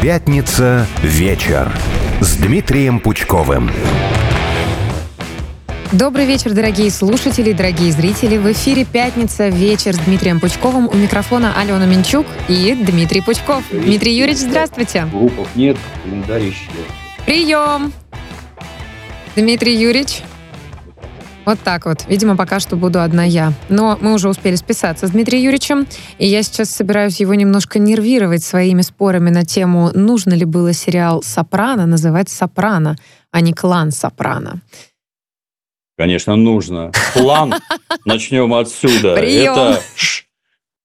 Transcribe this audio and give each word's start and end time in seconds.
Пятница 0.00 0.86
вечер 1.02 1.76
с 2.20 2.36
Дмитрием 2.36 3.00
Пучковым. 3.00 3.68
Добрый 5.90 6.24
вечер, 6.24 6.52
дорогие 6.52 6.88
слушатели, 6.92 7.52
дорогие 7.52 7.90
зрители. 7.90 8.36
В 8.36 8.48
эфире 8.52 8.84
«Пятница. 8.84 9.48
Вечер» 9.48 9.94
с 9.94 9.98
Дмитрием 9.98 10.38
Пучковым. 10.38 10.86
У 10.86 10.94
микрофона 10.94 11.52
Алена 11.60 11.84
Минчук 11.84 12.26
и 12.46 12.76
Дмитрий 12.80 13.22
Пучков. 13.22 13.64
Дмитрий 13.72 14.16
Юрьевич, 14.16 14.38
здравствуйте. 14.42 15.04
Группов 15.12 15.48
нет, 15.56 15.76
календарь 16.04 16.50
исчез. 16.50 16.86
Прием! 17.26 17.92
Дмитрий 19.34 19.74
Юрьевич. 19.74 20.22
Вот 21.48 21.60
так 21.60 21.86
вот. 21.86 22.04
Видимо, 22.06 22.36
пока 22.36 22.60
что 22.60 22.76
буду 22.76 23.00
одна 23.00 23.24
я. 23.24 23.54
Но 23.70 23.96
мы 24.02 24.12
уже 24.12 24.28
успели 24.28 24.54
списаться 24.54 25.06
с 25.06 25.12
Дмитрием 25.12 25.44
Юрьевичем, 25.44 25.86
и 26.18 26.26
я 26.26 26.42
сейчас 26.42 26.68
собираюсь 26.68 27.20
его 27.20 27.32
немножко 27.32 27.78
нервировать 27.78 28.44
своими 28.44 28.82
спорами 28.82 29.30
на 29.30 29.46
тему, 29.46 29.90
нужно 29.94 30.34
ли 30.34 30.44
было 30.44 30.74
сериал 30.74 31.22
«Сопрано» 31.22 31.86
называть 31.86 32.28
«Сопрано», 32.28 32.98
а 33.30 33.40
не 33.40 33.54
«Клан 33.54 33.92
Сопрано». 33.92 34.60
Конечно, 35.96 36.36
нужно. 36.36 36.92
План, 37.14 37.54
начнем 38.04 38.52
отсюда. 38.52 39.16
Прием. 39.16 39.54
Это, 39.54 39.82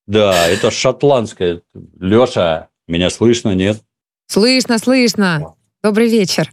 да, 0.07 0.47
это 0.47 0.71
шотландское. 0.71 1.61
Леша, 1.99 2.69
меня 2.87 3.09
слышно, 3.09 3.53
нет? 3.53 3.81
Слышно, 4.27 4.77
слышно. 4.77 5.55
Добрый 5.83 6.07
вечер. 6.07 6.49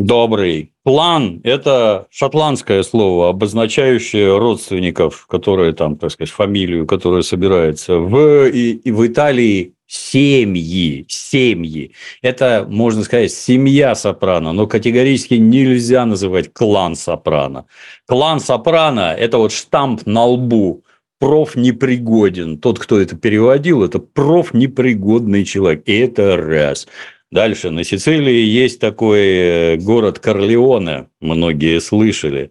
Добрый. 0.00 0.72
План– 0.82 1.42
это 1.44 2.06
шотландское 2.10 2.82
слово, 2.82 3.28
обозначающее 3.28 4.38
родственников, 4.38 5.26
которые 5.26 5.74
там, 5.74 5.96
так 5.96 6.10
сказать, 6.10 6.30
фамилию, 6.32 6.86
которая 6.86 7.20
собирается. 7.20 7.98
В, 7.98 8.46
и, 8.46 8.72
и 8.72 8.90
в 8.92 9.06
Италии 9.06 9.74
семьи, 9.86 11.04
семьи. 11.06 11.92
Это, 12.22 12.66
можно 12.66 13.04
сказать, 13.04 13.30
семья 13.30 13.94
Сопрано, 13.94 14.54
но 14.54 14.66
категорически 14.66 15.34
нельзя 15.34 16.06
называть 16.06 16.50
клан 16.50 16.96
Сопрано. 16.96 17.66
Клан 18.06 18.40
Сопрано– 18.40 19.14
это 19.18 19.36
вот 19.36 19.52
штамп 19.52 20.06
на 20.06 20.24
лбу. 20.24 20.82
Проф 21.18 21.56
непригоден. 21.56 22.56
Тот, 22.56 22.78
кто 22.78 22.98
это 22.98 23.16
переводил, 23.16 23.84
это 23.84 23.98
проф 23.98 24.54
непригодный 24.54 25.44
человек. 25.44 25.82
И 25.84 25.98
это 25.98 26.38
раз. 26.38 26.88
Дальше. 27.30 27.70
На 27.70 27.84
Сицилии 27.84 28.44
есть 28.44 28.80
такой 28.80 29.20
э, 29.20 29.76
город 29.76 30.18
Корлеоне, 30.18 31.06
многие 31.20 31.80
слышали. 31.80 32.50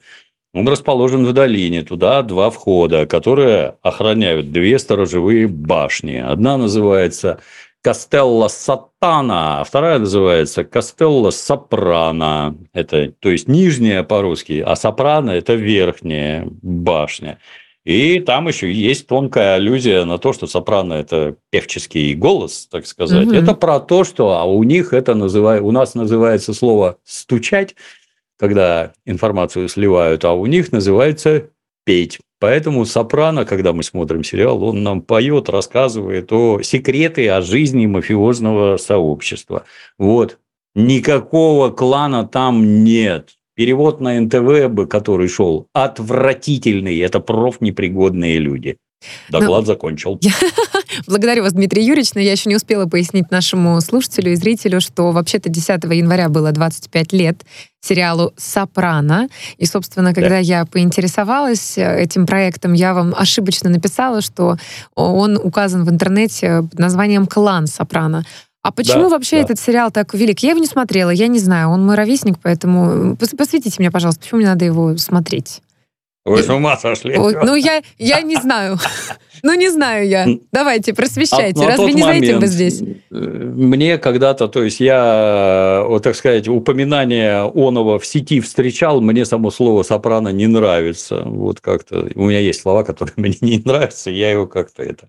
Он 0.54 0.68
расположен 0.68 1.26
в 1.26 1.34
долине, 1.34 1.84
туда 1.84 2.22
два 2.22 2.50
входа, 2.50 3.06
которые 3.06 3.76
охраняют 3.82 4.52
две 4.52 4.80
сторожевые 4.80 5.48
башни. 5.48 6.16
Одна 6.16 6.58
называется 6.58 7.40
Кастелла 7.82 8.48
Сатана, 8.48 9.62
а 9.62 9.64
вторая 9.64 10.00
называется 10.00 10.64
Кастелла 10.64 11.30
Сопрано. 11.30 12.58
Это, 12.74 13.12
то 13.20 13.30
есть, 13.30 13.48
нижняя 13.48 14.04
по-русски, 14.04 14.64
а 14.66 14.76
Сопрано– 14.76 15.32
это 15.32 15.54
верхняя 15.54 16.48
башня. 16.62 17.38
И 17.86 18.20
там 18.20 18.48
еще 18.48 18.72
есть 18.72 19.08
тонкая 19.08 19.56
аллюзия 19.56 20.06
на 20.06 20.18
то, 20.18 20.34
что 20.34 20.48
сопрано– 20.48 20.94
это 20.96 21.36
певческий 21.50 22.14
голос, 22.14 22.68
так 22.70 22.86
сказать. 22.86 23.28
Мгм. 23.28 23.36
Это 23.36 23.54
про 23.56 23.80
то, 23.80 24.04
что 24.04 24.38
а 24.38 24.44
у 24.44 24.64
них 24.64 24.94
это 24.94 25.16
называется, 25.16 25.66
у 25.66 25.72
нас 25.72 25.96
называется 25.96 26.54
слово 26.54 26.98
«стучать», 27.04 27.76
когда 28.38 28.94
информацию 29.06 29.68
сливают, 29.70 30.26
а 30.26 30.34
у 30.34 30.46
них 30.46 30.72
называется 30.72 31.50
«петь». 31.86 32.20
Поэтому 32.40 32.86
сопрано, 32.86 33.46
когда 33.46 33.74
мы 33.74 33.84
смотрим 33.84 34.24
сериал, 34.24 34.64
он 34.64 34.82
нам 34.82 35.02
поет, 35.02 35.50
рассказывает 35.50 36.32
о 36.32 36.62
секреты 36.62 37.28
о 37.30 37.42
жизни 37.42 37.86
мафиозного 37.86 38.78
сообщества. 38.78 39.66
Вот. 39.98 40.38
Никакого 40.73 41.70
клана 41.70 42.26
там 42.26 42.84
нет. 42.86 43.39
Перевод 43.59 43.99
на 43.99 44.17
НТВ, 44.21 44.70
бы, 44.70 44.87
который 44.87 45.27
шел, 45.27 45.67
отвратительный. 45.73 46.97
Это 46.99 47.20
профнепригодные 47.20 48.39
люди. 48.39 48.77
Доклад 49.30 49.65
закончил. 49.65 50.17
Благодарю 51.08 51.43
вас, 51.43 51.52
Дмитрий 51.52 51.83
Юрьевич, 51.83 52.14
но 52.14 52.21
я 52.21 52.31
еще 52.31 52.49
не 52.49 52.55
успела 52.55 52.86
пояснить 52.86 53.31
нашему 53.31 53.81
слушателю 53.81 54.31
и 54.31 54.36
зрителю, 54.36 54.80
что 54.80 55.11
вообще-то 55.11 55.49
10 55.49 55.83
января 55.83 56.30
было 56.30 56.53
25 56.53 57.11
лет 57.11 57.43
сериалу 57.81 58.31
«Сопрано». 58.37 59.27
И, 59.58 59.65
собственно, 59.65 60.14
когда 60.14 60.37
я 60.37 60.65
поинтересовалась 60.65 61.77
э, 61.77 62.03
этим 62.03 62.26
проектом, 62.26 62.71
я 62.71 62.93
вам 62.93 63.14
ошибочно 63.14 63.70
написала, 63.70 64.21
что 64.21 64.55
он 64.95 65.36
указан 65.36 65.83
в 65.83 65.89
интернете 65.89 66.61
под 66.61 66.80
названием 66.80 67.27
«Клан 67.27 67.67
Сопрано». 67.67 68.23
А 68.61 68.71
почему 68.71 69.03
Да, 69.03 69.09
вообще 69.09 69.37
да. 69.37 69.43
этот 69.43 69.59
сериал 69.59 69.89
так 69.92 70.14
велик? 70.14 70.39
Я 70.39 70.49
его 70.52 70.59
не 70.59 70.67
смотрела, 70.67 71.09
я 71.11 71.27
не 71.27 71.39
знаю. 71.39 71.70
Он 71.70 71.86
мой 71.86 71.95
ровесник, 71.95 72.36
поэтому 72.42 73.14
пос- 73.14 73.36
посвятите 73.36 73.75
меня, 73.80 73.89
пожалуйста, 73.92 74.21
почему 74.21 74.39
мне 74.39 74.49
надо 74.49 74.65
его 74.65 74.97
смотреть? 74.97 75.61
Вы 76.25 76.43
с 76.43 76.49
ума 76.49 76.77
сошли? 76.77 77.17
Ой, 77.17 77.36
ну, 77.43 77.55
я, 77.55 77.81
я 77.97 78.21
не 78.21 78.36
знаю. 78.36 78.77
Ну, 79.42 79.53
не 79.53 79.70
знаю 79.70 80.05
я. 80.05 80.27
Давайте, 80.52 80.93
просвещайте. 80.93 81.61
А 81.61 81.64
на 81.64 81.70
Разве 81.70 81.93
тот 81.93 81.95
не 81.95 82.17
этим 82.20 82.39
вы 82.42 82.47
здесь? 82.47 82.81
э, 82.81 83.15
Мне 83.15 83.97
когда-то, 83.97 84.49
то 84.49 84.61
есть 84.61 84.81
я, 84.81 85.86
вот 85.87 86.03
так 86.03 86.17
сказать, 86.17 86.49
упоминание 86.49 87.43
оного 87.43 87.99
в 87.99 88.05
сети 88.05 88.41
встречал, 88.41 88.99
мне 88.99 89.23
само 89.23 89.49
слово 89.49 89.83
сопрано 89.83 90.27
не 90.33 90.47
нравится. 90.47 91.21
Вот 91.23 91.61
как-то 91.61 92.09
у 92.15 92.26
меня 92.26 92.39
есть 92.39 92.59
слова, 92.61 92.83
которые 92.83 93.14
мне 93.17 93.37
не 93.39 93.61
нравятся, 93.64 94.11
я 94.11 94.30
его 94.30 94.45
как-то 94.45 94.83
это... 94.83 95.08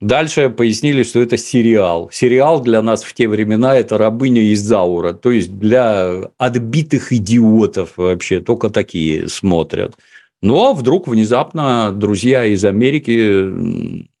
Дальше 0.00 0.50
пояснили, 0.50 1.02
что 1.04 1.20
это 1.20 1.38
сериал. 1.38 2.10
Сериал 2.12 2.62
для 2.62 2.82
нас 2.82 3.02
в 3.02 3.14
те 3.14 3.28
времена– 3.28 3.74
это 3.78 3.96
рабыня 3.96 4.52
Изаура. 4.52 5.14
То 5.14 5.30
есть, 5.30 5.58
для 5.58 6.30
отбитых 6.36 7.12
идиотов 7.14 7.96
вообще 7.96 8.40
только 8.40 8.68
такие 8.68 9.28
смотрят. 9.28 9.96
Но 10.42 10.74
вдруг 10.74 11.08
внезапно 11.08 11.92
друзья 11.92 12.44
из 12.44 12.64
Америки 12.64 13.50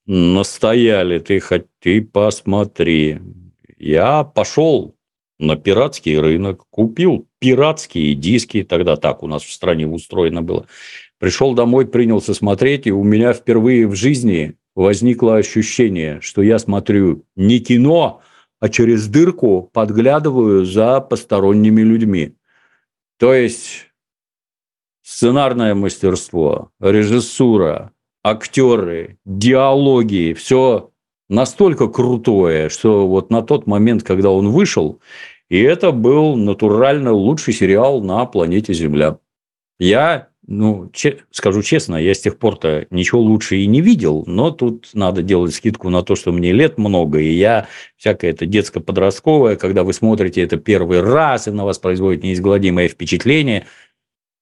настояли, 0.06 1.18
ты 1.18 1.40
хоть 1.40 1.66
ты 1.80 2.00
посмотри. 2.00 3.18
Я 3.78 4.24
пошел 4.24 4.94
на 5.38 5.56
пиратский 5.56 6.18
рынок, 6.18 6.64
купил 6.70 7.28
пиратские 7.38 8.14
диски, 8.14 8.62
тогда 8.62 8.96
так 8.96 9.22
у 9.22 9.26
нас 9.26 9.42
в 9.42 9.52
стране 9.52 9.86
устроено 9.86 10.40
было. 10.40 10.66
Пришел 11.18 11.54
домой, 11.54 11.86
принялся 11.86 12.34
смотреть, 12.34 12.86
и 12.86 12.92
у 12.92 13.02
меня 13.02 13.32
впервые 13.32 13.86
в 13.86 13.94
жизни 13.94 14.55
возникло 14.76 15.36
ощущение, 15.36 16.20
что 16.20 16.42
я 16.42 16.60
смотрю 16.60 17.24
не 17.34 17.58
кино, 17.58 18.20
а 18.60 18.68
через 18.68 19.08
дырку 19.08 19.68
подглядываю 19.72 20.64
за 20.64 21.00
посторонними 21.00 21.80
людьми. 21.80 22.36
То 23.18 23.34
есть 23.34 23.86
сценарное 25.02 25.74
мастерство, 25.74 26.70
режиссура, 26.78 27.92
актеры, 28.22 29.18
диалоги, 29.24 30.34
все 30.34 30.90
настолько 31.28 31.88
крутое, 31.88 32.68
что 32.68 33.08
вот 33.08 33.30
на 33.30 33.42
тот 33.42 33.66
момент, 33.66 34.02
когда 34.02 34.30
он 34.30 34.50
вышел, 34.50 35.00
и 35.48 35.60
это 35.60 35.90
был 35.92 36.36
натурально 36.36 37.12
лучший 37.12 37.54
сериал 37.54 38.02
на 38.02 38.26
планете 38.26 38.74
Земля. 38.74 39.18
Я, 39.78 40.28
ну, 40.46 40.90
че- 40.92 41.18
скажу 41.30 41.62
честно, 41.62 41.96
я 41.96 42.14
с 42.14 42.20
тех 42.20 42.38
пор-то 42.38 42.86
ничего 42.90 43.20
лучше 43.20 43.56
и 43.56 43.66
не 43.66 43.80
видел, 43.80 44.24
но 44.26 44.50
тут 44.50 44.90
надо 44.94 45.22
делать 45.22 45.54
скидку 45.54 45.90
на 45.90 46.02
то, 46.02 46.14
что 46.14 46.32
мне 46.32 46.52
лет 46.52 46.78
много, 46.78 47.18
и 47.18 47.32
я 47.32 47.66
всякое 47.96 48.30
это 48.30 48.46
детско-подростковое, 48.46 49.56
когда 49.56 49.82
вы 49.82 49.92
смотрите 49.92 50.42
это 50.42 50.56
первый 50.56 51.00
раз, 51.00 51.48
и 51.48 51.50
на 51.50 51.64
вас 51.64 51.78
производит 51.78 52.22
неизгладимое 52.22 52.88
впечатление, 52.88 53.66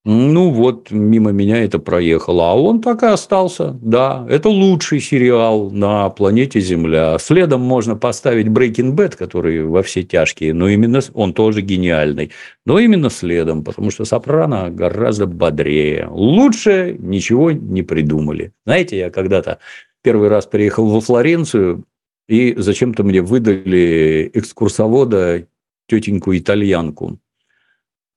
ну 0.06 0.50
вот, 0.50 0.90
мимо 0.90 1.30
меня 1.30 1.64
это 1.64 1.78
проехало. 1.78 2.50
А 2.50 2.54
он 2.54 2.82
так 2.82 3.02
и 3.02 3.06
остался. 3.06 3.78
Да, 3.80 4.26
это 4.28 4.50
лучший 4.50 5.00
сериал 5.00 5.70
на 5.70 6.10
планете 6.10 6.60
Земля. 6.60 7.16
Следом 7.18 7.62
можно 7.62 7.96
поставить 7.96 8.48
Breaking 8.48 8.94
Bad, 8.94 9.16
который 9.16 9.64
во 9.64 9.82
все 9.82 10.02
тяжкие, 10.02 10.52
но 10.52 10.68
именно 10.68 11.00
он 11.14 11.32
тоже 11.32 11.62
гениальный. 11.62 12.32
Но 12.66 12.78
именно 12.78 13.08
следом, 13.08 13.64
потому 13.64 13.90
что 13.90 14.04
Сопрано 14.04 14.70
гораздо 14.70 15.26
бодрее. 15.26 16.06
Лучше 16.10 16.96
ничего 16.98 17.50
не 17.52 17.82
придумали. 17.82 18.52
Знаете, 18.66 18.98
я 18.98 19.10
когда-то 19.10 19.58
первый 20.02 20.28
раз 20.28 20.44
приехал 20.44 20.86
во 20.86 21.00
Флоренцию, 21.00 21.84
и 22.28 22.54
зачем-то 22.58 23.04
мне 23.04 23.22
выдали 23.22 24.30
экскурсовода 24.34 25.46
тетеньку 25.88 26.36
итальянку 26.36 27.18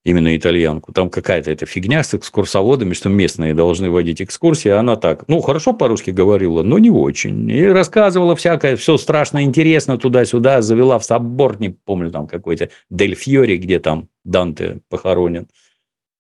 именно 0.07 0.37
итальянку. 0.37 0.93
Там 0.93 1.09
какая-то 1.09 1.51
эта 1.51 1.65
фигня 1.65 2.01
с 2.01 2.13
экскурсоводами, 2.13 2.93
что 2.93 3.09
местные 3.09 3.53
должны 3.53 3.89
водить 3.89 4.21
экскурсии. 4.21 4.71
Она 4.71 4.95
так, 4.95 5.27
ну, 5.27 5.41
хорошо 5.41 5.73
по-русски 5.73 6.11
говорила, 6.11 6.63
но 6.63 6.79
не 6.79 6.89
очень. 6.89 7.49
И 7.51 7.65
рассказывала 7.65 8.33
всякое, 8.37 8.77
все 8.77 8.97
страшно 8.97 9.43
интересно 9.43 9.97
туда-сюда. 9.97 10.61
Завела 10.61 10.97
в 10.97 11.03
собор, 11.03 11.59
не 11.59 11.71
помню, 11.71 12.09
там 12.09 12.25
какой-то 12.25 12.69
Дель 12.89 13.15
Фьори, 13.15 13.57
где 13.57 13.79
там 13.79 14.07
Данте 14.23 14.79
похоронен. 14.89 15.47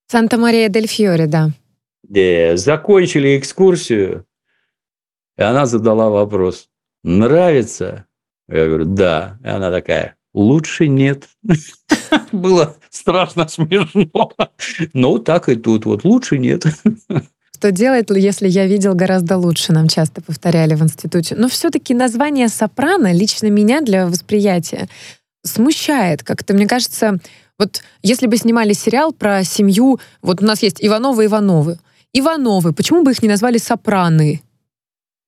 Санта-Мария-дель-Фьоре, 0.07 1.27
да. 1.27 1.51
Где 2.03 2.57
закончили 2.57 3.37
экскурсию, 3.37 4.25
и 5.37 5.41
она 5.41 5.65
задала 5.65 6.09
вопрос. 6.09 6.67
Нравится? 7.03 8.05
Я 8.49 8.65
говорю, 8.65 8.85
да. 8.85 9.37
И 9.45 9.47
она 9.47 9.71
такая, 9.71 10.15
лучше 10.37 10.87
нет. 10.87 11.27
Было 12.31 12.75
страшно 12.89 13.47
смешно. 13.47 14.31
Ну, 14.93 15.19
так 15.19 15.49
и 15.49 15.55
тут. 15.55 15.85
Вот 15.85 16.03
лучше 16.03 16.37
нет. 16.37 16.65
Что 17.55 17.71
делать, 17.71 18.07
если 18.11 18.47
я 18.47 18.67
видел 18.67 18.93
гораздо 18.93 19.37
лучше, 19.37 19.73
нам 19.73 19.87
часто 19.87 20.21
повторяли 20.21 20.75
в 20.75 20.83
институте. 20.83 21.35
Но 21.35 21.49
все-таки 21.49 21.95
название 21.95 22.49
«Сопрано» 22.49 23.11
лично 23.11 23.47
меня 23.47 23.81
для 23.81 24.05
восприятия 24.05 24.87
смущает. 25.43 26.23
Как-то, 26.23 26.53
мне 26.53 26.67
кажется, 26.67 27.17
вот 27.57 27.81
если 28.03 28.27
бы 28.27 28.37
снимали 28.37 28.73
сериал 28.73 29.13
про 29.13 29.43
семью, 29.43 29.99
вот 30.21 30.43
у 30.43 30.45
нас 30.45 30.61
есть 30.61 30.77
Ивановы 30.79 31.25
Ивановы. 31.25 31.79
Ивановы, 32.13 32.73
почему 32.73 33.03
бы 33.03 33.11
их 33.11 33.23
не 33.23 33.29
назвали 33.29 33.57
Сопраны? 33.57 34.41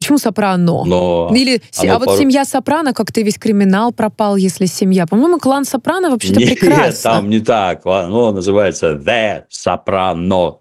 Почему 0.09 0.17
сопрано? 0.17 0.83
Но 0.85 1.31
Или, 1.35 1.61
а 1.77 1.99
вот 1.99 2.17
семья 2.17 2.43
Сопрано, 2.43 2.93
как-то 2.93 3.21
весь 3.21 3.37
криминал 3.37 3.91
пропал, 3.91 4.37
если 4.37 4.65
семья. 4.65 5.05
По-моему, 5.05 5.37
клан 5.37 5.65
Сопрано 5.65 6.09
вообще-то 6.09 6.39
Нет, 6.39 6.49
прекрасно. 6.59 7.11
там 7.11 7.29
не 7.29 7.39
так. 7.39 7.85
Оно 7.85 8.31
называется 8.31 8.93
The 8.93 9.43
Sopranos. 9.51 10.55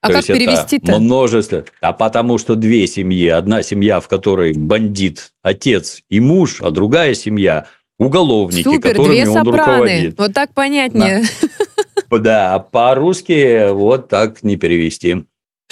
А 0.00 0.06
То 0.06 0.14
как 0.14 0.26
перевести-то? 0.26 0.98
Множество. 0.98 1.64
А 1.82 1.92
потому 1.92 2.38
что 2.38 2.54
две 2.54 2.86
семьи. 2.86 3.28
Одна 3.28 3.62
семья, 3.62 4.00
в 4.00 4.08
которой 4.08 4.54
бандит 4.54 5.32
отец 5.42 6.00
и 6.08 6.18
муж, 6.20 6.62
а 6.62 6.70
другая 6.70 7.12
семья 7.12 7.66
уголовники, 7.98 8.62
Супер, 8.62 8.92
которыми 8.92 9.12
две 9.12 9.28
он 9.28 9.34
сопраны. 9.34 9.58
руководит. 9.58 10.18
Вот 10.18 10.32
так 10.32 10.54
понятнее. 10.54 11.24
Да, 12.10 12.18
да 12.18 12.58
по-русски 12.58 13.70
вот 13.70 14.08
так 14.08 14.42
не 14.42 14.56
перевести. 14.56 15.26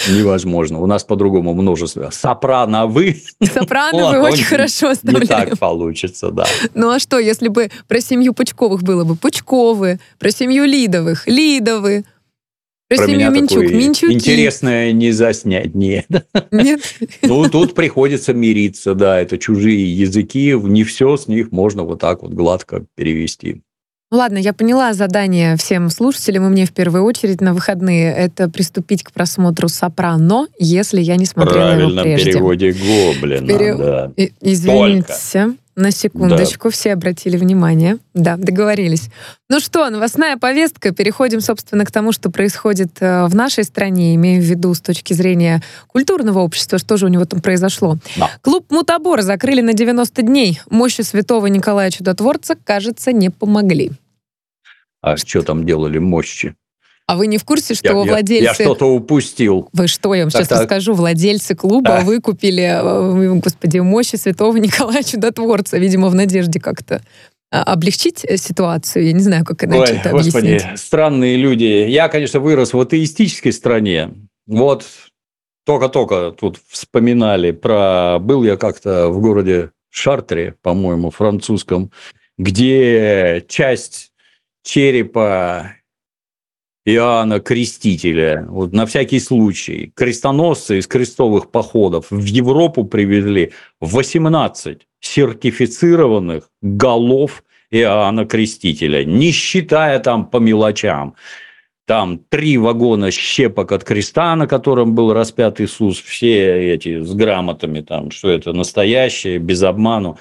Невозможно. 0.08 0.80
У 0.80 0.86
нас 0.86 1.04
по-другому 1.04 1.54
множество. 1.54 2.10
Сопрановы. 2.12 3.22
Сопрановы 3.42 4.20
очень 4.20 4.44
хорошо 4.44 4.90
оставляем. 4.90 5.22
Не 5.22 5.26
так 5.26 5.58
получится, 5.58 6.30
да. 6.30 6.46
Ну 6.74 6.90
а 6.90 6.98
что, 6.98 7.18
если 7.18 7.48
бы 7.48 7.70
про 7.88 8.00
семью 8.00 8.34
Пучковых 8.34 8.82
было 8.82 9.04
бы? 9.04 9.16
Пучковы. 9.16 10.00
Про 10.18 10.30
семью 10.30 10.64
Лидовых. 10.64 11.26
Лидовы. 11.26 12.04
Про, 12.88 12.96
про 12.96 13.06
семью 13.06 13.30
Минчук. 13.30 13.70
Минчуки. 13.70 14.12
Интересное 14.12 14.90
не 14.92 15.12
заснять. 15.12 15.74
Нет. 15.74 16.06
Нет? 16.50 16.80
Ну, 17.22 17.48
тут 17.48 17.74
приходится 17.74 18.32
мириться, 18.32 18.94
да. 18.94 19.20
Это 19.20 19.38
чужие 19.38 19.96
языки. 19.96 20.52
Не 20.60 20.82
все 20.82 21.16
с 21.16 21.28
них 21.28 21.52
можно 21.52 21.84
вот 21.84 22.00
так 22.00 22.22
вот 22.22 22.32
гладко 22.32 22.84
перевести. 22.96 23.62
Ладно, 24.12 24.38
я 24.38 24.52
поняла 24.52 24.92
задание 24.92 25.56
всем 25.56 25.88
слушателям, 25.88 26.46
и 26.46 26.50
мне 26.50 26.66
в 26.66 26.72
первую 26.72 27.04
очередь 27.04 27.40
на 27.40 27.54
выходные 27.54 28.12
это 28.12 28.50
приступить 28.50 29.04
к 29.04 29.12
просмотру 29.12 29.68
«Сопрано», 29.68 30.48
если 30.58 31.00
я 31.00 31.14
не 31.14 31.26
смотрела 31.26 31.68
Правильно, 31.68 32.00
его 32.00 32.02
прежде. 32.02 32.30
в 32.30 32.34
переводе 32.34 32.72
Гоблина, 32.72 33.46
Пере... 33.46 33.76
да. 33.76 34.12
Извините. 34.40 35.06
Только. 35.06 35.56
На 35.80 35.92
секундочку, 35.92 36.68
да. 36.68 36.72
все 36.72 36.92
обратили 36.92 37.38
внимание. 37.38 37.96
Да, 38.12 38.36
договорились. 38.36 39.08
Ну 39.48 39.60
что, 39.60 39.88
новостная 39.88 40.36
повестка. 40.36 40.92
Переходим, 40.92 41.40
собственно, 41.40 41.86
к 41.86 41.90
тому, 41.90 42.12
что 42.12 42.30
происходит 42.30 42.98
э, 43.00 43.24
в 43.24 43.34
нашей 43.34 43.64
стране, 43.64 44.14
имею 44.14 44.42
в 44.42 44.44
виду 44.44 44.74
с 44.74 44.80
точки 44.82 45.14
зрения 45.14 45.62
культурного 45.86 46.40
общества, 46.40 46.78
что 46.78 46.98
же 46.98 47.06
у 47.06 47.08
него 47.08 47.24
там 47.24 47.40
произошло. 47.40 47.96
Да. 48.16 48.30
Клуб 48.42 48.66
«Мутабор» 48.70 49.22
закрыли 49.22 49.62
на 49.62 49.72
90 49.72 50.20
дней. 50.20 50.60
Мощи 50.68 51.00
святого 51.00 51.46
Николая 51.46 51.90
Чудотворца, 51.90 52.56
кажется, 52.62 53.12
не 53.12 53.30
помогли. 53.30 53.92
А 55.00 55.16
что 55.16 55.40
там 55.40 55.64
делали 55.64 55.96
мощи? 55.96 56.54
А 57.10 57.16
вы 57.16 57.26
не 57.26 57.38
в 57.38 57.44
курсе, 57.44 57.74
что 57.74 57.88
я, 57.88 57.94
владельцы... 57.94 58.44
Я, 58.44 58.50
я 58.50 58.54
что-то 58.54 58.86
упустил. 58.86 59.68
Вы 59.72 59.88
что, 59.88 60.14
я 60.14 60.22
вам 60.22 60.30
так, 60.30 60.42
сейчас 60.42 60.48
так. 60.48 60.60
расскажу. 60.60 60.94
Владельцы 60.94 61.56
клуба 61.56 61.96
а. 61.96 62.00
выкупили, 62.02 62.62
э, 62.62 63.34
господи, 63.40 63.78
мощи 63.78 64.14
святого 64.14 64.56
Николая 64.58 65.02
Чудотворца, 65.02 65.76
видимо, 65.78 66.08
в 66.08 66.14
надежде 66.14 66.60
как-то 66.60 67.02
а, 67.50 67.64
облегчить 67.64 68.24
э, 68.24 68.36
ситуацию. 68.36 69.06
Я 69.06 69.12
не 69.12 69.18
знаю, 69.18 69.44
как 69.44 69.64
иначе 69.64 69.92
Ой, 69.92 69.98
это 69.98 70.10
господи, 70.10 70.46
объяснить. 70.46 70.78
странные 70.78 71.36
люди. 71.36 71.64
Я, 71.64 72.08
конечно, 72.08 72.38
вырос 72.38 72.74
в 72.74 72.80
атеистической 72.80 73.52
стране. 73.52 74.10
Вот 74.46 74.86
только-только 75.66 76.30
тут 76.30 76.60
вспоминали 76.68 77.50
про... 77.50 78.20
Был 78.20 78.44
я 78.44 78.56
как-то 78.56 79.08
в 79.08 79.20
городе 79.20 79.72
Шартре, 79.90 80.54
по-моему, 80.62 81.10
французском, 81.10 81.90
где 82.38 83.44
часть 83.48 84.12
черепа 84.62 85.72
Иоанна 86.86 87.40
Крестителя, 87.40 88.46
вот 88.48 88.72
на 88.72 88.86
всякий 88.86 89.20
случай, 89.20 89.92
крестоносцы 89.94 90.78
из 90.78 90.86
крестовых 90.86 91.50
походов 91.50 92.06
в 92.10 92.24
Европу 92.24 92.84
привезли 92.84 93.52
18 93.80 94.86
сертифицированных 95.00 96.48
голов 96.62 97.44
Иоанна 97.70 98.24
Крестителя, 98.24 99.04
не 99.04 99.30
считая 99.30 99.98
там 99.98 100.24
по 100.26 100.38
мелочам. 100.38 101.14
Там 101.86 102.20
три 102.28 102.56
вагона 102.56 103.10
щепок 103.10 103.72
от 103.72 103.84
креста, 103.84 104.34
на 104.36 104.46
котором 104.46 104.94
был 104.94 105.12
распят 105.12 105.60
Иисус, 105.60 105.98
все 105.98 106.72
эти 106.72 107.02
с 107.02 107.12
грамотами, 107.12 107.80
там, 107.80 108.10
что 108.10 108.30
это 108.30 108.52
настоящее, 108.52 109.38
без 109.38 109.62
обману. 109.62 110.18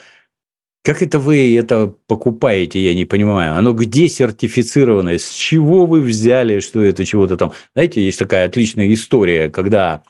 Как 0.90 1.04
это 1.04 1.20
вы 1.20 1.56
это 1.56 1.94
покупаете, 2.08 2.80
я 2.84 2.96
не 2.96 3.06
понимаю. 3.06 3.56
Оно 3.56 3.74
где 3.74 4.10
сертифицированное? 4.10 5.20
С 5.20 5.30
чего 5.30 5.86
вы 5.86 6.02
взяли, 6.02 6.62
что 6.62 6.82
это 6.82 7.06
чего-то 7.06 7.38
там? 7.38 7.52
Знаете, 7.76 8.04
есть 8.04 8.18
такая 8.18 8.48
отличная 8.48 8.92
история, 8.92 9.52
когда 9.52 10.02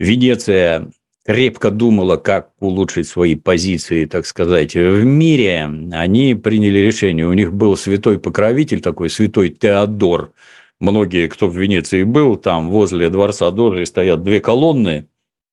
Венеция 0.00 0.90
крепко 1.24 1.70
думала, 1.70 2.16
как 2.16 2.50
улучшить 2.58 3.06
свои 3.06 3.36
позиции, 3.36 4.06
так 4.06 4.26
сказать, 4.26 4.74
в 4.74 5.04
мире, 5.04 5.70
они 5.92 6.34
приняли 6.34 6.80
решение. 6.80 7.28
У 7.28 7.32
них 7.32 7.52
был 7.52 7.76
святой 7.76 8.18
покровитель 8.18 8.80
такой, 8.80 9.10
святой 9.10 9.50
Теодор. 9.50 10.32
Многие, 10.80 11.28
кто 11.28 11.46
в 11.46 11.56
Венеции 11.56 12.02
был, 12.02 12.34
там 12.34 12.70
возле 12.70 13.08
дворца 13.08 13.52
Доржи 13.52 13.86
стоят 13.86 14.24
две 14.24 14.40
колонны, 14.40 15.06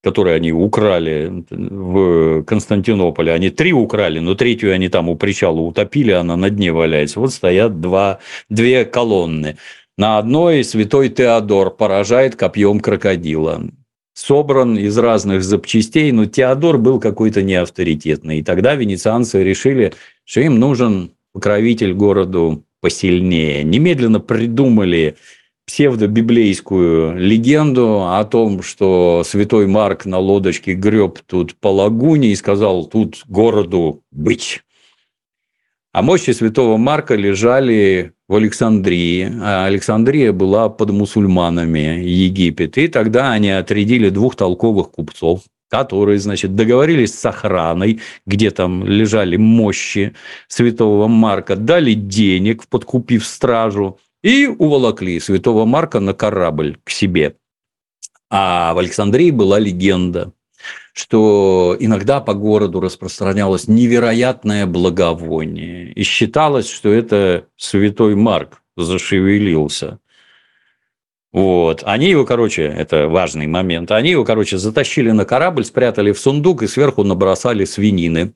которые 0.05 0.35
они 0.35 0.51
украли 0.51 1.43
в 1.49 2.43
Константинополе. 2.43 3.33
Они 3.33 3.49
три 3.49 3.73
украли, 3.73 4.19
но 4.19 4.35
третью 4.35 4.71
они 4.71 4.87
там 4.87 5.09
у 5.09 5.15
причала 5.15 5.59
утопили, 5.61 6.11
она 6.11 6.35
на 6.37 6.51
дне 6.51 6.71
валяется. 6.71 7.19
Вот 7.19 7.33
стоят 7.33 7.81
два, 7.81 8.19
две 8.47 8.85
колонны. 8.85 9.57
На 9.97 10.19
одной 10.19 10.63
святой 10.63 11.09
Теодор 11.09 11.71
поражает 11.71 12.35
копьем 12.35 12.81
крокодила. 12.81 13.63
Собран 14.13 14.77
из 14.77 14.95
разных 14.95 15.43
запчастей, 15.43 16.11
но 16.11 16.27
Теодор 16.27 16.77
был 16.77 16.99
какой-то 16.99 17.41
неавторитетный. 17.41 18.39
И 18.39 18.43
тогда 18.43 18.75
венецианцы 18.75 19.43
решили, 19.43 19.93
что 20.23 20.41
им 20.41 20.59
нужен 20.59 21.13
покровитель 21.33 21.93
городу 21.93 22.63
посильнее. 22.79 23.63
Немедленно 23.63 24.19
придумали 24.19 25.15
псевдобиблейскую 25.65 27.17
легенду 27.17 28.07
о 28.07 28.23
том, 28.25 28.61
что 28.61 29.23
святой 29.25 29.67
Марк 29.67 30.05
на 30.05 30.19
лодочке 30.19 30.73
греб 30.73 31.19
тут 31.25 31.55
по 31.55 31.69
лагуне 31.69 32.29
и 32.29 32.35
сказал 32.35 32.85
тут 32.85 33.23
городу 33.27 34.01
быть. 34.11 34.61
А 35.91 36.01
мощи 36.01 36.31
святого 36.31 36.77
Марка 36.77 37.15
лежали 37.15 38.11
в 38.27 38.35
Александрии, 38.35 39.31
а 39.41 39.65
Александрия 39.65 40.33
была 40.33 40.67
под 40.67 40.91
мусульманами 40.91 42.03
Египет. 42.03 42.77
И 42.77 42.89
тогда 42.89 43.31
они 43.31 43.49
отрядили 43.49 44.09
двух 44.09 44.35
толковых 44.35 44.91
купцов, 44.91 45.43
которые, 45.69 46.19
значит, 46.19 46.53
договорились 46.53 47.17
с 47.17 47.25
охраной, 47.25 48.01
где 48.25 48.51
там 48.51 48.85
лежали 48.85 49.37
мощи 49.37 50.13
святого 50.47 51.07
Марка, 51.07 51.55
дали 51.55 51.93
денег, 51.93 52.67
подкупив 52.67 53.25
стражу, 53.25 53.97
и 54.25 54.47
уволокли 54.47 55.19
святого 55.19 55.65
Марка 55.65 55.99
на 55.99 56.15
корабль 56.15 56.79
к 56.83 56.89
себе. 56.89 57.35
А 58.31 58.73
в 58.73 58.79
Александрии 58.79 59.29
была 59.29 59.59
легенда, 59.59 60.33
что 60.93 61.77
иногда 61.79 62.21
по 62.21 62.33
городу 62.33 62.79
распространялось 62.79 63.67
невероятное 63.67 64.65
благовоние. 64.65 65.91
И 65.91 66.01
считалось, 66.01 66.67
что 66.67 66.91
это 66.91 67.45
святой 67.55 68.15
Марк 68.15 68.63
зашевелился. 68.75 69.99
Вот. 71.31 71.83
Они 71.85 72.09
его, 72.09 72.25
короче, 72.25 72.63
это 72.63 73.07
важный 73.07 73.45
момент, 73.45 73.91
они 73.91 74.09
его, 74.09 74.25
короче, 74.25 74.57
затащили 74.57 75.11
на 75.11 75.25
корабль, 75.25 75.65
спрятали 75.65 76.11
в 76.11 76.19
сундук 76.19 76.63
и 76.63 76.67
сверху 76.67 77.03
набросали 77.03 77.63
свинины. 77.65 78.33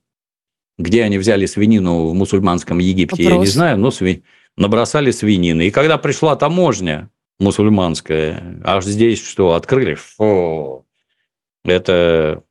Где 0.78 1.04
они 1.04 1.18
взяли 1.18 1.48
свинину 1.48 2.10
в 2.10 2.14
мусульманском 2.14 2.78
Египте, 2.78 3.24
Вопрос. 3.24 3.34
я 3.34 3.38
не 3.40 3.48
знаю, 3.48 3.80
но 3.80 3.90
свинину 3.90 4.24
набросали 4.58 5.12
свинины. 5.12 5.68
И 5.68 5.72
когда 5.72 5.98
пришла 5.98 6.36
таможня 6.36 7.10
мусульманская, 7.40 8.62
аж 8.64 8.86
здесь 8.86 9.26
что, 9.26 9.54
открыли? 9.54 9.96
Фу, 9.96 10.86
это 11.64 12.44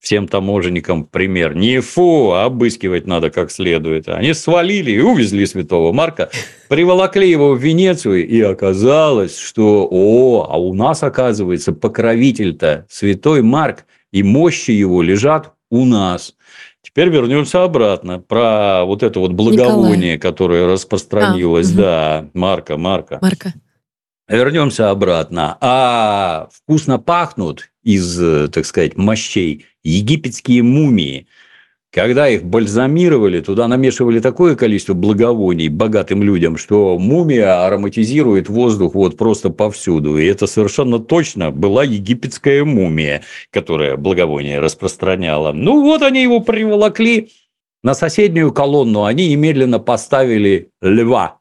всем 0.00 0.28
таможенникам 0.28 1.04
пример. 1.04 1.54
Не 1.54 1.80
фу, 1.80 2.30
а 2.30 2.44
обыскивать 2.44 3.06
надо 3.06 3.30
как 3.30 3.50
следует. 3.50 4.08
Они 4.08 4.32
свалили 4.32 4.92
и 4.92 5.00
увезли 5.00 5.46
святого 5.46 5.92
Марка, 5.92 6.30
приволокли 6.68 7.28
его 7.28 7.54
в 7.54 7.58
Венецию, 7.58 8.26
и 8.26 8.40
оказалось, 8.40 9.38
что, 9.38 9.88
о, 9.90 10.46
а 10.48 10.56
у 10.58 10.74
нас, 10.74 11.02
оказывается, 11.02 11.72
покровитель-то 11.72 12.86
святой 12.88 13.42
Марк, 13.42 13.86
и 14.12 14.22
мощи 14.22 14.70
его 14.70 15.02
лежат 15.02 15.52
у 15.70 15.84
нас. 15.84 16.34
Теперь 16.82 17.08
вернемся 17.08 17.64
обратно 17.64 18.20
про 18.20 18.84
вот 18.84 19.02
это 19.02 19.20
вот 19.20 19.32
благовоние, 19.32 20.14
Николай. 20.14 20.18
которое 20.18 20.66
распространилось. 20.66 21.72
А, 21.72 21.76
да, 21.76 22.20
угу. 22.22 22.30
Марка, 22.34 22.76
Марка. 22.76 23.18
Марка. 23.20 23.54
Вернемся 24.28 24.90
обратно. 24.90 25.56
А 25.60 26.48
вкусно 26.52 26.98
пахнут 26.98 27.70
из, 27.82 28.16
так 28.50 28.66
сказать, 28.66 28.96
мощей 28.96 29.66
египетские 29.82 30.62
мумии. 30.62 31.26
Когда 31.98 32.28
их 32.28 32.44
бальзамировали, 32.44 33.40
туда 33.40 33.66
намешивали 33.66 34.20
такое 34.20 34.54
количество 34.54 34.94
благовоний 34.94 35.66
богатым 35.66 36.22
людям, 36.22 36.56
что 36.56 36.96
мумия 36.96 37.66
ароматизирует 37.66 38.48
воздух 38.48 38.94
вот 38.94 39.16
просто 39.16 39.50
повсюду. 39.50 40.16
И 40.16 40.24
это 40.24 40.46
совершенно 40.46 41.00
точно 41.00 41.50
была 41.50 41.82
египетская 41.82 42.64
мумия, 42.64 43.22
которая 43.50 43.96
благовоние 43.96 44.60
распространяла. 44.60 45.50
Ну 45.50 45.82
вот 45.82 46.02
они 46.02 46.22
его 46.22 46.38
приволокли 46.38 47.30
на 47.82 47.94
соседнюю 47.94 48.52
колонну, 48.52 49.02
они 49.02 49.30
немедленно 49.30 49.80
поставили 49.80 50.70
льва, 50.80 51.38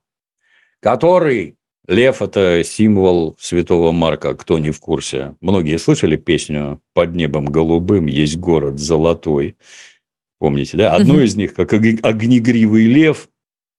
который 0.82 1.54
Лев– 1.88 2.22
это 2.24 2.64
символ 2.66 3.38
святого 3.40 3.92
Марка, 3.92 4.34
кто 4.34 4.58
не 4.58 4.72
в 4.72 4.80
курсе. 4.80 5.36
Многие 5.40 5.78
слышали 5.78 6.16
песню 6.16 6.82
«Под 6.96 7.14
небом 7.14 7.46
голубым 7.46 8.08
есть 8.08 8.38
город 8.38 8.80
золотой». 8.80 9.56
Помните, 10.40 10.78
да? 10.78 10.94
Одно 10.94 11.20
из 11.22 11.36
них, 11.36 11.54
как 11.54 11.74
огнегривый 11.74 12.86
лев, 12.86 13.30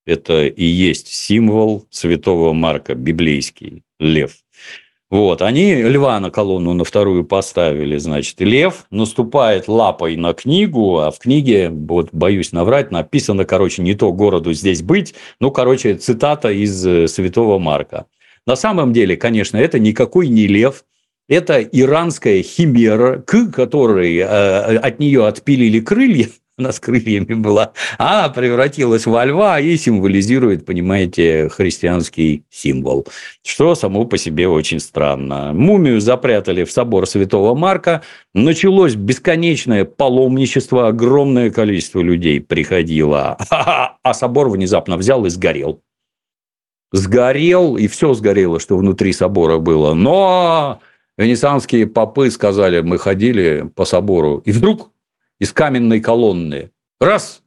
это 0.05 0.45
и 0.45 0.65
есть 0.65 1.07
символ 1.07 1.85
святого 1.89 2.53
Марка, 2.53 2.95
библейский 2.95 3.83
лев. 3.99 4.37
Вот, 5.11 5.41
они 5.41 5.73
льва 5.73 6.19
на 6.19 6.29
колонну 6.29 6.73
на 6.73 6.83
вторую 6.83 7.23
поставили, 7.23 7.97
значит, 7.97 8.39
лев 8.41 8.85
наступает 8.91 9.67
лапой 9.67 10.15
на 10.15 10.33
книгу, 10.33 10.99
а 10.99 11.09
в 11.09 11.17
книге, 11.17 11.69
вот 11.69 12.09
боюсь 12.11 12.51
наврать, 12.51 12.91
написано, 12.91 13.43
короче, 13.45 13.81
не 13.81 13.95
то 13.95 14.13
городу 14.13 14.53
здесь 14.53 14.83
быть, 14.83 15.15
ну, 15.39 15.49
короче, 15.49 15.95
цитата 15.95 16.51
из 16.51 16.85
э, 16.85 17.07
Святого 17.07 17.57
Марка. 17.57 18.05
На 18.45 18.55
самом 18.55 18.93
деле, 18.93 19.17
конечно, 19.17 19.57
это 19.57 19.79
никакой 19.79 20.27
не 20.27 20.45
лев, 20.45 20.85
это 21.27 21.59
иранская 21.59 22.43
химера, 22.43 23.17
к 23.17 23.51
которой 23.51 24.15
э, 24.17 24.77
от 24.77 24.99
нее 24.99 25.25
отпилили 25.25 25.79
крылья, 25.79 26.27
она 26.59 26.71
с 26.71 26.79
крыльями 26.79 27.33
была, 27.33 27.71
а 27.97 28.29
превратилась 28.29 29.05
во 29.05 29.25
льва 29.25 29.59
и 29.59 29.75
символизирует, 29.77 30.65
понимаете, 30.65 31.49
христианский 31.49 32.43
символ, 32.49 33.07
что 33.43 33.75
само 33.75 34.05
по 34.05 34.17
себе 34.17 34.47
очень 34.47 34.79
странно. 34.79 35.53
Мумию 35.53 36.01
запрятали 36.01 36.63
в 36.63 36.71
собор 36.71 37.07
Святого 37.07 37.55
Марка, 37.55 38.03
началось 38.33 38.95
бесконечное 38.95 39.85
паломничество, 39.85 40.87
огромное 40.87 41.49
количество 41.49 42.01
людей 42.01 42.41
приходило, 42.41 43.37
а 43.49 44.13
собор 44.13 44.49
внезапно 44.49 44.97
взял 44.97 45.25
и 45.25 45.29
сгорел. 45.29 45.81
Сгорел, 46.91 47.77
и 47.77 47.87
все 47.87 48.13
сгорело, 48.13 48.59
что 48.59 48.75
внутри 48.75 49.13
собора 49.13 49.59
было. 49.59 49.93
Но 49.93 50.79
венецианские 51.17 51.85
попы 51.85 52.31
сказали, 52.31 52.81
мы 52.81 52.97
ходили 52.97 53.69
по 53.75 53.85
собору, 53.85 54.41
и 54.43 54.51
вдруг 54.51 54.89
из 55.39 55.53
каменной 55.53 56.01
колонны. 56.01 56.71
Раз! 56.99 57.41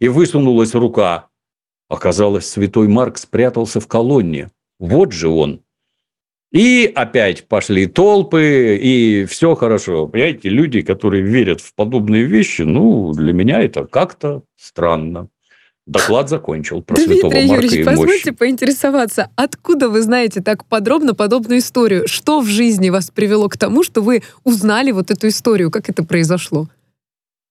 И 0.00 0.08
высунулась 0.08 0.74
рука. 0.74 1.28
Оказалось, 1.88 2.48
святой 2.48 2.88
Марк 2.88 3.18
спрятался 3.18 3.80
в 3.80 3.86
колонне. 3.86 4.50
Вот 4.78 5.12
же 5.12 5.28
он. 5.28 5.60
И 6.50 6.90
опять 6.94 7.48
пошли 7.48 7.86
толпы, 7.86 8.78
и 8.80 9.24
все 9.24 9.54
хорошо. 9.54 10.06
Понимаете, 10.06 10.48
люди, 10.48 10.82
которые 10.82 11.22
верят 11.22 11.60
в 11.60 11.74
подобные 11.74 12.24
вещи, 12.24 12.62
ну, 12.62 13.12
для 13.12 13.32
меня 13.32 13.60
это 13.60 13.86
как-то 13.86 14.42
странно. 14.56 15.28
Доклад 15.86 16.30
закончил 16.30 16.80
про 16.80 16.94
Дмитрий 16.94 17.14
святого 17.14 17.32
Марка 17.34 17.54
Юрьевич, 17.54 17.80
и 17.80 17.84
позвольте 17.84 18.32
поинтересоваться, 18.32 19.30
откуда 19.36 19.90
вы 19.90 20.00
знаете 20.00 20.40
так 20.40 20.64
подробно 20.64 21.14
подобную 21.14 21.58
историю? 21.58 22.08
Что 22.08 22.40
в 22.40 22.46
жизни 22.46 22.88
вас 22.88 23.10
привело 23.10 23.48
к 23.48 23.58
тому, 23.58 23.82
что 23.82 24.00
вы 24.00 24.22
узнали 24.44 24.92
вот 24.92 25.10
эту 25.10 25.28
историю? 25.28 25.70
Как 25.70 25.90
это 25.90 26.04
произошло? 26.04 26.68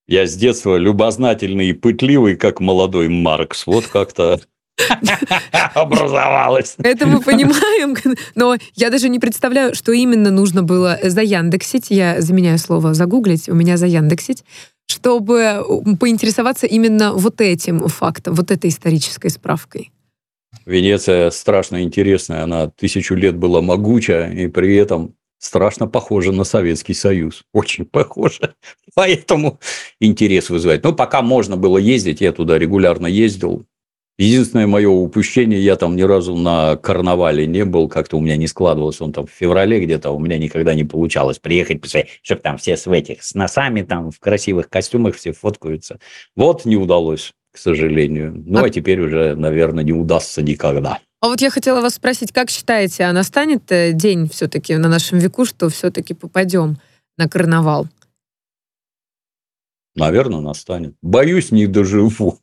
Я 0.07 0.27
с 0.27 0.35
детства 0.35 0.75
любознательный 0.75 1.69
и 1.69 1.73
пытливый, 1.73 2.35
как 2.35 2.59
молодой 2.59 3.07
Маркс. 3.07 3.65
Вот 3.65 3.87
как-то 3.87 4.41
образовалось. 5.73 6.75
Это 6.79 7.07
мы 7.07 7.21
понимаем, 7.21 7.95
но 8.35 8.57
я 8.75 8.89
даже 8.89 9.09
не 9.09 9.19
представляю, 9.19 9.75
что 9.75 9.91
именно 9.91 10.29
нужно 10.31 10.63
было 10.63 10.99
заяндексить. 11.03 11.87
Я 11.89 12.21
заменяю 12.21 12.57
слово 12.57 12.93
загуглить, 12.93 13.47
у 13.47 13.55
меня 13.55 13.77
заяндексить, 13.77 14.43
чтобы 14.87 15.63
поинтересоваться 15.99 16.67
именно 16.67 17.13
вот 17.13 17.39
этим 17.39 17.87
фактом, 17.87 18.33
вот 18.33 18.51
этой 18.51 18.69
исторической 18.69 19.29
справкой. 19.29 19.91
Венеция 20.65 21.29
страшно 21.31 21.83
интересная, 21.83 22.43
она 22.43 22.67
тысячу 22.67 23.15
лет 23.15 23.35
была 23.35 23.61
могуча, 23.61 24.29
и 24.29 24.47
при 24.47 24.75
этом 24.75 25.15
страшно 25.43 25.87
похоже 25.87 26.31
на 26.31 26.43
Советский 26.43 26.93
Союз. 26.93 27.43
Очень 27.53 27.85
похоже. 27.85 28.55
Поэтому 28.95 29.59
интерес 29.99 30.49
вызывает. 30.49 30.83
Ну, 30.83 30.93
пока 30.93 31.21
можно 31.21 31.57
было 31.57 31.77
ездить, 31.77 32.21
я 32.21 32.31
туда 32.31 32.57
регулярно 32.57 33.07
ездил. 33.07 33.65
Единственное 34.19 34.67
мое 34.67 34.89
упущение, 34.89 35.59
я 35.59 35.75
там 35.75 35.95
ни 35.95 36.03
разу 36.03 36.35
на 36.35 36.75
карнавале 36.75 37.47
не 37.47 37.65
был, 37.65 37.89
как-то 37.89 38.17
у 38.17 38.21
меня 38.21 38.37
не 38.37 38.45
складывалось, 38.45 39.01
он 39.01 39.11
там 39.11 39.25
в 39.25 39.31
феврале 39.31 39.83
где-то, 39.83 40.11
у 40.11 40.19
меня 40.19 40.37
никогда 40.37 40.75
не 40.75 40.83
получалось 40.83 41.39
приехать, 41.39 41.81
чтобы 42.21 42.41
там 42.41 42.59
все 42.59 42.77
с 42.77 42.85
этих, 42.85 43.23
с 43.23 43.33
носами 43.33 43.81
там, 43.81 44.11
в 44.11 44.19
красивых 44.19 44.69
костюмах 44.69 45.15
все 45.15 45.31
фоткаются. 45.31 45.97
Вот 46.35 46.63
не 46.65 46.77
удалось, 46.77 47.33
к 47.51 47.57
сожалению. 47.57 48.33
Ну, 48.45 48.59
а, 48.59 48.65
а 48.65 48.69
теперь 48.69 49.01
уже, 49.01 49.35
наверное, 49.35 49.83
не 49.83 49.93
удастся 49.93 50.43
никогда. 50.43 50.99
А 51.23 51.27
вот 51.27 51.39
я 51.39 51.49
хотела 51.49 51.79
вас 51.79 51.95
спросить, 51.95 52.33
как 52.33 52.49
считаете, 52.49 53.05
а 53.05 53.13
настанет 53.13 53.71
э, 53.71 53.93
день 53.93 54.27
все-таки 54.27 54.75
на 54.75 54.89
нашем 54.89 55.19
веку, 55.19 55.45
что 55.45 55.69
все-таки 55.69 56.13
попадем 56.13 56.79
на 57.17 57.29
карнавал? 57.29 57.87
Наверное, 59.95 60.41
настанет. 60.41 60.95
Боюсь, 61.01 61.49
не 61.51 61.65
доживу. 61.65 62.39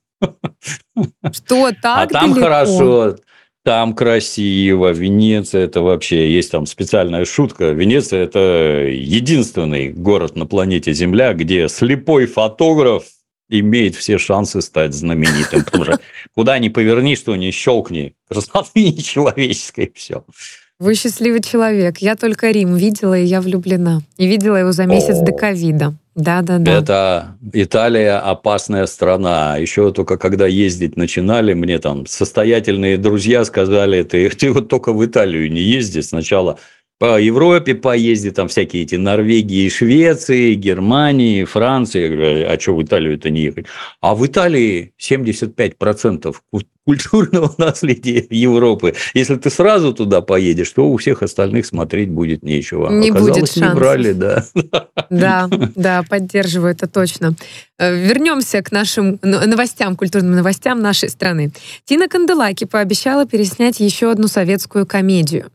Что, 1.31 1.73
так 1.83 1.85
А 1.85 2.07
там 2.07 2.33
далеко? 2.33 2.41
хорошо, 2.41 3.17
там 3.65 3.95
красиво. 3.95 4.93
Венеция– 4.93 5.65
это 5.67 5.83
вообще... 5.83 6.33
Есть 6.33 6.51
там 6.51 6.65
специальная 6.65 7.27
шутка. 7.27 7.73
Венеция– 7.73 8.23
это 8.25 8.87
единственный 8.91 9.93
город 9.93 10.37
на 10.37 10.47
планете 10.47 10.95
Земля, 10.95 11.35
где 11.35 11.69
слепой 11.69 12.25
фотограф 12.25 13.05
имеет 13.51 13.95
все 13.95 14.19
шансы 14.19 14.63
стать 14.63 14.95
знаменитым. 14.95 15.65
Потому 15.65 15.85
что 15.85 16.01
куда 16.35 16.59
ни 16.59 16.69
поверни, 16.69 17.17
что 17.17 17.37
ни 17.37 17.51
щелкни, 17.51 18.15
красоты 18.29 18.91
нечеловеческой, 18.91 19.93
все. 19.95 20.25
Вы 20.79 20.95
счастливый 20.95 21.43
человек. 21.43 21.99
Я 21.99 22.17
только 22.17 22.51
Рим 22.51 22.75
видела, 22.75 23.19
и 23.19 23.25
я 23.25 23.43
влюблена. 23.43 24.01
И 24.17 24.27
видела 24.27 24.57
его 24.57 24.73
за 24.73 24.87
месяц 24.87 25.19
О. 25.19 25.25
до 25.27 25.33
ковида. 25.33 25.95
Да, 26.15 26.41
да, 26.41 26.59
да. 26.59 26.73
Это 26.73 27.37
Италия 27.53 28.19
опасная 28.19 28.87
страна. 28.87 29.59
Еще 29.59 29.93
только 29.93 30.17
когда 30.17 30.47
ездить 30.47 30.97
начинали, 30.97 31.53
мне 31.53 31.79
там 31.79 32.07
состоятельные 32.07 32.97
друзья 32.97 33.45
сказали, 33.45 34.03
ты, 34.05 34.31
ты 34.31 34.51
вот 34.53 34.69
только 34.69 34.95
в 34.95 35.05
Италию 35.05 35.53
не 35.53 35.61
езди. 35.61 36.01
Сначала 36.01 36.59
по 37.01 37.19
Европе 37.19 37.75
поездить, 37.75 38.35
там 38.35 38.49
всякие 38.49 38.83
эти 38.83 38.97
Норвегии, 38.97 39.71
Швеции, 39.71 40.53
Германии, 40.53 41.45
Франции. 41.45 42.03
Я 42.03 42.09
говорю, 42.09 42.47
а 42.47 42.61
что 42.61 42.77
в 42.77 42.83
Италию-то 42.83 43.31
не 43.31 43.41
ехать? 43.41 43.67
А 44.03 44.15
в 44.15 44.27
Италии 44.27 44.93
75% 45.01 46.37
культурного 46.85 47.55
наследия 47.59 48.27
Европы. 48.29 48.95
Если 49.15 49.37
ты 49.37 49.49
сразу 49.49 49.95
туда 49.95 50.21
поедешь, 50.21 50.71
то 50.73 50.91
у 50.91 50.99
всех 50.99 51.23
остальных 51.23 51.65
смотреть 51.65 52.11
будет 52.11 52.43
нечего. 52.43 52.91
Не 52.91 53.09
Оказалось, 53.09 53.39
будет 53.39 53.51
шансов. 53.51 53.69
не 53.71 53.75
брали, 53.75 54.13
да. 54.13 54.45
Да, 55.09 55.49
да, 55.75 56.05
поддерживаю 56.07 56.73
это 56.73 56.87
точно. 56.87 57.35
Э, 57.79 57.97
вернемся 57.97 58.63
к 58.63 58.73
нашим 58.73 59.19
новостям, 59.23 59.97
культурным 59.97 60.33
новостям 60.33 60.83
нашей 60.83 61.09
страны. 61.09 61.51
Тина 61.87 62.09
Канделаки 62.09 62.67
пообещала 62.67 63.25
переснять 63.25 63.81
еще 63.81 64.11
одну 64.11 64.29
советскую 64.29 64.87
комедию. 64.87 65.51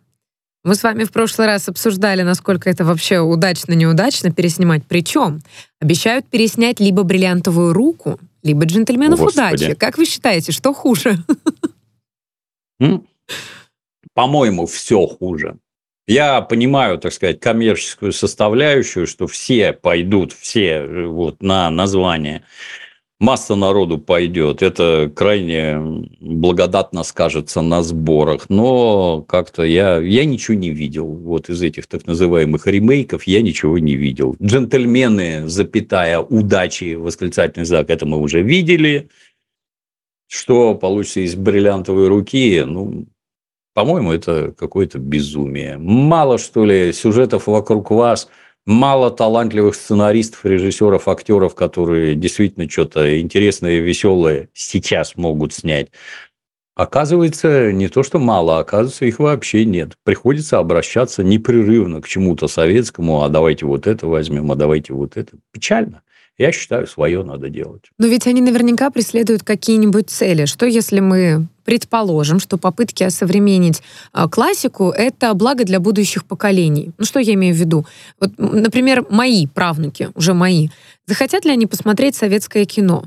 Мы 0.65 0.73
с 0.73 0.81
вами 0.81 1.03
в 1.03 1.11
прошлый 1.11 1.45
раз 1.45 1.69
обсуждали, 1.69 2.23
насколько 2.23 2.71
это 2.71 2.83
вообще 2.83 3.19
удачно-неудачно 3.19 4.31
переснимать. 4.31 4.81
Причем 4.87 5.43
обещают 5.79 6.25
переснять 6.25 6.79
либо 6.79 7.03
«Бриллиантовую 7.03 7.71
руку», 7.71 8.19
либо 8.41 8.65
«Джентльменов 8.65 9.19
Господи. 9.19 9.65
удачи». 9.65 9.75
Как 9.75 9.99
вы 9.99 10.05
считаете, 10.05 10.51
что 10.51 10.73
хуже? 10.73 11.17
По-моему, 14.15 14.65
все 14.65 15.05
хуже. 15.05 15.57
Я 16.07 16.41
понимаю, 16.41 16.97
так 16.97 17.13
сказать, 17.13 17.39
коммерческую 17.39 18.11
составляющую, 18.11 19.05
что 19.05 19.27
все 19.27 19.71
пойдут, 19.71 20.33
все 20.33 20.77
э, 20.77 21.05
вот 21.05 21.43
на 21.43 21.69
название. 21.69 22.43
Масса 23.19 23.55
народу 23.55 23.97
пойдет. 23.97 24.61
Это 24.61 25.11
крайне 25.15 26.05
благодатно 26.19 27.03
скажется 27.03 27.61
на 27.61 27.81
сборах. 27.83 28.49
Но 28.49 29.21
как-то 29.21 29.63
я, 29.63 29.97
я 29.99 30.25
ничего 30.25 30.57
не 30.57 30.71
видел. 30.71 31.07
Вот 31.07 31.49
из 31.49 31.61
этих 31.61 31.87
так 31.87 32.05
называемых 32.05 32.67
ремейков 32.67 33.23
я 33.23 33.41
ничего 33.41 33.79
не 33.79 33.95
видел. 33.95 34.35
Джентльмены, 34.41 35.47
запятая, 35.47 36.19
удачи, 36.19 36.95
восклицательный 36.95 37.65
знак, 37.65 37.89
это 37.89 38.05
мы 38.05 38.19
уже 38.19 38.41
видели. 38.41 39.09
Что 40.27 40.75
получится 40.75 41.21
из 41.21 41.35
бриллиантовой 41.35 42.07
руки, 42.07 42.63
ну, 42.65 43.05
по-моему, 43.73 44.11
это 44.11 44.53
какое-то 44.57 44.97
безумие. 44.97 45.77
Мало, 45.77 46.37
что 46.37 46.65
ли, 46.65 46.91
сюжетов 46.93 47.47
вокруг 47.47 47.91
вас– 47.91 48.29
мало 48.65 49.11
талантливых 49.11 49.75
сценаристов, 49.75 50.45
режиссеров, 50.45 51.07
актеров, 51.07 51.55
которые 51.55 52.15
действительно 52.15 52.69
что-то 52.69 53.19
интересное 53.19 53.73
и 53.77 53.81
веселое 53.81 54.49
сейчас 54.53 55.15
могут 55.15 55.53
снять. 55.53 55.89
Оказывается, 56.75 57.71
не 57.71 57.87
то, 57.87 58.03
что 58.03 58.19
мало, 58.19 58.59
оказывается, 58.59 59.05
их 59.05 59.19
вообще 59.19 59.63
нет. 59.63 59.93
Приходится 60.03 60.59
обращаться 60.59 61.23
непрерывно 61.23 62.01
к 62.01 62.07
чему-то 62.07 62.49
советскому, 62.49 63.23
а 63.23 63.29
давайте 63.29 63.65
вот 63.65 63.87
это 63.87 64.07
возьмем, 64.07 64.51
а 64.51 64.55
давайте 64.55 64.93
вот 64.93 65.15
это. 65.15 65.37
Печально. 65.53 66.01
Я 66.37 66.51
считаю, 66.51 66.85
свое 66.85 67.23
надо 67.23 67.49
делать. 67.49 67.83
Но 67.97 68.07
ведь 68.07 68.27
они 68.27 68.41
наверняка 68.41 68.89
преследуют 68.89 69.43
какие-нибудь 69.43 70.09
цели. 70.09 70.45
Что 70.45 70.65
если 70.65 70.99
мы 70.99 71.47
предположим, 71.63 72.39
что 72.39 72.57
попытки 72.57 73.03
осовременить 73.03 73.81
э, 74.13 74.27
классику— 74.29 74.89
это 74.95 75.33
благо 75.33 75.63
для 75.63 75.79
будущих 75.79 76.25
поколений? 76.25 76.91
Ну, 76.97 77.05
что 77.05 77.19
я 77.19 77.33
имею 77.35 77.55
в 77.55 77.57
виду? 77.57 77.85
Вот, 78.19 78.31
например, 78.37 79.05
мои 79.09 79.47
правнуки, 79.47 80.09
уже 80.13 80.33
мои, 80.33 80.69
захотят 81.07 81.45
ли 81.45 81.51
они 81.51 81.67
посмотреть 81.67 82.15
советское 82.15 82.65
кино? 82.65 83.05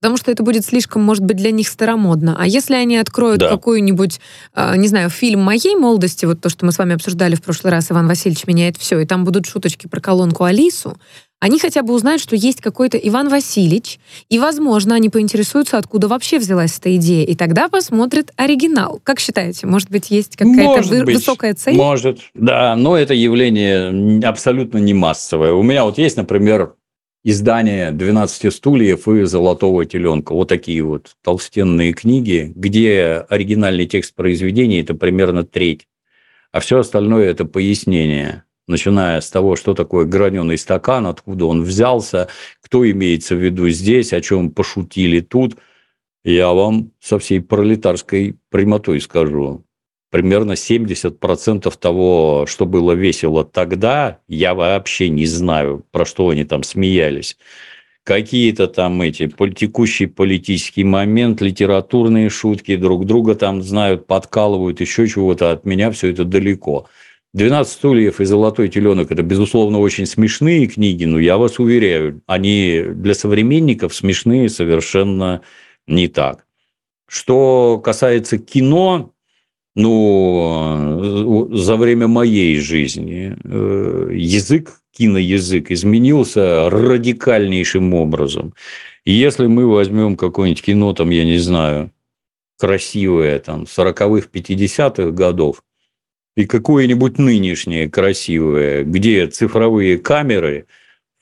Потому 0.00 0.16
что 0.16 0.30
это 0.30 0.42
будет 0.42 0.64
слишком, 0.64 1.02
может 1.02 1.24
быть, 1.24 1.36
для 1.36 1.50
них 1.50 1.68
старомодно. 1.68 2.36
А 2.38 2.46
если 2.46 2.74
они 2.74 2.96
откроют 2.96 3.40
да. 3.40 3.48
какую-нибудь, 3.48 4.20
э, 4.54 4.76
не 4.76 4.86
знаю, 4.86 5.10
фильм 5.10 5.42
моей 5.42 5.74
молодости, 5.74 6.24
вот 6.24 6.40
то, 6.40 6.48
что 6.48 6.64
мы 6.64 6.72
с 6.72 6.78
вами 6.78 6.94
обсуждали 6.94 7.34
в 7.34 7.42
прошлый 7.42 7.72
раз, 7.72 7.90
Иван 7.90 8.06
Васильевич 8.06 8.46
меняет 8.46 8.76
все, 8.76 9.00
и 9.00 9.06
там 9.06 9.24
будут 9.24 9.46
шуточки 9.46 9.88
про 9.88 10.00
колонку 10.00 10.44
Алису, 10.44 10.96
они 11.40 11.60
хотя 11.60 11.82
бы 11.82 11.94
узнают, 11.94 12.20
что 12.20 12.34
есть 12.34 12.60
какой-то 12.60 12.96
Иван 12.96 13.28
Васильевич, 13.28 14.00
и, 14.28 14.38
возможно, 14.38 14.96
они 14.96 15.08
поинтересуются, 15.08 15.78
откуда 15.78 16.08
вообще 16.08 16.38
взялась 16.38 16.76
эта 16.78 16.94
идея, 16.96 17.24
и 17.24 17.36
тогда 17.36 17.68
посмотрят 17.68 18.32
оригинал. 18.36 19.00
Как 19.04 19.20
считаете, 19.20 19.66
может 19.66 19.88
быть, 19.90 20.10
есть 20.10 20.36
какая-то 20.36 20.88
вы- 20.88 21.04
быть, 21.04 21.16
высокая 21.16 21.54
цель? 21.54 21.76
Может, 21.76 22.20
да, 22.34 22.74
но 22.74 22.96
это 22.96 23.14
явление 23.14 24.20
абсолютно 24.26 24.78
не 24.78 24.94
массовое. 24.94 25.52
У 25.52 25.62
меня 25.62 25.84
вот 25.84 25.98
есть, 25.98 26.16
например, 26.16 26.74
издание 27.24 27.90
«12 27.90 28.50
стульев» 28.50 29.08
и 29.08 29.24
«Золотого 29.24 29.84
теленка». 29.84 30.32
Вот 30.32 30.48
такие 30.48 30.82
вот 30.82 31.16
толстенные 31.22 31.92
книги, 31.92 32.52
где 32.54 33.26
оригинальный 33.28 33.86
текст 33.86 34.14
произведения– 34.14 34.80
это 34.82 34.94
примерно 34.94 35.44
треть, 35.44 35.88
а 36.52 36.60
все 36.60 36.78
остальное– 36.78 37.28
это 37.30 37.44
пояснение– 37.44 38.44
начиная 38.68 39.20
с 39.20 39.30
того, 39.30 39.56
что 39.56 39.74
такое 39.74 40.04
граненый 40.04 40.58
стакан, 40.58 41.06
откуда 41.06 41.46
он 41.46 41.64
взялся, 41.64 42.28
кто 42.60 42.88
имеется 42.88 43.34
в 43.34 43.42
виду 43.42 43.68
здесь, 43.70 44.12
о 44.12 44.20
чем 44.20 44.50
пошутили 44.50 45.20
тут, 45.20 45.56
я 46.22 46.52
вам 46.52 46.92
со 47.00 47.18
всей 47.18 47.40
пролетарской 47.40 48.36
прямотой 48.50 49.00
скажу. 49.00 49.64
Примерно 50.10 50.52
70% 50.52 51.72
того, 51.78 52.46
что 52.48 52.64
было 52.64 52.92
весело 52.92 53.44
тогда, 53.44 54.20
я 54.26 54.54
вообще 54.54 55.10
не 55.10 55.26
знаю, 55.26 55.84
про 55.90 56.06
что 56.06 56.30
они 56.30 56.44
там 56.44 56.62
смеялись. 56.62 57.36
Какие-то 58.04 58.68
там 58.68 59.02
эти 59.02 59.28
текущий 59.54 60.06
политический 60.06 60.82
момент, 60.82 61.42
литературные 61.42 62.30
шутки, 62.30 62.76
друг 62.76 63.04
друга 63.04 63.34
там 63.34 63.60
знают, 63.62 64.06
подкалывают, 64.06 64.80
еще 64.80 65.06
чего-то. 65.06 65.50
От 65.50 65.66
меня 65.66 65.90
все 65.90 66.08
это 66.08 66.24
далеко. 66.24 66.88
12 67.34 67.70
стульев 67.70 68.20
и 68.20 68.24
золотой 68.24 68.68
теленок– 68.68 69.10
это, 69.12 69.22
безусловно, 69.22 69.78
очень 69.78 70.06
смешные 70.06 70.66
книги, 70.66 71.04
но 71.04 71.18
я 71.18 71.36
вас 71.36 71.58
уверяю, 71.58 72.22
они 72.26 72.82
для 72.94 73.14
современников 73.14 73.94
смешные 73.94 74.48
совершенно 74.48 75.42
не 75.86 76.08
так. 76.08 76.46
Что 77.06 77.78
касается 77.84 78.38
кино, 78.38 79.12
ну, 79.78 81.48
за 81.52 81.76
время 81.76 82.08
моей 82.08 82.58
жизни 82.58 83.36
э, 83.44 84.10
язык, 84.12 84.80
киноязык 84.90 85.70
изменился 85.70 86.68
радикальнейшим 86.68 87.94
образом. 87.94 88.54
И 89.04 89.12
если 89.12 89.46
мы 89.46 89.68
возьмем 89.68 90.16
какое-нибудь 90.16 90.64
кино, 90.64 90.92
там, 90.94 91.10
я 91.10 91.24
не 91.24 91.38
знаю, 91.38 91.92
красивое, 92.58 93.38
там, 93.38 93.62
40-х, 93.62 94.28
50-х 94.32 95.10
годов, 95.12 95.62
и 96.36 96.44
какое-нибудь 96.44 97.18
нынешнее 97.18 97.88
красивое, 97.88 98.82
где 98.82 99.28
цифровые 99.28 99.98
камеры, 99.98 100.66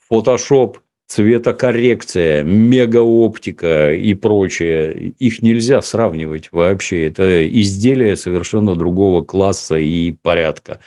фотошоп, 0.09 0.79
цветокоррекция, 1.07 2.43
мегаоптика 2.43 3.93
и 3.93 4.13
прочее, 4.13 5.13
их 5.17 5.41
нельзя 5.41 5.81
сравнивать 5.81 6.49
вообще. 6.51 7.07
Это 7.07 7.47
изделия 7.47 8.17
совершенно 8.17 8.75
другого 8.75 9.23
класса 9.23 9.77
и 9.77 10.11
порядка. 10.11 10.79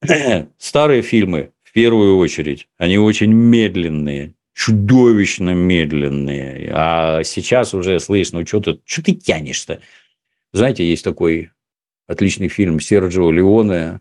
Старые 0.58 1.02
фильмы, 1.02 1.50
в 1.62 1.72
первую 1.72 2.16
очередь, 2.16 2.68
они 2.78 2.98
очень 2.98 3.32
медленные, 3.32 4.34
чудовищно 4.54 5.50
медленные. 5.50 6.70
А 6.74 7.22
сейчас 7.22 7.74
уже 7.74 8.00
слышно, 8.00 8.40
ну 8.40 8.46
что 8.46 8.60
ты, 8.60 8.80
что 8.86 9.02
ты 9.02 9.12
тянешь-то? 9.12 9.80
Знаете, 10.54 10.88
есть 10.88 11.04
такой 11.04 11.50
отличный 12.06 12.48
фильм 12.48 12.80
Серджио 12.80 13.30
Леоне, 13.30 14.00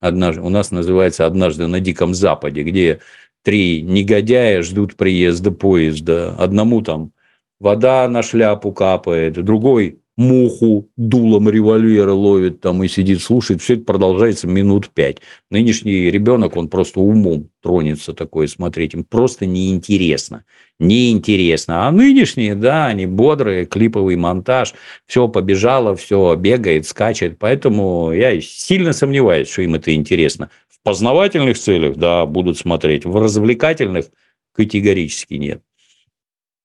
однажды, 0.00 0.42
у 0.42 0.48
нас 0.48 0.70
называется 0.70 1.26
«Однажды 1.26 1.66
на 1.66 1.80
Диком 1.80 2.14
Западе», 2.14 2.62
где 2.62 3.00
три 3.44 3.82
негодяя 3.82 4.62
ждут 4.62 4.96
приезда 4.96 5.52
поезда. 5.52 6.34
Одному 6.36 6.82
там 6.82 7.12
вода 7.60 8.08
на 8.08 8.22
шляпу 8.22 8.72
капает, 8.72 9.34
другой 9.34 10.00
муху 10.16 10.88
дулом 10.96 11.48
револьвера 11.48 12.12
ловит 12.12 12.60
там 12.60 12.82
и 12.84 12.88
сидит, 12.88 13.20
слушает. 13.20 13.60
Все 13.60 13.74
это 13.74 13.84
продолжается 13.84 14.46
минут 14.46 14.90
пять. 14.90 15.18
Нынешний 15.50 16.10
ребенок, 16.10 16.56
он 16.56 16.68
просто 16.68 17.00
умом 17.00 17.50
тронется 17.62 18.12
такое 18.12 18.46
смотреть. 18.46 18.94
Им 18.94 19.04
просто 19.04 19.46
неинтересно. 19.46 20.44
Неинтересно. 20.78 21.86
А 21.86 21.90
нынешние, 21.90 22.54
да, 22.54 22.86
они 22.86 23.06
бодрые, 23.06 23.66
клиповый 23.66 24.16
монтаж, 24.16 24.74
все 25.06 25.28
побежало, 25.28 25.96
все 25.96 26.34
бегает, 26.36 26.86
скачет. 26.86 27.38
Поэтому 27.38 28.12
я 28.12 28.40
сильно 28.40 28.92
сомневаюсь, 28.92 29.48
что 29.48 29.62
им 29.62 29.74
это 29.74 29.94
интересно. 29.94 30.50
Познавательных 30.84 31.58
целях, 31.58 31.96
да, 31.96 32.26
будут 32.26 32.58
смотреть. 32.58 33.06
В 33.06 33.16
развлекательных 33.16 34.06
категорически 34.52 35.34
нет. 35.34 35.62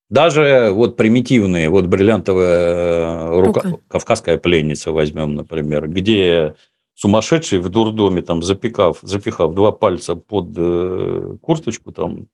Даже 0.09 0.71
вот 0.73 0.97
примитивные, 0.97 1.69
вот 1.69 1.85
бриллиантовая 1.85 3.29
э, 3.29 3.41
рука, 3.41 3.61
рука. 3.61 3.83
кавказская 3.87 4.37
пленница 4.37 4.91
возьмем, 4.91 5.35
например, 5.35 5.87
где 5.87 6.55
сумасшедший 6.95 7.59
в 7.59 7.69
дурдоме, 7.69 8.21
там, 8.21 8.43
запекав, 8.43 8.99
запихав 9.03 9.53
два 9.53 9.71
пальца 9.71 10.15
под 10.15 10.49
э, 10.57 11.37
курточку, 11.41 11.91
там, 11.93 12.27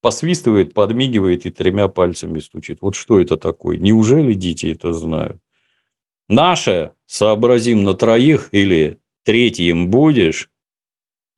посвистывает, 0.00 0.72
подмигивает 0.72 1.44
и 1.44 1.50
тремя 1.50 1.88
пальцами 1.88 2.38
стучит. 2.38 2.78
Вот 2.80 2.94
что 2.94 3.20
это 3.20 3.36
такое? 3.36 3.76
Неужели 3.76 4.32
дети 4.32 4.66
это 4.72 4.94
знают? 4.94 5.38
Наше 6.28 6.92
«сообразим 7.06 7.84
на 7.84 7.94
троих» 7.94 8.48
или 8.52 8.98
«третьим 9.24 9.90
будешь» 9.90 10.50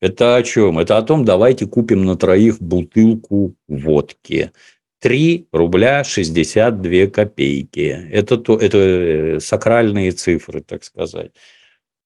это 0.01 0.37
о 0.37 0.43
чем? 0.43 0.79
Это 0.79 0.97
о 0.97 1.03
том, 1.03 1.25
давайте 1.25 1.67
купим 1.67 2.05
на 2.05 2.17
троих 2.17 2.61
бутылку 2.61 3.55
водки. 3.69 4.53
3 5.01 5.49
рубля 5.53 6.05
62 6.05 7.07
копейки. 7.07 8.09
Это, 8.11 8.37
то, 8.37 8.57
это 8.57 8.79
э, 8.79 9.41
сакральные 9.41 10.13
цифры, 10.13 10.61
так 10.61 10.85
сказать. 10.85 11.33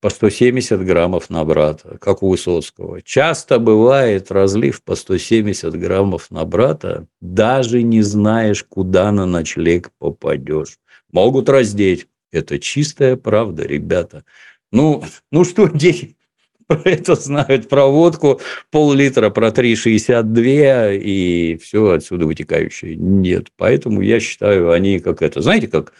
По 0.01 0.11
170 0.11 0.85
граммов 0.85 1.31
на 1.31 1.45
брата, 1.45 1.97
как 2.01 2.23
у 2.23 2.29
Высоцкого. 2.29 3.01
Часто 3.03 3.59
бывает 3.59 4.31
разлив 4.31 4.83
по 4.83 4.97
170 4.97 5.75
граммов 5.75 6.31
на 6.31 6.45
брата, 6.45 7.07
даже 7.21 7.83
не 7.83 8.03
знаешь, 8.03 8.65
куда 8.65 9.11
на 9.13 9.27
ночлег 9.27 9.91
попадешь. 9.99 10.79
Могут 11.11 11.49
раздеть. 11.49 12.07
Это 12.33 12.59
чистая 12.59 13.17
правда, 13.17 13.65
ребята. 13.65 14.25
Ну, 14.73 15.05
ну 15.33 15.45
что, 15.45 15.69
дети, 15.75 16.17
про 16.67 16.81
это 16.85 17.15
знают, 17.15 17.69
про 17.69 17.87
водку, 17.87 18.41
пол-литра, 18.71 19.31
про 19.31 19.49
3,62 19.49 20.99
и 20.99 21.59
все 21.63 21.91
отсюда 21.91 22.27
вытекающее. 22.27 22.97
Нет. 22.97 23.49
Поэтому 23.57 24.01
я 24.01 24.21
считаю, 24.21 24.71
они 24.71 25.01
как 25.01 25.23
это, 25.23 25.43
знаете, 25.43 25.69
как 25.69 25.93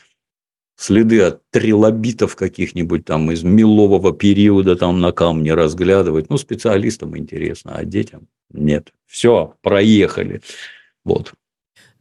следы 0.77 1.23
от 1.23 1.43
трилобитов 1.51 2.37
каких-нибудь 2.37 3.05
там 3.05 3.31
из 3.31 3.43
мелового 3.43 4.13
периода 4.13 4.77
там 4.77 5.01
на 5.01 5.13
камне 5.13 5.55
разглядывать. 5.55 6.31
Ну, 6.31 6.39
специалистам 6.39 7.17
интересно, 7.17 7.77
а 7.77 7.85
детям 7.85 8.29
нет. 8.51 8.93
Все, 9.07 9.55
проехали. 9.63 10.41
Вот. 11.05 11.35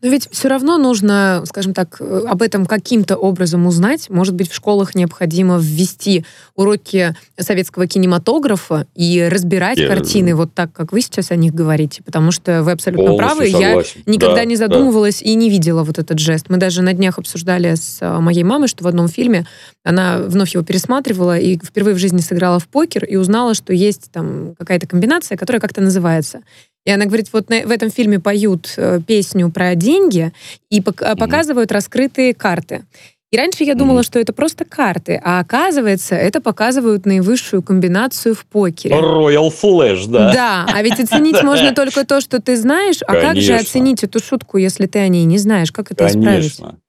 Но 0.04 0.10
ведь 0.10 0.28
все 0.30 0.50
равно 0.50 0.78
нужно, 0.78 1.44
скажем 1.46 1.74
так, 1.74 1.96
э, 2.02 2.24
об 2.28 2.42
этом 2.42 2.66
каким-то 2.66 3.16
образом 3.16 3.66
узнать. 3.66 4.10
Может 4.10 4.36
быть, 4.36 4.52
в 4.52 4.54
школах 4.54 4.96
необходимо 4.96 5.58
ввести 5.58 6.26
уроки 6.56 7.16
советского 7.40 7.88
кинематографа 7.88 8.86
и 8.96 9.26
разбирать 9.32 9.78
Я... 9.78 9.88
картины 9.88 10.36
вот 10.36 10.54
так, 10.54 10.74
как 10.74 10.92
вы 10.92 11.00
сейчас 11.00 11.32
о 11.32 11.38
них 11.38 11.56
говорите. 11.56 12.04
Потому 12.04 12.32
что 12.32 12.64
вы 12.64 12.74
абсолютно 12.74 13.16
правы. 13.16 13.50
Согласен. 13.50 14.04
Я 14.06 14.14
никогда 14.14 14.36
да, 14.36 14.46
не 14.46 14.58
задумывалась 14.58 15.22
да. 15.22 15.30
и 15.30 15.36
не 15.36 15.50
видела 15.50 15.84
вот 15.86 15.98
этот 15.98 16.20
жест. 16.20 16.48
Мы 16.50 16.58
даже 16.58 16.82
на 16.82 16.92
днях 16.92 17.18
обсуждали 17.18 17.76
с 17.76 18.00
э, 18.02 18.20
моей 18.20 18.44
мамой, 18.44 18.68
что 18.68 18.84
в 18.84 18.88
одном 18.88 19.08
фильме 19.08 19.48
она 19.86 20.18
вновь 20.18 20.54
его 20.54 20.66
пересматривала 20.66 21.40
и 21.40 21.58
впервые 21.58 21.96
в 21.96 22.00
жизни 22.00 22.20
сыграла 22.20 22.60
в 22.60 22.68
покер 22.68 23.06
и 23.06 23.16
узнала, 23.16 23.54
что 23.54 23.72
есть 23.72 24.12
там 24.12 24.54
какая-то 24.60 24.86
комбинация, 24.86 25.38
которая 25.38 25.62
как-то 25.62 25.80
называется. 25.80 26.42
И 26.86 26.92
она 26.92 27.06
говорит, 27.06 27.30
вот 27.32 27.50
на, 27.50 27.66
в 27.66 27.72
этом 27.72 27.90
фильме 27.90 28.20
поют 28.20 28.74
э, 28.78 29.00
песню 29.06 29.50
про 29.50 29.76
деньги 29.76 30.34
и 30.70 30.82
пок- 30.82 31.02
mm-hmm. 31.02 31.18
показывают 31.18 31.72
раскрытые 31.72 32.34
карты. 32.34 32.86
И 33.32 33.38
раньше 33.38 33.64
я 33.64 33.74
думала, 33.74 34.02
mm-hmm. 34.02 34.04
что 34.04 34.20
это 34.20 34.32
просто 34.32 34.64
карты, 34.64 35.20
а 35.24 35.40
оказывается, 35.40 36.14
это 36.14 36.40
показывают 36.40 37.08
наивысшую 37.08 37.64
комбинацию 37.64 38.36
в 38.36 38.46
покере. 38.46 38.94
Royal 38.94 39.50
Flash, 39.50 40.06
да. 40.08 40.34
Да, 40.34 40.66
а 40.72 40.84
ведь 40.84 41.00
оценить 41.00 41.42
можно 41.44 41.74
только 41.74 42.06
то, 42.06 42.22
что 42.22 42.40
ты 42.40 42.56
знаешь, 42.58 43.00
а 43.08 43.16
как 43.16 43.38
же 43.38 43.56
оценить 43.56 44.04
эту 44.04 44.20
шутку, 44.22 44.58
если 44.58 44.86
ты 44.86 45.00
о 45.00 45.08
ней 45.08 45.24
не 45.24 45.40
знаешь? 45.40 45.72
Как 45.72 45.92
это 45.92 46.06
исправить? 46.06 46.58
Конечно. 46.58 46.80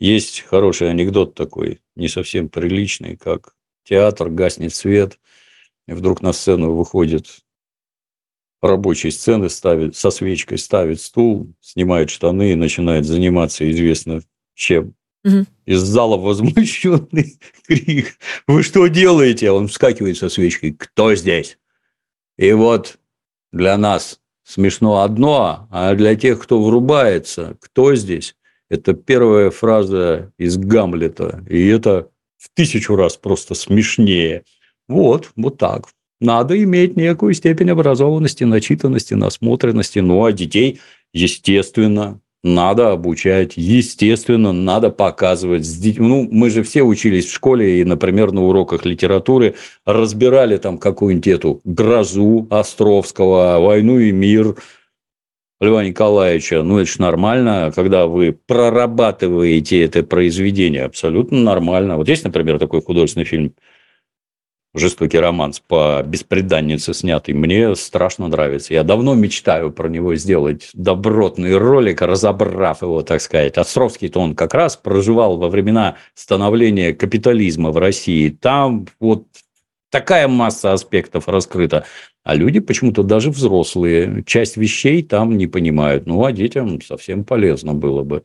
Есть 0.00 0.46
хороший 0.48 0.90
анекдот 0.90 1.34
такой, 1.34 1.80
не 1.94 2.08
совсем 2.08 2.48
приличный, 2.48 3.16
как 3.16 3.54
театр, 3.84 4.30
гаснет 4.30 4.74
свет, 4.74 5.18
и 5.86 5.92
вдруг 5.92 6.22
на 6.22 6.32
сцену 6.32 6.72
выходит 6.72 7.26
рабочей 8.62 9.10
сцены 9.10 9.48
ставит, 9.48 9.96
со 9.96 10.10
свечкой 10.10 10.58
ставит 10.58 11.00
стул, 11.00 11.52
снимает 11.60 12.10
штаны 12.10 12.52
и 12.52 12.56
начинает 12.56 13.06
заниматься 13.06 13.70
известно 13.70 14.22
чем. 14.54 14.94
Угу. 15.24 15.46
Из 15.66 15.80
зала 15.80 16.16
возмущенный 16.16 17.38
крик. 17.66 18.18
Вы 18.46 18.62
что 18.62 18.86
делаете? 18.86 19.50
Он 19.50 19.68
вскакивает 19.68 20.16
со 20.16 20.28
свечкой. 20.28 20.72
Кто 20.72 21.14
здесь? 21.14 21.58
И 22.38 22.52
вот 22.52 22.98
для 23.52 23.76
нас 23.76 24.20
смешно 24.44 25.02
одно, 25.02 25.68
а 25.70 25.94
для 25.94 26.16
тех, 26.16 26.40
кто 26.42 26.62
врубается, 26.62 27.56
кто 27.60 27.94
здесь? 27.94 28.36
Это 28.68 28.94
первая 28.94 29.50
фраза 29.50 30.32
из 30.38 30.56
Гамлета. 30.56 31.44
И 31.48 31.66
это 31.66 32.08
в 32.38 32.48
тысячу 32.54 32.96
раз 32.96 33.16
просто 33.16 33.54
смешнее. 33.54 34.44
Вот, 34.88 35.30
вот 35.36 35.58
так 35.58 35.88
надо 36.20 36.62
иметь 36.62 36.96
некую 36.96 37.34
степень 37.34 37.70
образованности, 37.70 38.44
начитанности, 38.44 39.14
насмотренности. 39.14 40.00
Ну, 40.00 40.24
а 40.24 40.32
детей, 40.32 40.80
естественно, 41.12 42.20
надо 42.42 42.92
обучать, 42.92 43.52
естественно, 43.56 44.52
надо 44.52 44.90
показывать. 44.90 45.66
Ну, 45.98 46.26
мы 46.30 46.50
же 46.50 46.62
все 46.62 46.82
учились 46.82 47.26
в 47.26 47.34
школе 47.34 47.80
и, 47.80 47.84
например, 47.84 48.32
на 48.32 48.42
уроках 48.42 48.84
литературы 48.86 49.56
разбирали 49.84 50.56
там 50.56 50.78
какую-нибудь 50.78 51.26
эту 51.26 51.60
грозу 51.64 52.46
Островского, 52.50 53.58
войну 53.60 53.98
и 53.98 54.10
мир 54.10 54.56
Льва 55.60 55.84
Николаевича. 55.84 56.62
Ну, 56.62 56.78
это 56.78 56.90
же 56.90 57.00
нормально, 57.02 57.72
когда 57.74 58.06
вы 58.06 58.32
прорабатываете 58.46 59.82
это 59.82 60.02
произведение. 60.02 60.84
Абсолютно 60.84 61.38
нормально. 61.38 61.98
Вот 61.98 62.08
есть, 62.08 62.24
например, 62.24 62.58
такой 62.58 62.80
художественный 62.80 63.26
фильм 63.26 63.52
жестокий 64.74 65.18
романс 65.18 65.60
по 65.60 66.02
беспреданнице 66.04 66.94
снятый, 66.94 67.34
мне 67.34 67.74
страшно 67.74 68.28
нравится. 68.28 68.74
Я 68.74 68.84
давно 68.84 69.14
мечтаю 69.14 69.72
про 69.72 69.88
него 69.88 70.14
сделать 70.14 70.70
добротный 70.74 71.56
ролик, 71.56 72.02
разобрав 72.02 72.82
его, 72.82 73.02
так 73.02 73.20
сказать. 73.20 73.58
Островский-то 73.58 74.20
он 74.20 74.34
как 74.34 74.54
раз 74.54 74.76
проживал 74.76 75.36
во 75.38 75.48
времена 75.48 75.96
становления 76.14 76.94
капитализма 76.94 77.70
в 77.70 77.78
России. 77.78 78.28
Там 78.28 78.86
вот 79.00 79.26
такая 79.90 80.28
масса 80.28 80.72
аспектов 80.72 81.28
раскрыта. 81.28 81.84
А 82.22 82.34
люди 82.34 82.60
почему-то 82.60 83.02
даже 83.02 83.30
взрослые 83.30 84.22
часть 84.26 84.56
вещей 84.56 85.02
там 85.02 85.36
не 85.36 85.46
понимают. 85.46 86.06
Ну, 86.06 86.24
а 86.24 86.32
детям 86.32 86.80
совсем 86.82 87.24
полезно 87.24 87.74
было 87.74 88.02
бы. 88.02 88.22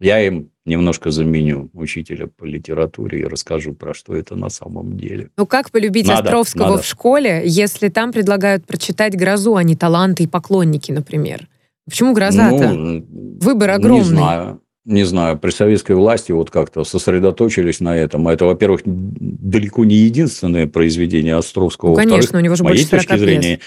Я 0.00 0.24
им 0.24 0.50
немножко 0.64 1.10
заменю 1.10 1.70
учителя 1.72 2.28
по 2.28 2.44
литературе 2.44 3.20
и 3.20 3.24
расскажу, 3.24 3.74
про 3.74 3.94
что 3.94 4.14
это 4.14 4.36
на 4.36 4.48
самом 4.48 4.96
деле. 4.96 5.30
Ну 5.36 5.46
как 5.46 5.70
полюбить 5.70 6.06
надо, 6.06 6.22
Островского 6.22 6.70
надо. 6.70 6.82
в 6.82 6.86
школе, 6.86 7.42
если 7.44 7.88
там 7.88 8.12
предлагают 8.12 8.66
прочитать 8.66 9.16
«Грозу», 9.16 9.56
а 9.56 9.62
не 9.62 9.74
«Таланты» 9.74 10.24
и 10.24 10.26
«Поклонники», 10.26 10.92
например? 10.92 11.48
Почему 11.84 12.12
«Гроза»-то? 12.12 12.70
Ну, 12.70 13.06
Выбор 13.40 13.70
огромный. 13.70 14.04
Не 14.04 14.08
знаю. 14.08 14.60
Не 14.84 15.04
знаю, 15.04 15.38
при 15.38 15.50
советской 15.50 15.92
власти 15.92 16.32
вот 16.32 16.50
как-то 16.50 16.82
сосредоточились 16.82 17.80
на 17.80 17.94
этом. 17.94 18.26
Это, 18.28 18.46
во-первых, 18.46 18.80
далеко 18.86 19.84
не 19.84 19.96
единственное 19.96 20.66
произведение 20.66 21.36
Островского. 21.36 21.90
Ну, 21.90 21.96
конечно, 21.96 22.38
у 22.38 22.40
него 22.40 22.54
же 22.54 22.62
больше 22.62 22.86
40 22.86 23.02
точки 23.02 23.18
зрения, 23.18 23.60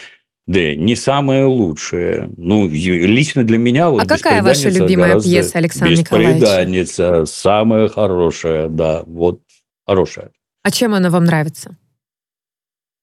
да, 0.48 0.76
не 0.76 0.96
самое 0.96 1.46
лучшее. 1.46 2.30
Ну, 2.36 2.68
лично 2.68 3.44
для 3.44 3.58
меня... 3.58 3.90
Вот 3.90 4.02
а 4.02 4.06
какая 4.06 4.42
ваша 4.42 4.70
любимая 4.70 5.20
пьеса 5.20 5.60
Александра 5.60 5.96
Николаевича? 5.96 6.34
«Беспреданница» 6.40 7.26
самая 7.26 7.88
хорошая, 7.88 8.68
да, 8.68 9.04
вот 9.06 9.42
хорошая. 9.86 10.32
А 10.64 10.72
чем 10.72 10.94
она 10.94 11.10
вам 11.10 11.26
нравится? 11.26 11.78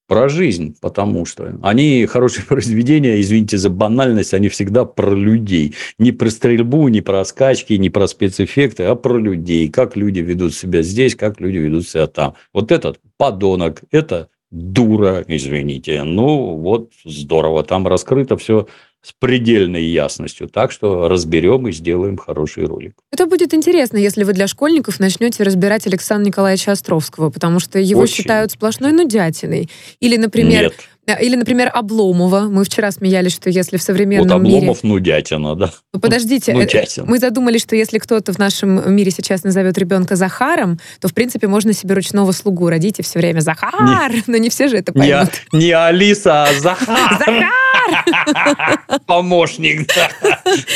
Про 0.08 0.28
жизнь, 0.30 0.74
потому 0.80 1.26
что 1.26 1.58
они 1.62 2.06
хорошие 2.06 2.44
произведения, 2.48 3.20
извините 3.20 3.56
за 3.56 3.70
банальность, 3.70 4.34
они 4.34 4.48
всегда 4.48 4.84
про 4.84 5.14
людей. 5.14 5.74
Не 5.98 6.12
про 6.12 6.30
стрельбу, 6.30 6.88
не 6.88 7.02
про 7.02 7.24
скачки, 7.24 7.74
не 7.74 7.88
про 7.88 8.08
спецэффекты, 8.08 8.84
а 8.84 8.96
про 8.96 9.16
людей. 9.16 9.68
Как 9.68 9.96
люди 9.96 10.20
ведут 10.20 10.54
себя 10.54 10.82
здесь, 10.82 11.14
как 11.14 11.40
люди 11.40 11.58
ведут 11.58 11.86
себя 11.86 12.08
там. 12.08 12.34
Вот 12.52 12.72
этот 12.72 12.98
подонок, 13.16 13.82
это 13.90 14.28
дура, 14.50 15.24
извините. 15.26 16.02
Ну, 16.04 16.56
вот 16.56 16.92
здорово, 17.04 17.62
там 17.64 17.86
раскрыто 17.86 18.36
все 18.36 18.66
с 19.08 19.14
предельной 19.18 19.84
ясностью. 19.84 20.48
Так 20.48 20.70
что 20.70 21.08
разберем 21.08 21.66
и 21.66 21.72
сделаем 21.72 22.18
хороший 22.18 22.66
ролик. 22.66 22.92
Это 23.10 23.24
будет 23.24 23.54
интересно, 23.54 23.96
если 23.96 24.22
вы 24.22 24.34
для 24.34 24.46
школьников 24.46 25.00
начнете 25.00 25.42
разбирать 25.44 25.86
Александра 25.86 26.26
Николаевича 26.26 26.72
Островского, 26.72 27.30
потому 27.30 27.58
что 27.58 27.78
его 27.78 28.02
Очень. 28.02 28.14
считают 28.14 28.52
сплошной 28.52 28.92
нудятиной. 28.92 29.70
Или, 30.00 30.18
например, 30.18 30.64
Нет. 30.64 30.74
Э, 31.06 31.24
или, 31.24 31.36
например, 31.36 31.70
Обломова. 31.72 32.40
Мы 32.50 32.64
вчера 32.64 32.90
смеялись, 32.90 33.32
что 33.32 33.48
если 33.48 33.78
в 33.78 33.82
современном 33.82 34.28
вот 34.28 34.34
Обломов 34.34 34.84
мире... 34.84 34.94
нудятина, 34.94 35.54
да. 35.54 35.72
Ну, 35.94 36.00
подождите, 36.00 36.52
э, 36.52 36.54
нудятина. 36.54 37.06
мы 37.06 37.18
задумались, 37.18 37.62
что 37.62 37.74
если 37.76 37.98
кто-то 37.98 38.34
в 38.34 38.38
нашем 38.38 38.94
мире 38.94 39.10
сейчас 39.10 39.42
назовет 39.42 39.78
ребенка 39.78 40.16
Захаром, 40.16 40.78
то, 41.00 41.08
в 41.08 41.14
принципе, 41.14 41.48
можно 41.48 41.72
себе 41.72 41.94
ручного 41.94 42.32
слугу 42.32 42.68
родить 42.68 42.98
и 42.98 43.02
все 43.02 43.20
время 43.20 43.40
«Захар!» 43.40 43.72
не, 44.12 44.22
Но 44.26 44.36
не 44.36 44.50
все 44.50 44.68
же 44.68 44.76
это 44.76 44.92
поймут. 44.92 45.30
Не, 45.52 45.58
не 45.58 45.72
Алиса, 45.72 46.44
а 46.44 46.52
Захар! 46.52 46.86
Захар! 47.18 47.67
Помощник, 49.06 49.88
да. 49.88 50.10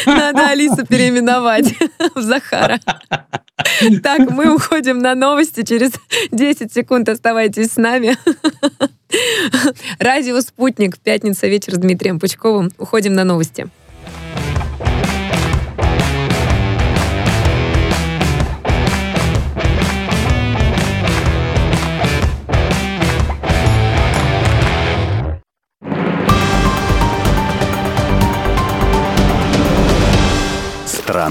Надо 0.06 0.48
Алису 0.48 0.86
переименовать 0.86 1.74
в 2.14 2.20
Захара. 2.20 2.80
Так, 4.02 4.30
мы 4.30 4.54
уходим 4.54 4.98
на 4.98 5.14
новости. 5.14 5.62
Через 5.64 5.92
10 6.30 6.72
секунд 6.72 7.08
оставайтесь 7.08 7.72
с 7.72 7.76
нами. 7.76 8.16
Радио 9.98 10.40
«Спутник». 10.40 10.98
Пятница 10.98 11.46
вечер 11.46 11.74
с 11.74 11.78
Дмитрием 11.78 12.18
Пучковым. 12.18 12.70
Уходим 12.78 13.14
на 13.14 13.24
новости. 13.24 13.68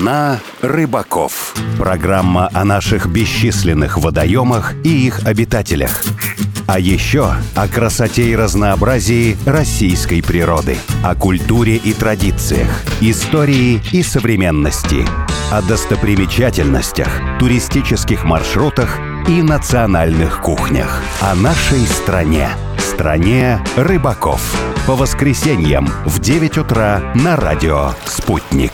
Страна 0.02 0.40
рыбаков. 0.64 1.54
Программа 1.78 2.50
о 2.56 2.66
наших 2.66 3.06
бесчисленных 3.06 4.00
водоемах 4.00 4.74
и 4.84 5.06
их 5.06 5.28
обитателях. 5.28 6.04
А 6.66 6.80
еще 6.80 7.36
о 7.54 7.68
красоте 7.68 8.32
и 8.32 8.36
разнообразии 8.36 9.38
российской 9.46 10.24
природы, 10.24 10.76
о 11.04 11.14
культуре 11.14 11.76
и 11.76 11.94
традициях, 11.94 12.82
истории 13.00 13.80
и 13.92 14.02
современности, 14.02 15.06
о 15.52 15.62
достопримечательностях, 15.62 17.38
туристических 17.38 18.24
маршрутах 18.24 18.98
и 19.28 19.44
национальных 19.44 20.42
кухнях, 20.42 21.04
о 21.22 21.36
нашей 21.36 21.86
стране. 21.86 22.50
Стране 22.80 23.64
рыбаков. 23.76 24.42
По 24.88 24.96
воскресеньям 24.96 25.86
в 26.06 26.20
9 26.20 26.58
утра 26.58 27.14
на 27.14 27.36
радио 27.36 27.92
«Спутник». 28.06 28.74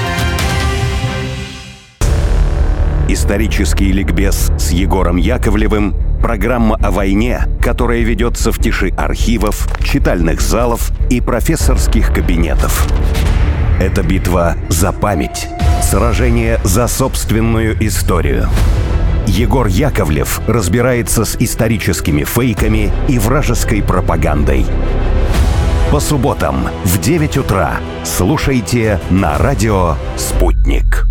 Исторический 3.13 3.91
ликбез 3.91 4.53
с 4.57 4.71
Егором 4.71 5.17
Яковлевым– 5.17 5.93
программа 6.21 6.77
о 6.77 6.91
войне, 6.91 7.41
которая 7.61 7.99
ведется 8.03 8.53
в 8.53 8.57
тиши 8.57 8.93
архивов, 8.95 9.67
читальных 9.83 10.39
залов 10.39 10.93
и 11.09 11.19
профессорских 11.19 12.13
кабинетов. 12.13 12.87
Это 13.81 14.01
битва 14.01 14.55
за 14.69 14.93
память, 14.93 15.49
сражение 15.81 16.61
за 16.63 16.87
собственную 16.87 17.85
историю. 17.85 18.47
Егор 19.27 19.67
Яковлев 19.67 20.39
разбирается 20.47 21.25
с 21.25 21.35
историческими 21.35 22.23
фейками 22.23 22.93
и 23.09 23.19
вражеской 23.19 23.83
пропагандой. 23.83 24.65
По 25.91 25.99
субботам 25.99 26.69
в 26.85 27.01
9 27.01 27.39
утра 27.39 27.73
слушайте 28.05 29.01
на 29.09 29.37
радио 29.37 29.97
«Спутник». 30.15 31.10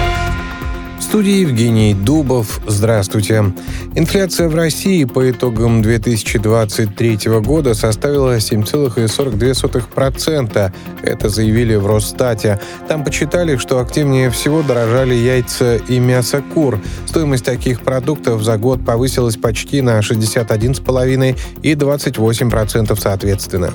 студии 1.03 1.41
Евгений 1.41 1.93
Дубов. 1.93 2.61
Здравствуйте. 2.67 3.53
Инфляция 3.95 4.49
в 4.49 4.55
России 4.55 5.05
по 5.05 5.31
итогам 5.31 5.81
2023 5.81 7.17
года 7.39 7.73
составила 7.73 8.35
7,42%. 8.37 10.73
Это 11.01 11.29
заявили 11.29 11.75
в 11.75 11.87
Росстате. 11.87 12.59
Там 12.87 13.03
почитали, 13.03 13.57
что 13.57 13.79
активнее 13.79 14.29
всего 14.29 14.61
дорожали 14.61 15.15
яйца 15.15 15.75
и 15.75 15.99
мясо 15.99 16.41
кур. 16.53 16.79
Стоимость 17.05 17.43
таких 17.45 17.81
продуктов 17.81 18.43
за 18.43 18.57
год 18.57 18.85
повысилась 18.85 19.37
почти 19.37 19.81
на 19.81 19.99
61,5% 19.99 21.37
и 21.63 21.73
28% 21.73 22.99
соответственно. 22.99 23.73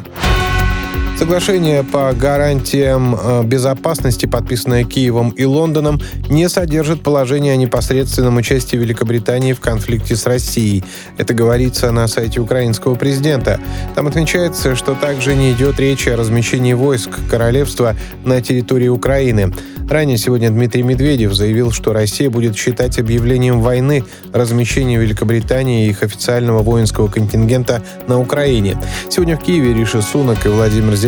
Соглашение 1.18 1.82
по 1.82 2.12
гарантиям 2.12 3.16
э, 3.18 3.42
безопасности, 3.42 4.26
подписанное 4.26 4.84
Киевом 4.84 5.30
и 5.30 5.46
Лондоном, 5.46 5.98
не 6.28 6.46
содержит 6.50 7.02
положения 7.02 7.52
о 7.52 7.56
непосредственном 7.56 8.36
участии 8.36 8.76
Великобритании 8.76 9.54
в 9.54 9.60
конфликте 9.60 10.14
с 10.14 10.26
Россией. 10.26 10.84
Это 11.16 11.32
говорится 11.32 11.90
на 11.90 12.06
сайте 12.06 12.40
украинского 12.40 12.96
президента. 12.96 13.58
Там 13.94 14.06
отмечается, 14.08 14.76
что 14.76 14.94
также 14.94 15.34
не 15.34 15.52
идет 15.52 15.80
речи 15.80 16.10
о 16.10 16.18
размещении 16.18 16.74
войск 16.74 17.10
королевства 17.30 17.96
на 18.26 18.42
территории 18.42 18.88
Украины. 18.88 19.54
Ранее 19.88 20.18
сегодня 20.18 20.50
Дмитрий 20.50 20.82
Медведев 20.82 21.32
заявил, 21.32 21.70
что 21.70 21.92
Россия 21.92 22.28
будет 22.28 22.56
считать 22.56 22.98
объявлением 22.98 23.60
войны 23.60 24.04
размещение 24.32 24.98
Великобритании 24.98 25.86
и 25.86 25.90
их 25.90 26.02
официального 26.02 26.62
воинского 26.62 27.06
контингента 27.06 27.82
на 28.08 28.20
Украине. 28.20 28.76
Сегодня 29.08 29.36
в 29.36 29.44
Киеве 29.44 29.72
Риши 29.72 30.02
Сунок 30.02 30.44
и 30.44 30.48
Владимир 30.48 30.96
Зеленский 30.96 31.05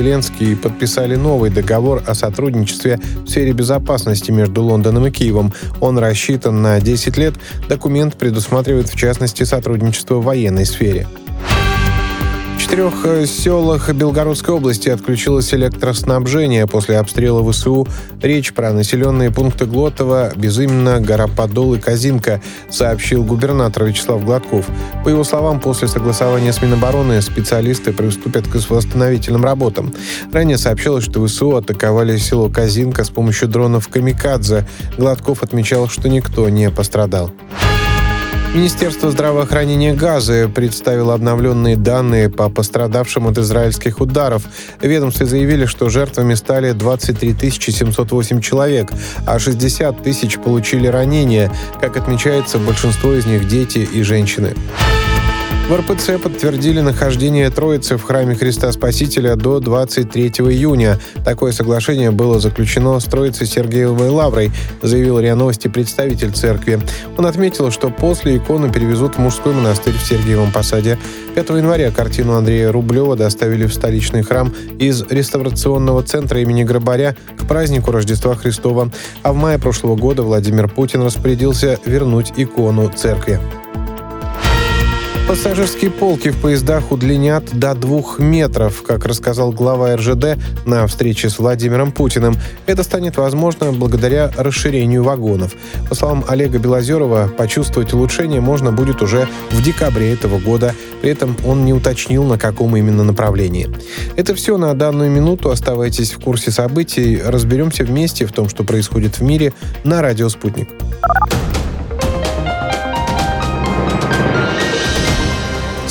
подписали 0.55 1.17
новый 1.17 1.51
договор 1.51 2.03
о 2.07 2.15
сотрудничестве 2.15 3.01
в 3.25 3.29
сфере 3.29 3.53
безопасности 3.53 4.31
между 4.31 4.63
Лондоном 4.63 5.07
и 5.07 5.11
Киевом. 5.11 5.53
Он 5.81 5.99
рассчитан 5.99 6.63
на 6.63 6.81
10 6.81 7.17
лет. 7.17 7.35
Документ 7.69 8.17
предусматривает, 8.17 8.89
в 8.89 8.97
частности, 8.97 9.43
сотрудничество 9.43 10.17
в 10.17 10.25
военной 10.25 10.67
сфере 10.67 11.07
четырех 12.69 13.07
э, 13.07 13.25
селах 13.25 13.91
Белгородской 13.95 14.55
области 14.55 14.91
отключилось 14.91 15.55
электроснабжение 15.55 16.67
после 16.67 16.99
обстрела 16.99 17.43
ВСУ. 17.51 17.89
Речь 18.21 18.53
про 18.53 18.75
населенные 18.75 19.31
пункты 19.31 19.65
Глотова, 19.65 20.33
Безыменно, 20.37 21.01
Гороподол 21.01 21.75
и 21.75 21.79
Казинка, 21.79 22.43
сообщил 22.69 23.25
губернатор 23.25 23.85
Вячеслав 23.85 24.23
Гладков. 24.23 24.67
По 25.03 25.09
его 25.09 25.25
словам, 25.25 25.61
после 25.61 25.89
согласования 25.89 26.53
с 26.53 26.61
Минобороны 26.61 27.23
специалисты 27.23 27.95
приступят 27.95 28.47
к 28.47 28.57
восстановительным 28.69 29.45
работам. 29.45 29.95
Ранее 30.31 30.59
сообщалось, 30.59 31.05
что 31.05 31.27
ВСУ 31.27 31.57
атаковали 31.57 32.19
село 32.19 32.51
Казинка 32.51 33.05
с 33.05 33.09
помощью 33.09 33.49
дронов 33.49 33.89
«Камикадзе». 33.89 34.67
Гладков 34.99 35.43
отмечал, 35.43 35.89
что 35.89 36.11
никто 36.11 36.47
не 36.51 36.71
пострадал. 36.71 37.31
Министерство 38.55 39.11
здравоохранения 39.11 39.95
Газы 39.95 40.49
представило 40.49 41.15
обновленные 41.15 41.77
данные 41.77 42.31
по 42.31 42.49
пострадавшим 42.49 43.27
от 43.27 43.37
израильских 43.39 44.01
ударов. 44.01 44.43
Ведомстве 44.81 45.27
заявили, 45.27 45.67
что 45.67 45.91
жертвами 45.91 46.35
стали 46.35 46.73
23 46.73 47.51
708 47.51 48.41
человек, 48.41 48.91
а 49.27 49.39
60 49.39 50.03
тысяч 50.03 50.39
получили 50.39 50.87
ранения. 50.87 51.53
Как 51.81 51.97
отмечается, 51.99 52.59
большинство 52.59 53.13
из 53.13 53.27
них 53.27 53.47
дети 53.47 53.79
и 53.79 54.03
женщины. 54.03 54.55
В 55.69 55.77
РПЦ 55.77 56.19
подтвердили 56.19 56.81
нахождение 56.81 57.51
Троицы 57.51 57.99
в 57.99 58.03
храме 58.03 58.35
Христа 58.35 58.73
Спасителя 58.73 59.37
до 59.37 59.61
23 59.61 60.29
июня. 60.29 60.99
Такое 61.27 61.53
соглашение 61.53 62.11
было 62.11 62.41
заключено 62.41 62.99
с 62.99 63.05
Троицей 63.05 63.47
Сергеевой 63.47 64.09
Лаврой, 64.09 64.51
заявил 64.81 65.21
РИА 65.21 65.35
Новости 65.35 65.69
представитель 65.69 66.33
церкви. 66.33 66.81
Он 67.19 67.27
отметил, 67.27 67.71
что 67.71 67.91
после 67.91 68.39
икону 68.39 68.73
перевезут 68.73 69.17
в 69.17 69.19
мужской 69.19 69.53
монастырь 69.53 69.93
в 69.93 70.03
Сергиевом 70.03 70.53
Посаде. 70.53 70.97
5 71.35 71.51
января 71.51 71.91
картину 71.91 72.33
Андрея 72.33 72.73
Рублева 72.73 73.15
доставили 73.15 73.67
в 73.67 73.75
столичный 73.75 74.23
храм 74.23 74.55
из 74.79 75.03
реставрационного 75.03 76.03
центра 76.03 76.41
имени 76.41 76.65
Грабаря 76.65 77.15
к 77.37 77.47
празднику 77.47 77.93
Рождества 77.93 78.35
Христова. 78.37 78.91
А 79.23 79.35
в 79.35 79.37
мае 79.37 79.59
прошлого 79.59 79.97
года 79.97 80.23
Владимир 80.23 80.67
Путин 80.67 81.03
распорядился 81.03 81.79
вернуть 81.85 82.33
икону 82.39 82.91
церкви. 82.91 83.39
Пассажирские 85.29 85.91
полки 85.91 86.31
в 86.31 86.39
поездах 86.39 86.91
удлинят 86.91 87.45
до 87.53 87.75
двух 87.75 88.19
метров, 88.19 88.83
как 88.83 89.05
рассказал 89.05 89.53
глава 89.53 89.95
РЖД 89.95 90.39
на 90.65 90.87
встрече 90.87 91.29
с 91.29 91.39
Владимиром 91.39 91.93
Путиным. 91.93 92.35
Это 92.65 92.83
станет 92.83 93.19
возможно 93.19 93.71
благодаря 93.73 94.33
расширению 94.39 95.05
вагонов. 95.05 95.53
По 95.91 95.95
словам 95.95 96.25
Олега 96.29 96.59
Белозерова, 96.59 97.31
почувствовать 97.37 97.93
улучшение 97.93 98.41
можно 98.41 98.73
будет 98.73 99.03
уже 99.03 99.29
в 99.51 99.63
декабре 99.63 100.15
этого 100.15 100.39
года. 100.39 100.75
При 101.03 101.11
этом 101.11 101.37
он 101.45 101.67
не 101.67 101.75
уточнил, 101.75 102.25
на 102.25 102.39
каком 102.39 102.75
именно 102.75 103.05
направлении. 103.05 103.69
Это 104.17 104.35
все 104.35 104.57
на 104.57 104.73
данную 104.73 105.11
минуту. 105.11 105.51
Оставайтесь 105.51 106.13
в 106.13 106.21
курсе 106.21 106.51
событий. 106.51 107.21
Разберемся 107.23 107.85
вместе 107.85 108.25
в 108.25 108.33
том, 108.33 108.49
что 108.49 108.65
происходит 108.65 109.19
в 109.19 109.23
мире 109.23 109.53
на 109.85 110.01
радио 110.01 110.31
«Спутник». 110.31 110.71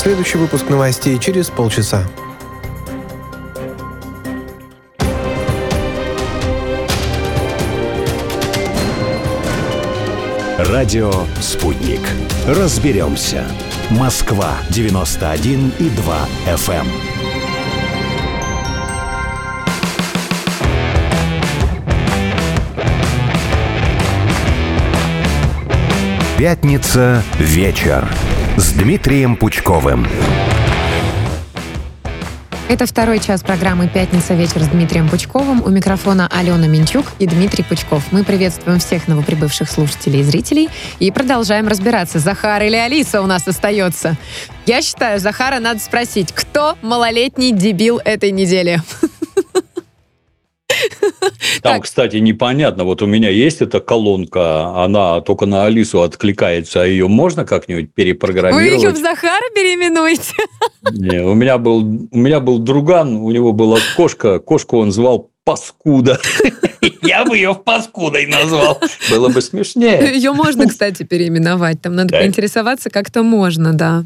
Следующий 0.07 0.37
выпуск 0.37 0.69
новостей 0.69 1.19
через 1.19 1.49
полчаса. 1.49 2.07
Радио 10.57 11.11
«Спутник». 11.41 11.99
Разберемся. 12.47 13.43
Москва, 13.89 14.53
91 14.69 15.73
и 15.77 15.89
2 15.89 16.27
FM. 16.55 16.85
Пятница. 26.37 27.21
Вечер 27.39 28.07
с 28.57 28.71
Дмитрием 28.71 29.35
Пучковым. 29.35 30.07
Это 32.67 32.87
второй 32.87 33.19
час 33.19 33.43
программы 33.43 33.87
«Пятница. 33.87 34.33
Вечер» 34.33 34.63
с 34.63 34.67
Дмитрием 34.69 35.07
Пучковым. 35.09 35.61
У 35.63 35.69
микрофона 35.69 36.27
Алена 36.27 36.65
Минчук 36.65 37.05
и 37.19 37.27
Дмитрий 37.27 37.63
Пучков. 37.63 38.03
Мы 38.11 38.23
приветствуем 38.23 38.79
всех 38.79 39.07
новоприбывших 39.07 39.69
слушателей 39.69 40.21
и 40.21 40.23
зрителей 40.23 40.69
и 40.97 41.11
продолжаем 41.11 41.67
разбираться, 41.67 42.17
Захар 42.17 42.63
или 42.63 42.75
Алиса 42.75 43.21
у 43.21 43.27
нас 43.27 43.47
остается. 43.47 44.17
Я 44.65 44.81
считаю, 44.81 45.19
Захара 45.19 45.59
надо 45.59 45.79
спросить, 45.79 46.31
кто 46.33 46.79
малолетний 46.81 47.51
дебил 47.51 48.01
этой 48.03 48.31
недели? 48.31 48.81
Там, 51.61 51.73
Так. 51.75 51.83
кстати, 51.83 52.17
непонятно. 52.17 52.83
Вот 52.83 53.01
у 53.01 53.05
меня 53.05 53.29
есть 53.29 53.61
эта 53.61 53.79
колонка, 53.79 54.83
она 54.83 55.21
только 55.21 55.45
на 55.45 55.65
Алису 55.65 56.01
откликается, 56.01 56.81
а 56.81 56.85
ее 56.85 57.07
можно 57.07 57.45
как-нибудь 57.45 57.89
Вы 57.95 58.03
ее 58.03 58.13
в 58.13 58.17
перепрограммировать? 58.17 58.97
Захара 58.97 59.43
переименуете? 59.55 60.33
Не, 60.91 61.23
у 61.23 61.33
меня 61.33 61.57
был 61.57 61.79
у 61.79 62.17
меня 62.17 62.39
был 62.39 62.59
друган, 62.59 63.15
у 63.15 63.31
него 63.31 63.53
была 63.53 63.79
кошка, 63.95 64.39
кошку 64.39 64.77
он 64.77 64.91
звал 64.91 65.31
Паскуда. 65.43 66.19
Я 67.01 67.23
бы 67.23 67.37
ее 67.37 67.55
Паскудой 67.55 68.25
назвал. 68.25 68.81
Было 69.09 69.29
бы 69.29 69.41
смешнее. 69.41 70.13
Ее 70.13 70.33
можно, 70.33 70.67
кстати, 70.67 71.03
переименовать. 71.03 71.81
Там 71.81 71.95
надо 71.95 72.17
поинтересоваться, 72.17 72.89
как-то 72.89 73.23
можно, 73.23 73.73
да. 73.73 74.03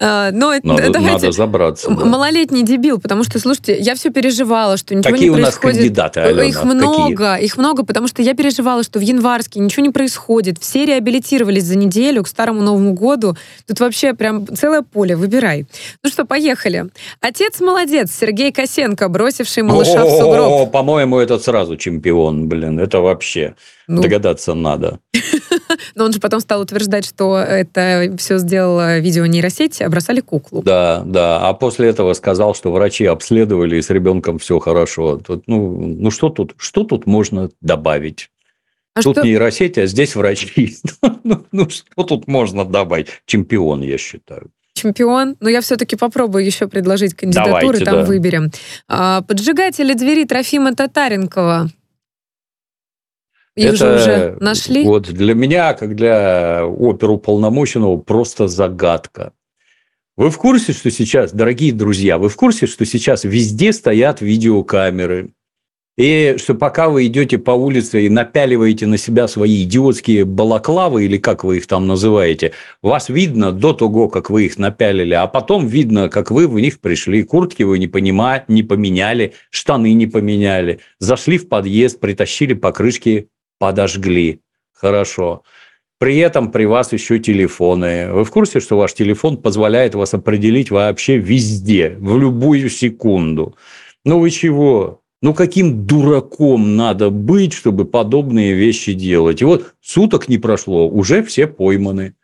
А, 0.00 0.30
Но 0.32 0.52
Надо, 0.62 0.90
давайте... 0.90 1.12
надо 1.12 1.32
забраться. 1.32 1.88
Да. 1.90 2.04
Малолетний 2.04 2.62
дебил, 2.62 2.98
потому 3.00 3.24
что, 3.24 3.38
слушайте, 3.38 3.76
я 3.78 3.94
все 3.94 4.10
переживала, 4.10 4.76
что 4.76 4.94
ничего 4.94 5.12
Какие 5.12 5.28
не 5.28 5.36
у 5.36 5.38
нас 5.38 5.54
происходит. 5.56 5.76
кандидаты, 5.76 6.20
Алена? 6.20 6.44
Их 6.44 6.56
Какие? 6.60 6.74
много, 6.74 7.34
их 7.36 7.56
много, 7.56 7.84
потому 7.84 8.08
что 8.08 8.22
я 8.22 8.34
переживала, 8.34 8.82
что 8.82 8.98
в 8.98 9.02
Январске 9.02 9.60
ничего 9.60 9.84
не 9.84 9.90
происходит. 9.90 10.58
Все 10.58 10.84
реабилитировались 10.84 11.64
за 11.64 11.76
неделю 11.76 12.24
к 12.24 12.28
Старому 12.28 12.60
Новому 12.62 12.92
году. 12.94 13.36
Тут 13.66 13.80
вообще 13.80 14.14
прям 14.14 14.46
целое 14.56 14.82
поле, 14.82 15.16
выбирай. 15.16 15.66
Ну 16.02 16.10
что, 16.10 16.24
поехали. 16.24 16.86
Отец 17.20 17.60
молодец, 17.60 18.10
Сергей 18.12 18.52
Косенко, 18.52 19.08
бросивший 19.08 19.62
малыша 19.62 20.04
в 20.04 20.08
О, 20.08 20.20
сугроб. 20.20 20.70
По-моему, 20.72 21.18
этот 21.18 21.42
сразу 21.44 21.76
чемпион, 21.76 22.48
блин. 22.48 22.80
Это 22.80 23.00
вообще 23.00 23.54
Ну, 23.86 24.02
догадаться 24.02 24.54
надо. 24.54 25.00
но 25.94 26.04
он 26.04 26.12
же 26.12 26.20
потом 26.20 26.40
стал 26.40 26.60
утверждать, 26.60 27.04
что 27.04 27.38
это 27.38 28.14
все 28.18 28.38
сделала 28.38 28.98
видео 28.98 29.26
нейросеть, 29.26 29.80
а 29.82 29.88
бросали 29.88 30.20
куклу. 30.20 30.62
Да, 30.62 31.02
да. 31.04 31.48
А 31.48 31.54
после 31.54 31.88
этого 31.88 32.12
сказал, 32.14 32.54
что 32.54 32.72
врачи 32.72 33.04
обследовали, 33.04 33.76
и 33.76 33.82
с 33.82 33.90
ребенком 33.90 34.38
все 34.38 34.58
хорошо. 34.58 35.18
Тут, 35.18 35.44
ну, 35.46 35.70
ну 35.98 36.10
что 36.10 36.28
тут, 36.30 36.54
что 36.56 36.84
тут 36.84 37.06
можно 37.06 37.50
добавить? 37.60 38.30
А 38.94 39.02
тут 39.02 39.16
что- 39.16 39.26
нейросеть, 39.26 39.76
а 39.78 39.86
здесь 39.86 40.14
врачи. 40.14 40.76
ну, 41.24 41.44
ну, 41.52 41.68
что 41.68 42.02
тут 42.04 42.28
можно 42.28 42.64
добавить? 42.64 43.08
Чемпион, 43.26 43.82
я 43.82 43.98
считаю. 43.98 44.50
чемпион, 44.74 45.36
но 45.40 45.48
я 45.48 45.60
все-таки 45.60 45.96
попробую 45.96 46.44
еще 46.44 46.68
предложить 46.68 47.14
кандидатуры, 47.14 47.60
Давайте, 47.60 47.84
там 47.84 47.94
да. 47.96 48.04
выберем. 48.04 48.50
А, 48.88 49.22
поджигатели 49.22 49.94
двери 49.94 50.24
Трофима 50.24 50.74
Татаренкова. 50.74 51.70
Их 53.56 53.76
же 53.76 53.94
уже 53.94 54.36
нашли. 54.40 54.84
Вот 54.84 55.04
для 55.12 55.34
меня, 55.34 55.74
как 55.74 55.94
для 55.94 56.64
оперуполномоченного, 56.64 57.98
просто 57.98 58.48
загадка. 58.48 59.32
Вы 60.16 60.30
в 60.30 60.38
курсе, 60.38 60.72
что 60.72 60.90
сейчас, 60.90 61.32
дорогие 61.32 61.72
друзья, 61.72 62.18
вы 62.18 62.28
в 62.28 62.36
курсе, 62.36 62.66
что 62.66 62.84
сейчас 62.84 63.24
везде 63.24 63.72
стоят 63.72 64.20
видеокамеры? 64.20 65.30
И 65.96 66.34
что 66.38 66.54
пока 66.54 66.88
вы 66.88 67.06
идете 67.06 67.38
по 67.38 67.52
улице 67.52 68.06
и 68.06 68.08
напяливаете 68.08 68.86
на 68.86 68.98
себя 68.98 69.28
свои 69.28 69.62
идиотские 69.62 70.24
балаклавы, 70.24 71.04
или 71.04 71.18
как 71.18 71.44
вы 71.44 71.58
их 71.58 71.68
там 71.68 71.86
называете, 71.86 72.50
вас 72.82 73.08
видно 73.08 73.52
до 73.52 73.72
того, 73.72 74.08
как 74.08 74.28
вы 74.28 74.46
их 74.46 74.58
напялили, 74.58 75.14
а 75.14 75.28
потом 75.28 75.68
видно, 75.68 76.08
как 76.08 76.32
вы 76.32 76.48
в 76.48 76.58
них 76.58 76.80
пришли. 76.80 77.22
Куртки 77.22 77.62
вы 77.62 77.78
не, 77.78 77.86
понима- 77.86 78.42
не 78.48 78.64
поменяли, 78.64 79.34
штаны 79.50 79.92
не 79.92 80.08
поменяли, 80.08 80.80
зашли 80.98 81.38
в 81.38 81.48
подъезд, 81.48 82.00
притащили 82.00 82.54
покрышки, 82.54 83.28
подожгли. 83.58 84.40
Хорошо. 84.72 85.42
При 85.98 86.18
этом 86.18 86.50
при 86.50 86.64
вас 86.64 86.92
еще 86.92 87.18
телефоны. 87.18 88.12
Вы 88.12 88.24
в 88.24 88.30
курсе, 88.30 88.60
что 88.60 88.76
ваш 88.76 88.94
телефон 88.94 89.36
позволяет 89.36 89.94
вас 89.94 90.12
определить 90.12 90.70
вообще 90.70 91.16
везде, 91.16 91.96
в 91.98 92.18
любую 92.18 92.68
секунду? 92.68 93.56
Ну 94.04 94.18
вы 94.18 94.30
чего? 94.30 95.00
Ну 95.22 95.32
каким 95.32 95.86
дураком 95.86 96.76
надо 96.76 97.08
быть, 97.08 97.54
чтобы 97.54 97.86
подобные 97.86 98.52
вещи 98.52 98.92
делать? 98.92 99.40
И 99.40 99.44
вот 99.44 99.74
суток 99.80 100.28
не 100.28 100.36
прошло, 100.36 100.86
уже 100.88 101.22
все 101.22 101.46
пойманы. 101.46 102.14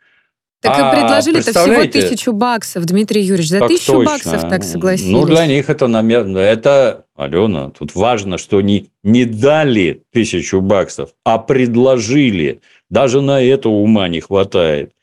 Так 0.61 0.73
А, 0.77 0.91
и 0.91 0.99
предложили-то 0.99 1.51
всего 1.51 1.85
тысячу 1.85 2.33
баксов, 2.33 2.85
Дмитрий 2.85 3.23
Юрьевич. 3.23 3.49
За 3.49 3.67
тысячу 3.67 3.93
точно. 3.93 4.05
баксов 4.05 4.41
так 4.41 4.63
согласились. 4.63 5.11
Ну, 5.11 5.25
для 5.25 5.47
них 5.47 5.71
это, 5.71 5.85
намер- 5.87 6.37
это, 6.37 7.05
Алена, 7.23 7.69
тут 7.69 7.95
важно, 7.95 8.37
что 8.37 8.61
не, 8.61 8.89
не 9.03 9.25
дали 9.25 10.03
тысячу 10.11 10.61
баксов, 10.61 11.11
а 11.23 11.37
предложили. 11.37 12.61
Даже 12.89 13.21
на 13.21 13.41
это 13.41 13.69
ума 13.69 14.07
не 14.07 14.19
хватает. 14.21 14.93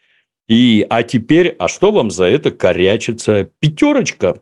И, 0.49 0.87
а 0.89 1.03
теперь, 1.03 1.55
а 1.59 1.69
что 1.69 1.93
вам 1.93 2.11
за 2.11 2.25
это 2.25 2.51
корячится? 2.51 3.49
Пятерочка. 3.61 4.41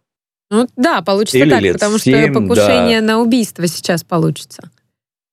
Ну 0.50 0.68
да, 0.76 1.02
получится 1.02 1.38
Или 1.38 1.50
так, 1.50 1.72
потому 1.72 1.98
семь, 1.98 2.32
что 2.32 2.40
покушение 2.40 3.00
на 3.00 3.20
убийство 3.20 3.66
сейчас 3.66 4.04
получится. 4.04 4.70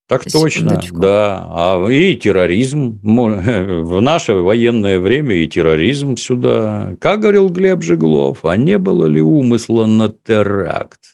Так 0.08 0.30
точно, 0.30 0.70
Секундочку. 0.70 0.98
да. 0.98 1.48
А 1.50 1.88
и 1.90 2.16
терроризм. 2.16 3.00
В 3.04 4.02
наше 4.02 4.34
военное 4.34 5.00
время 5.00 5.36
и 5.36 5.48
терроризм 5.48 6.18
сюда. 6.18 6.96
Как 7.00 7.22
говорил 7.22 7.50
Глеб 7.50 7.82
Жеглов, 7.82 8.44
а 8.44 8.58
не 8.58 8.78
было 8.78 9.06
ли 9.06 9.22
умысла 9.22 9.86
на 9.86 10.10
теракт? 10.10 11.13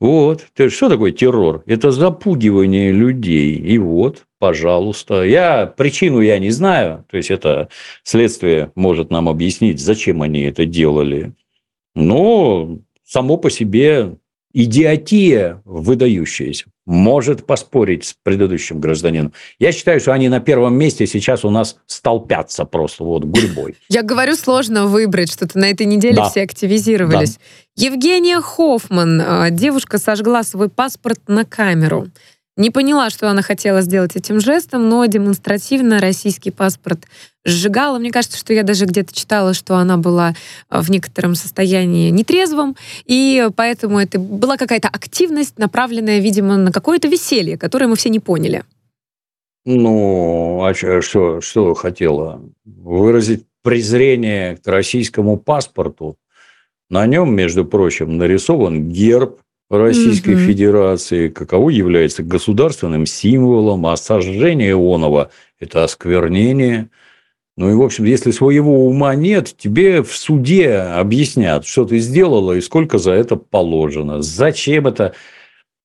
Вот. 0.00 0.46
Ты- 0.54 0.68
Что 0.68 0.88
такое 0.88 1.12
террор? 1.12 1.62
Это 1.66 1.90
запугивание 1.90 2.92
людей. 2.92 3.54
И 3.56 3.78
вот, 3.78 4.24
пожалуйста. 4.38 5.22
Я 5.24 5.66
причину 5.66 6.20
я 6.20 6.38
не 6.38 6.50
знаю. 6.50 7.04
То 7.10 7.16
есть, 7.16 7.30
это 7.30 7.68
следствие 8.02 8.72
может 8.74 9.10
нам 9.10 9.28
объяснить, 9.28 9.80
зачем 9.80 10.22
они 10.22 10.42
это 10.42 10.66
делали. 10.66 11.32
Но 11.94 12.78
само 13.04 13.38
по 13.38 13.48
себе 13.50 14.16
идиотия 14.52 15.62
выдающаяся 15.64 16.66
может 16.86 17.44
поспорить 17.44 18.04
с 18.06 18.14
предыдущим 18.22 18.80
гражданином. 18.80 19.32
Я 19.58 19.72
считаю, 19.72 19.98
что 20.00 20.12
они 20.12 20.28
на 20.28 20.40
первом 20.40 20.74
месте 20.78 21.06
сейчас 21.06 21.44
у 21.44 21.50
нас 21.50 21.76
столпятся 21.86 22.64
просто 22.64 23.02
вот 23.04 23.24
гурьбой. 23.24 23.74
Я 23.88 24.02
говорю, 24.02 24.36
сложно 24.36 24.86
выбрать 24.86 25.30
что-то. 25.32 25.58
На 25.58 25.68
этой 25.70 25.84
неделе 25.86 26.16
Да. 26.16 26.30
все 26.30 26.42
активизировались. 26.42 27.38
Евгения 27.76 28.40
Хоффман. 28.40 29.20
э, 29.20 29.50
Девушка 29.50 29.98
сожгла 29.98 30.42
свой 30.44 30.68
паспорт 30.68 31.18
на 31.26 31.44
камеру. 31.44 32.08
Не 32.56 32.70
поняла, 32.70 33.10
что 33.10 33.28
она 33.28 33.42
хотела 33.42 33.82
сделать 33.82 34.16
этим 34.16 34.40
жестом, 34.40 34.88
но 34.88 35.04
демонстративно 35.04 36.00
российский 36.00 36.50
паспорт 36.50 37.04
сжигала. 37.46 37.98
Мне 37.98 38.10
кажется, 38.10 38.36
что 38.38 38.52
я 38.52 38.62
даже 38.62 38.84
где-то 38.84 39.14
читала, 39.14 39.54
что 39.54 39.76
она 39.76 39.96
была 39.96 40.34
э, 40.70 40.80
в 40.80 40.90
некотором 40.90 41.34
состоянии 41.34 42.10
нетрезвом, 42.10 42.76
и 43.06 43.48
поэтому 43.56 43.98
это 43.98 44.18
была 44.18 44.56
какая-то 44.56 44.88
активность, 44.88 45.58
направленная, 45.58 46.18
видимо, 46.18 46.56
на 46.56 46.72
какое-то 46.72 47.08
веселье, 47.08 47.56
которое 47.56 47.86
мы 47.86 47.96
все 47.96 48.10
не 48.10 48.20
поняли. 48.20 48.64
Ну, 49.64 50.62
а 50.64 50.74
что, 50.74 51.40
что 51.40 51.74
хотела? 51.74 52.40
Выразить 52.64 53.44
презрение 53.62 54.56
к 54.56 54.66
российскому 54.68 55.38
паспорту. 55.38 56.16
На 56.88 57.06
нем, 57.06 57.34
между 57.34 57.64
прочим, 57.64 58.16
нарисован 58.16 58.88
герб 58.88 59.40
Российской 59.68 60.36
Мгм. 60.36 60.46
Федерации, 60.46 61.28
каково 61.28 61.70
является 61.70 62.22
государственным 62.22 63.06
символом, 63.06 63.86
а 63.86 63.96
сожжение 63.96 64.70
Ионова– 64.70 65.30
это 65.58 65.82
осквернение. 65.82 66.88
Ну 67.56 67.70
и, 67.70 67.74
в 67.74 67.82
общем, 67.82 68.04
если 68.04 68.32
своего 68.32 68.86
ума 68.86 69.14
нет, 69.14 69.54
тебе 69.56 70.02
в 70.02 70.14
суде 70.14 70.74
объяснят, 70.74 71.66
что 71.66 71.86
ты 71.86 71.98
сделала 71.98 72.52
и 72.52 72.60
сколько 72.60 72.98
за 72.98 73.12
это 73.12 73.36
положено. 73.36 74.20
Зачем 74.20 74.86
это? 74.86 75.14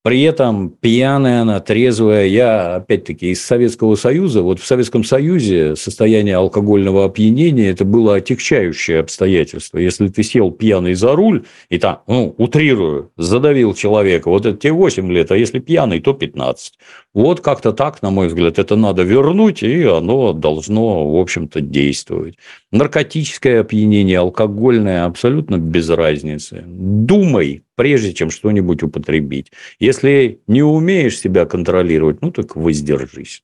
При 0.04 0.24
этом 0.24 0.72
пьяная 0.72 1.44
она, 1.44 1.60
трезвая. 1.60 2.26
Я, 2.26 2.78
опять-таки, 2.78 3.30
из 3.30 3.46
Советского 3.46 3.94
Союза. 3.94 4.42
Вот 4.42 4.60
в 4.60 4.66
Советском 4.66 5.04
Союзе 5.04 5.76
состояние 5.76 6.38
алкогольного 6.38 7.06
опьянения– 7.06 7.70
это 7.72 7.86
было 7.86 8.16
отягчающее 8.16 9.00
обстоятельство. 9.00 9.78
Если 9.78 10.08
ты 10.08 10.24
сел 10.24 10.50
пьяный 10.50 10.96
за 10.96 11.16
руль 11.16 11.46
и 11.70 11.78
там, 11.78 12.00
ну, 12.08 12.34
утрирую, 12.40 13.12
задавил 13.16 13.76
человека, 13.76 14.30
вот 14.30 14.48
это 14.48 14.58
тебе 14.58 14.74
8 14.74 15.12
лет, 15.12 15.32
а 15.32 15.38
если 15.38 15.60
пьяный, 15.60 16.00
то 16.00 16.14
15. 16.14 16.74
Вот 17.14 17.42
как-то 17.42 17.72
так, 17.72 18.02
на 18.02 18.10
мой 18.10 18.28
взгляд, 18.28 18.58
это 18.58 18.76
надо 18.76 19.04
вернуть, 19.04 19.62
и 19.62 19.84
оно 19.84 20.34
должно, 20.34 21.12
в 21.12 21.20
общем-то, 21.20 21.62
действовать. 21.62 22.38
Наркотическое 22.72 23.62
опьянение, 23.62 24.20
алкогольное, 24.20 25.06
абсолютно 25.06 25.58
без 25.58 25.90
разницы. 25.90 26.64
Думай, 26.66 27.64
прежде 27.76 28.14
чем 28.14 28.30
что-нибудь 28.30 28.82
употребить. 28.82 29.52
Если 29.80 30.40
не 30.48 30.64
умеешь 30.64 31.20
себя 31.20 31.46
контролировать, 31.46 32.22
ну 32.22 32.32
так 32.32 32.56
воздержись. 32.56 33.44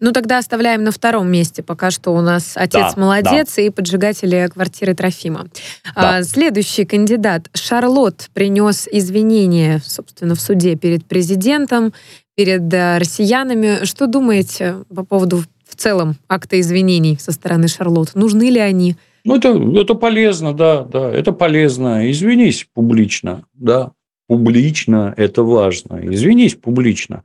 Ну, 0.00 0.12
тогда 0.12 0.38
оставляем 0.38 0.84
на 0.84 0.90
втором 0.90 1.30
месте. 1.30 1.62
Пока 1.62 1.90
что 1.90 2.14
у 2.14 2.20
нас 2.20 2.52
отец 2.56 2.94
Да, 2.94 3.00
молодец 3.00 3.58
и 3.58 3.70
поджигатели 3.70 4.48
квартиры 4.52 4.94
Трофима. 4.94 5.46
Да. 5.94 6.18
А, 6.18 6.22
следующий 6.22 6.84
кандидат. 6.84 7.48
Шарлот 7.54 8.30
принес 8.34 8.88
извинения, 8.90 9.80
собственно, 9.84 10.34
в 10.34 10.40
суде 10.40 10.76
перед 10.76 11.04
президентом, 11.06 11.92
перед 12.34 12.72
э, 12.72 12.98
россиянами. 12.98 13.84
Что 13.84 14.06
думаете 14.06 14.76
по 14.94 15.04
поводу 15.04 15.44
в 15.74 15.76
целом 15.76 16.14
акта 16.28 16.60
извинений 16.60 17.18
со 17.18 17.32
стороны 17.32 17.66
Шарлот? 17.66 18.14
Нужны 18.14 18.48
ли 18.48 18.60
они? 18.60 18.96
Ну, 19.24 19.36
это, 19.36 19.48
это 19.80 19.94
полезно, 19.94 20.54
да, 20.54 20.84
да, 20.84 21.10
это 21.10 21.32
полезно. 21.32 22.08
Извинись 22.10 22.68
публично, 22.72 23.44
да, 23.54 23.92
публично 24.28 25.12
это 25.16 25.42
важно. 25.42 25.98
Извинись 26.02 26.54
публично. 26.54 27.24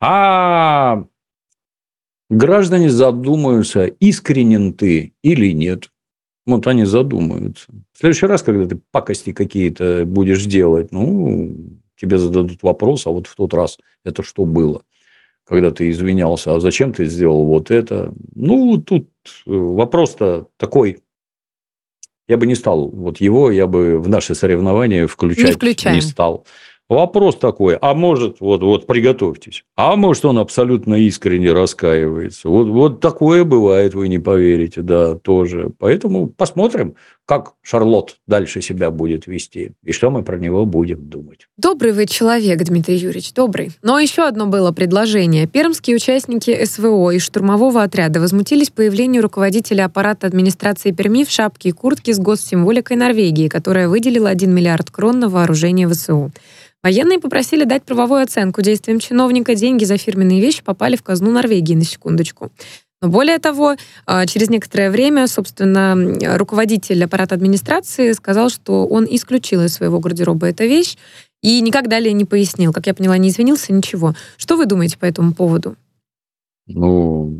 А 0.00 1.04
граждане 2.30 2.88
задумаются, 2.88 3.84
искренен 3.84 4.72
ты 4.72 5.12
или 5.22 5.52
нет. 5.52 5.90
Вот 6.46 6.66
они 6.66 6.86
задумаются. 6.86 7.66
В 7.92 7.98
следующий 7.98 8.26
раз, 8.26 8.42
когда 8.42 8.66
ты 8.66 8.80
пакости 8.90 9.32
какие-то 9.32 10.04
будешь 10.06 10.46
делать, 10.46 10.90
ну, 10.90 11.54
тебе 12.00 12.16
зададут 12.16 12.62
вопрос, 12.62 13.06
а 13.06 13.10
вот 13.10 13.26
в 13.26 13.36
тот 13.36 13.52
раз 13.52 13.78
это 14.04 14.22
что 14.22 14.46
было? 14.46 14.82
Когда 15.46 15.70
ты 15.70 15.90
извинялся, 15.90 16.54
а 16.54 16.60
зачем 16.60 16.92
ты 16.92 17.06
сделал 17.06 17.44
вот 17.44 17.70
это? 17.70 18.12
Ну, 18.34 18.78
тут 18.78 19.08
э, 19.46 19.50
вопрос-то 19.50 20.46
такой. 20.56 20.98
Я 22.28 22.36
бы 22.36 22.46
не 22.46 22.54
стал 22.54 22.88
вот 22.88 23.20
его, 23.20 23.50
я 23.50 23.66
бы 23.66 23.98
в 23.98 24.08
наши 24.08 24.36
соревнования 24.36 25.06
включать 25.08 25.60
не, 25.60 25.96
не 25.96 26.00
стал. 26.00 26.46
Вопрос 26.90 27.36
такой, 27.36 27.76
а 27.80 27.94
может, 27.94 28.40
вот, 28.40 28.62
вот 28.64 28.88
приготовьтесь, 28.88 29.64
а 29.76 29.94
может, 29.94 30.24
он 30.24 30.38
абсолютно 30.38 30.96
искренне 30.96 31.52
раскаивается. 31.52 32.48
Вот, 32.48 32.66
вот 32.66 33.00
такое 33.00 33.44
бывает, 33.44 33.94
вы 33.94 34.08
не 34.08 34.18
поверите, 34.18 34.82
да, 34.82 35.14
тоже. 35.14 35.70
Поэтому 35.78 36.26
посмотрим, 36.26 36.96
как 37.30 37.52
Шарлот 37.62 38.16
дальше 38.26 38.60
себя 38.60 38.90
будет 38.90 39.28
вести 39.28 39.70
и 39.84 39.92
что 39.92 40.10
мы 40.10 40.24
про 40.24 40.36
него 40.36 40.66
будем 40.66 41.08
думать. 41.08 41.46
Добрый 41.56 41.92
вы 41.92 42.06
человек, 42.06 42.60
Дмитрий 42.64 42.96
Юрьевич, 42.96 43.32
добрый. 43.34 43.70
Но 43.82 44.00
еще 44.00 44.26
одно 44.26 44.46
было 44.46 44.72
предложение. 44.72 45.46
Пермские 45.46 45.94
участники 45.94 46.64
СВО 46.64 47.12
и 47.12 47.20
штурмового 47.20 47.84
отряда 47.84 48.18
возмутились 48.18 48.70
появлению 48.70 49.22
руководителя 49.22 49.84
аппарата 49.84 50.26
администрации 50.26 50.90
Перми 50.90 51.24
в 51.24 51.30
шапке 51.30 51.68
и 51.68 51.72
куртке 51.72 52.14
с 52.14 52.18
госсимволикой 52.18 52.96
Норвегии, 52.96 53.46
которая 53.46 53.86
выделила 53.88 54.28
1 54.28 54.52
миллиард 54.52 54.90
крон 54.90 55.20
на 55.20 55.28
вооружение 55.28 55.88
ВСУ. 55.88 56.32
Военные 56.82 57.20
попросили 57.20 57.62
дать 57.62 57.84
правовую 57.84 58.22
оценку 58.22 58.60
действиям 58.60 58.98
чиновника. 58.98 59.54
Деньги 59.54 59.84
за 59.84 59.98
фирменные 59.98 60.40
вещи 60.40 60.64
попали 60.64 60.96
в 60.96 61.04
казну 61.04 61.30
Норвегии, 61.30 61.74
на 61.74 61.84
секундочку. 61.84 62.50
Более 63.02 63.38
того, 63.38 63.76
а, 64.04 64.26
через 64.26 64.50
некоторое 64.50 64.90
время, 64.90 65.26
собственно, 65.26 65.96
руководитель 66.36 67.02
аппарата 67.02 67.34
администрации 67.34 68.12
сказал, 68.12 68.50
что 68.50 68.86
он 68.86 69.06
исключил 69.08 69.62
из 69.64 69.72
своего 69.72 70.00
гардероба 70.00 70.48
эту 70.48 70.64
вещь 70.64 70.98
и 71.42 71.62
никак 71.62 71.88
далее 71.88 72.12
не 72.12 72.26
пояснил. 72.26 72.72
Как 72.74 72.86
я 72.86 72.92
поняла, 72.92 73.16
не 73.16 73.30
извинился, 73.30 73.72
ничего. 73.72 74.14
Что 74.36 74.56
вы 74.56 74.66
думаете 74.66 74.98
по 74.98 75.06
этому 75.06 75.32
поводу? 75.32 75.76
Ну, 76.66 77.34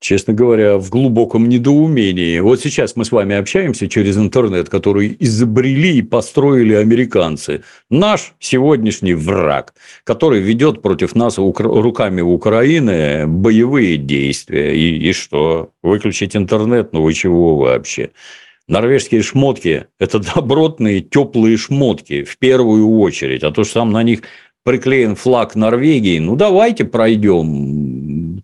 честно 0.00 0.32
говоря, 0.32 0.78
в 0.78 0.88
глубоком 0.88 1.48
недоумении. 1.48 2.40
Вот 2.40 2.60
сейчас 2.60 2.96
мы 2.96 3.04
с 3.04 3.12
вами 3.12 3.36
общаемся 3.36 3.86
через 3.86 4.16
интернет, 4.16 4.68
который 4.68 5.14
изобрели 5.20 5.98
и 5.98 6.02
построили 6.02 6.74
американцы. 6.74 7.62
Наш 7.90 8.32
сегодняшний 8.38 9.14
враг, 9.14 9.74
который 10.04 10.40
ведет 10.40 10.80
против 10.82 11.14
нас 11.14 11.36
руками 11.38 12.22
Украины 12.22 13.26
боевые 13.26 13.98
действия. 13.98 14.74
И, 14.74 15.10
и 15.10 15.12
что? 15.12 15.70
Выключить 15.82 16.34
интернет? 16.34 16.92
Ну 16.92 17.02
вы 17.02 17.12
чего 17.12 17.56
вообще? 17.56 18.10
Норвежские 18.68 19.22
шмотки– 19.22 19.86
это 19.98 20.18
добротные, 20.34 21.00
теплые 21.00 21.56
шмотки 21.58 22.24
в 22.24 22.38
первую 22.38 22.88
очередь. 23.00 23.42
А 23.42 23.50
то, 23.50 23.64
что 23.64 23.80
там 23.80 23.92
на 23.92 24.02
них 24.02 24.22
приклеен 24.62 25.16
флаг 25.16 25.56
Норвегии, 25.56 26.18
ну 26.20 26.36
давайте 26.36 26.84
пройдем, 26.84 27.46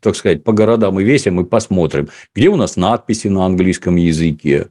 так 0.00 0.16
сказать, 0.16 0.44
по 0.44 0.52
городам 0.52 1.00
и 1.00 1.04
весям 1.04 1.40
и 1.40 1.44
посмотрим, 1.44 2.08
где 2.34 2.48
у 2.48 2.56
нас 2.56 2.76
надписи 2.76 3.28
на 3.28 3.46
английском 3.46 3.96
языке. 3.96 4.68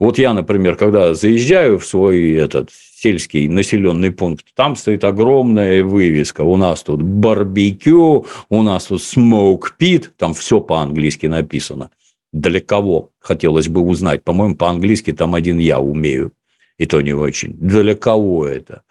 Вот 0.00 0.18
я, 0.18 0.32
например, 0.32 0.76
когда 0.76 1.14
заезжаю 1.14 1.78
в 1.78 1.86
свой 1.86 2.32
этот 2.32 2.70
сельский 2.70 3.48
населенный 3.48 4.12
пункт, 4.12 4.46
там 4.54 4.76
стоит 4.76 5.02
огромная 5.02 5.82
вывеска. 5.82 6.42
У 6.42 6.56
нас 6.56 6.82
тут 6.82 7.02
барбекю, 7.02 8.26
у 8.48 8.62
нас 8.62 8.86
тут 8.86 9.00
smoke 9.00 9.72
pit, 9.80 10.08
там 10.16 10.34
все 10.34 10.60
по-английски 10.60 11.26
написано. 11.26 11.90
Для 12.32 12.60
кого? 12.60 13.10
Хотелось 13.18 13.68
бы 13.68 13.80
узнать. 13.80 14.22
По-моему, 14.22 14.56
по-английски 14.56 15.12
там 15.12 15.34
один 15.34 15.58
я 15.58 15.80
умею. 15.80 16.32
И 16.76 16.86
то 16.86 17.00
не 17.00 17.12
очень. 17.12 17.54
Для 17.54 17.96
кого 17.96 18.46
это? 18.46 18.82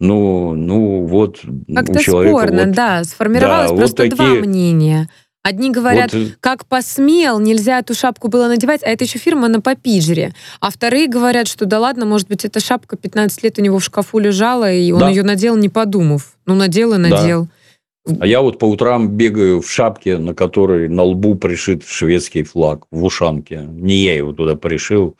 Ну, 0.00 0.54
ну 0.54 1.04
вот 1.04 1.40
Как-то 1.72 1.98
у 1.98 2.02
человека 2.02 2.38
спорно, 2.38 2.64
вот, 2.64 2.74
да. 2.74 3.04
Сформировалось 3.04 3.70
да, 3.70 3.76
просто 3.76 4.02
вот 4.02 4.10
такие... 4.10 4.28
два 4.28 4.46
мнения. 4.46 5.08
Одни 5.42 5.70
говорят, 5.70 6.12
вот... 6.12 6.36
как 6.40 6.66
посмел, 6.66 7.38
нельзя 7.38 7.78
эту 7.78 7.94
шапку 7.94 8.28
было 8.28 8.48
надевать, 8.48 8.82
а 8.82 8.88
это 8.88 9.04
еще 9.04 9.18
фирма 9.18 9.48
на 9.48 9.60
Попижере. 9.60 10.34
А 10.60 10.70
вторые 10.70 11.06
говорят, 11.06 11.48
что 11.48 11.64
да 11.64 11.78
ладно, 11.78 12.04
может 12.04 12.28
быть, 12.28 12.44
эта 12.44 12.60
шапка 12.60 12.96
15 12.96 13.42
лет 13.42 13.58
у 13.58 13.62
него 13.62 13.78
в 13.78 13.84
шкафу 13.84 14.18
лежала, 14.18 14.70
и 14.70 14.92
он 14.92 15.00
да. 15.00 15.08
ее 15.08 15.22
надел, 15.22 15.56
не 15.56 15.70
подумав. 15.70 16.36
Ну, 16.44 16.54
надел 16.54 16.92
и 16.94 16.98
надел. 16.98 17.44
Да. 17.44 18.16
А 18.20 18.26
я 18.26 18.40
вот 18.40 18.58
по 18.58 18.64
утрам 18.64 19.08
бегаю 19.08 19.60
в 19.60 19.70
шапке, 19.70 20.18
на 20.18 20.34
которой 20.34 20.88
на 20.88 21.04
лбу 21.04 21.34
пришит 21.36 21.84
шведский 21.86 22.42
флаг, 22.42 22.86
в 22.90 23.04
ушанке. 23.04 23.60
Не 23.60 23.96
я 24.04 24.16
его 24.16 24.32
туда 24.32 24.56
пришил. 24.56 25.16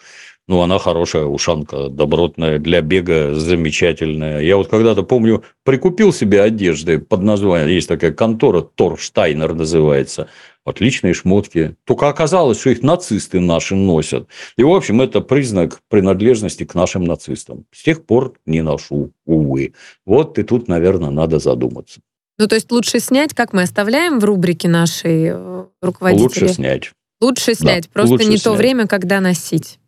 Ну, 0.51 0.63
она 0.63 0.81
хорошая 0.81 1.27
ушанка, 1.27 1.89
добротная, 1.89 2.59
для 2.59 2.81
бега 2.81 3.37
замечательная. 3.37 4.41
Я 4.41 4.57
вот 4.57 4.67
когда-то, 4.67 5.05
помню, 5.05 5.45
прикупил 5.63 6.13
себе 6.13 6.43
одежды 6.43 6.99
под 6.99 7.23
названием, 7.23 7.69
есть 7.69 7.87
такая 7.87 8.11
контора, 8.11 8.61
Торштайнер 8.63 9.55
называется. 9.55 10.27
Отличные 10.65 11.15
шмотки. 11.15 11.77
Только 11.85 12.09
оказалось, 12.09 12.59
что 12.59 12.71
их 12.71 12.83
нацисты 12.83 13.39
наши 13.39 13.77
носят. 13.77 14.27
И, 14.57 14.65
в 14.65 14.73
общем, 14.73 15.01
это 15.01 15.21
признак 15.21 15.79
принадлежности 15.89 16.65
к 16.65 16.75
нашим 16.75 17.05
нацистам. 17.05 17.67
С 17.71 17.85
тех 17.85 18.05
пор 18.05 18.35
не 18.45 18.63
ношу, 18.63 19.13
увы. 19.27 19.75
Вот 20.05 20.37
и 20.41 20.43
тут, 20.43 20.67
наверное, 20.67 21.11
надо 21.11 21.39
задуматься. 21.39 22.01
Ну, 22.41 22.49
то 22.49 22.57
есть 22.57 22.73
лучше 22.73 22.99
снять, 22.99 23.35
как 23.35 23.53
мы 23.53 23.63
оставляем 23.63 24.19
в 24.19 24.25
рубрике 24.25 24.69
нашей 24.69 25.29
э, 25.33 25.65
руководителей? 25.81 26.25
Лучше 26.25 26.49
снять. 26.49 26.91
Лучше 27.21 27.55
снять, 27.55 27.85
да, 27.85 27.91
просто 27.93 28.15
лучше 28.15 28.25
не 28.25 28.37
снять. 28.37 28.43
то 28.43 28.55
время, 28.55 28.89
когда 28.89 29.21
носить 29.21 29.79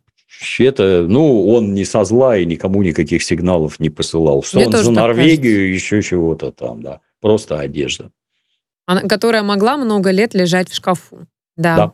это, 0.59 1.05
ну, 1.07 1.47
он 1.49 1.73
не 1.73 1.85
со 1.85 2.03
зла 2.03 2.37
и 2.37 2.45
никому 2.45 2.83
никаких 2.83 3.23
сигналов 3.23 3.79
не 3.79 3.89
посылал. 3.89 4.43
Что 4.43 4.57
Мне 4.57 4.67
он 4.67 4.73
за 4.73 4.91
Норвегию, 4.91 5.71
кажется. 5.71 5.95
еще 5.95 6.01
чего-то 6.01 6.51
там, 6.51 6.81
да. 6.81 6.99
Просто 7.21 7.59
одежда. 7.59 8.11
Она, 8.85 9.01
которая 9.01 9.43
могла 9.43 9.77
много 9.77 10.11
лет 10.11 10.33
лежать 10.33 10.69
в 10.69 10.75
шкафу. 10.75 11.25
Да. 11.55 11.75
да. 11.75 11.93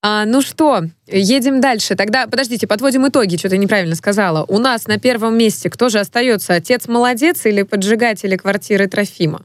А, 0.00 0.24
ну 0.26 0.42
что, 0.42 0.84
едем 1.06 1.60
дальше. 1.60 1.96
Тогда, 1.96 2.26
подождите, 2.26 2.66
подводим 2.66 3.08
итоги, 3.08 3.36
что-то 3.36 3.56
неправильно 3.56 3.96
сказала. 3.96 4.44
У 4.44 4.58
нас 4.58 4.86
на 4.86 4.98
первом 4.98 5.36
месте 5.36 5.70
кто 5.70 5.88
же 5.88 5.98
остается? 5.98 6.54
Отец 6.54 6.86
молодец 6.86 7.46
или 7.46 7.62
поджигатели 7.62 8.36
квартиры 8.36 8.86
Трофима? 8.86 9.44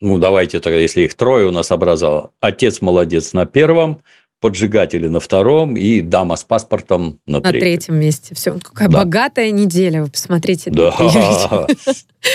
Ну, 0.00 0.18
давайте 0.18 0.60
тогда, 0.60 0.78
если 0.78 1.02
их 1.02 1.14
трое 1.14 1.46
у 1.46 1.50
нас 1.50 1.70
образовало. 1.70 2.30
Отец 2.40 2.80
молодец 2.80 3.32
на 3.32 3.46
первом, 3.46 4.02
поджигатели 4.40 5.08
на 5.08 5.18
втором 5.18 5.76
и 5.76 6.00
дама 6.00 6.36
с 6.36 6.44
паспортом 6.44 7.18
на, 7.26 7.38
на 7.38 7.42
третьем. 7.42 7.60
третьем 7.60 7.96
месте. 7.96 8.34
Все, 8.34 8.56
какая 8.62 8.88
да. 8.88 8.98
богатая 8.98 9.50
неделя, 9.50 10.04
вы 10.04 10.10
посмотрите. 10.10 10.70
Да. 10.70 10.92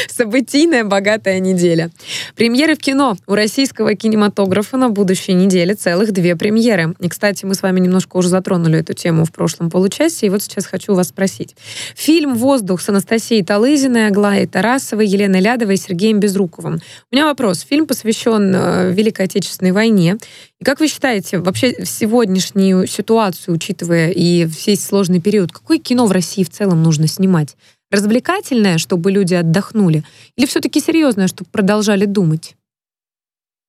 Событийная 0.09 0.83
богатая 0.83 1.39
неделя. 1.39 1.91
Премьеры 2.35 2.75
в 2.75 2.79
кино. 2.79 3.15
У 3.25 3.35
российского 3.35 3.95
кинематографа 3.95 4.75
на 4.75 4.89
будущей 4.89 5.33
неделе 5.33 5.75
целых 5.75 6.11
две 6.11 6.35
премьеры. 6.35 6.93
И, 6.99 7.07
кстати, 7.07 7.45
мы 7.45 7.55
с 7.55 7.61
вами 7.61 7.79
немножко 7.79 8.17
уже 8.17 8.27
затронули 8.27 8.79
эту 8.79 8.93
тему 8.93 9.23
в 9.23 9.31
прошлом 9.31 9.69
получасе, 9.69 10.27
и 10.27 10.29
вот 10.29 10.43
сейчас 10.43 10.65
хочу 10.65 10.93
вас 10.93 11.09
спросить. 11.09 11.55
Фильм 11.95 12.35
«Воздух» 12.35 12.81
с 12.81 12.89
Анастасией 12.89 13.43
Талызиной, 13.45 14.07
Аглаей 14.07 14.47
Тарасовой, 14.47 15.07
Еленой 15.07 15.39
Лядовой 15.39 15.75
и 15.75 15.77
Сергеем 15.77 16.19
Безруковым. 16.19 16.79
У 17.11 17.15
меня 17.15 17.25
вопрос. 17.25 17.61
Фильм 17.61 17.87
посвящен 17.87 18.53
э, 18.53 18.91
Великой 18.91 19.25
Отечественной 19.25 19.71
войне. 19.71 20.17
Как 20.63 20.79
вы 20.79 20.87
считаете, 20.87 21.39
вообще 21.39 21.83
в 21.83 21.85
сегодняшнюю 21.85 22.87
ситуацию, 22.87 23.55
учитывая 23.55 24.11
и 24.11 24.45
весь 24.45 24.85
сложный 24.85 25.19
период, 25.19 25.51
какое 25.51 25.77
кино 25.77 26.05
в 26.05 26.11
России 26.11 26.43
в 26.43 26.49
целом 26.49 26.83
нужно 26.83 27.07
снимать? 27.07 27.57
Развлекательное, 27.91 28.77
чтобы 28.77 29.11
люди 29.11 29.33
отдохнули? 29.33 30.03
Или 30.37 30.45
все-таки 30.45 30.79
серьезное, 30.79 31.27
чтобы 31.27 31.49
продолжали 31.51 32.05
думать? 32.05 32.55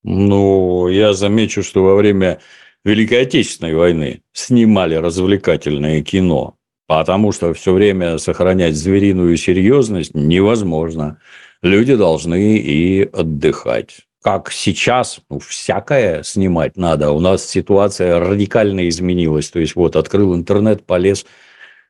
Ну, 0.05 0.89
я 0.89 1.15
замечу, 1.15 1.63
что 1.63 1.83
во 1.83 1.97
время 1.97 2.39
Великой 2.85 3.23
Отечественной 3.23 3.75
войны 3.75 4.23
снимали 4.33 4.95
развлекательное 4.95 6.03
кино, 6.03 6.55
потому 6.87 7.33
что 7.33 7.55
все 7.55 7.73
время 7.73 8.19
сохранять 8.19 8.77
звериную 8.77 9.37
серьезность 9.37 10.15
невозможно. 10.15 11.19
Люди 11.63 11.97
должны 11.97 12.59
и 12.59 13.03
отдыхать 13.03 14.07
как 14.25 14.51
сейчас, 14.51 15.21
ну, 15.29 15.39
всякое 15.39 16.23
снимать 16.23 16.79
надо. 16.79 17.11
У 17.11 17.21
нас 17.21 17.47
ситуация 17.47 18.19
радикально 18.19 18.89
изменилась. 18.89 19.51
То 19.51 19.61
есть, 19.61 19.75
вот, 19.75 19.97
открыл 19.97 20.35
интернет, 20.35 20.87
полез. 20.87 21.27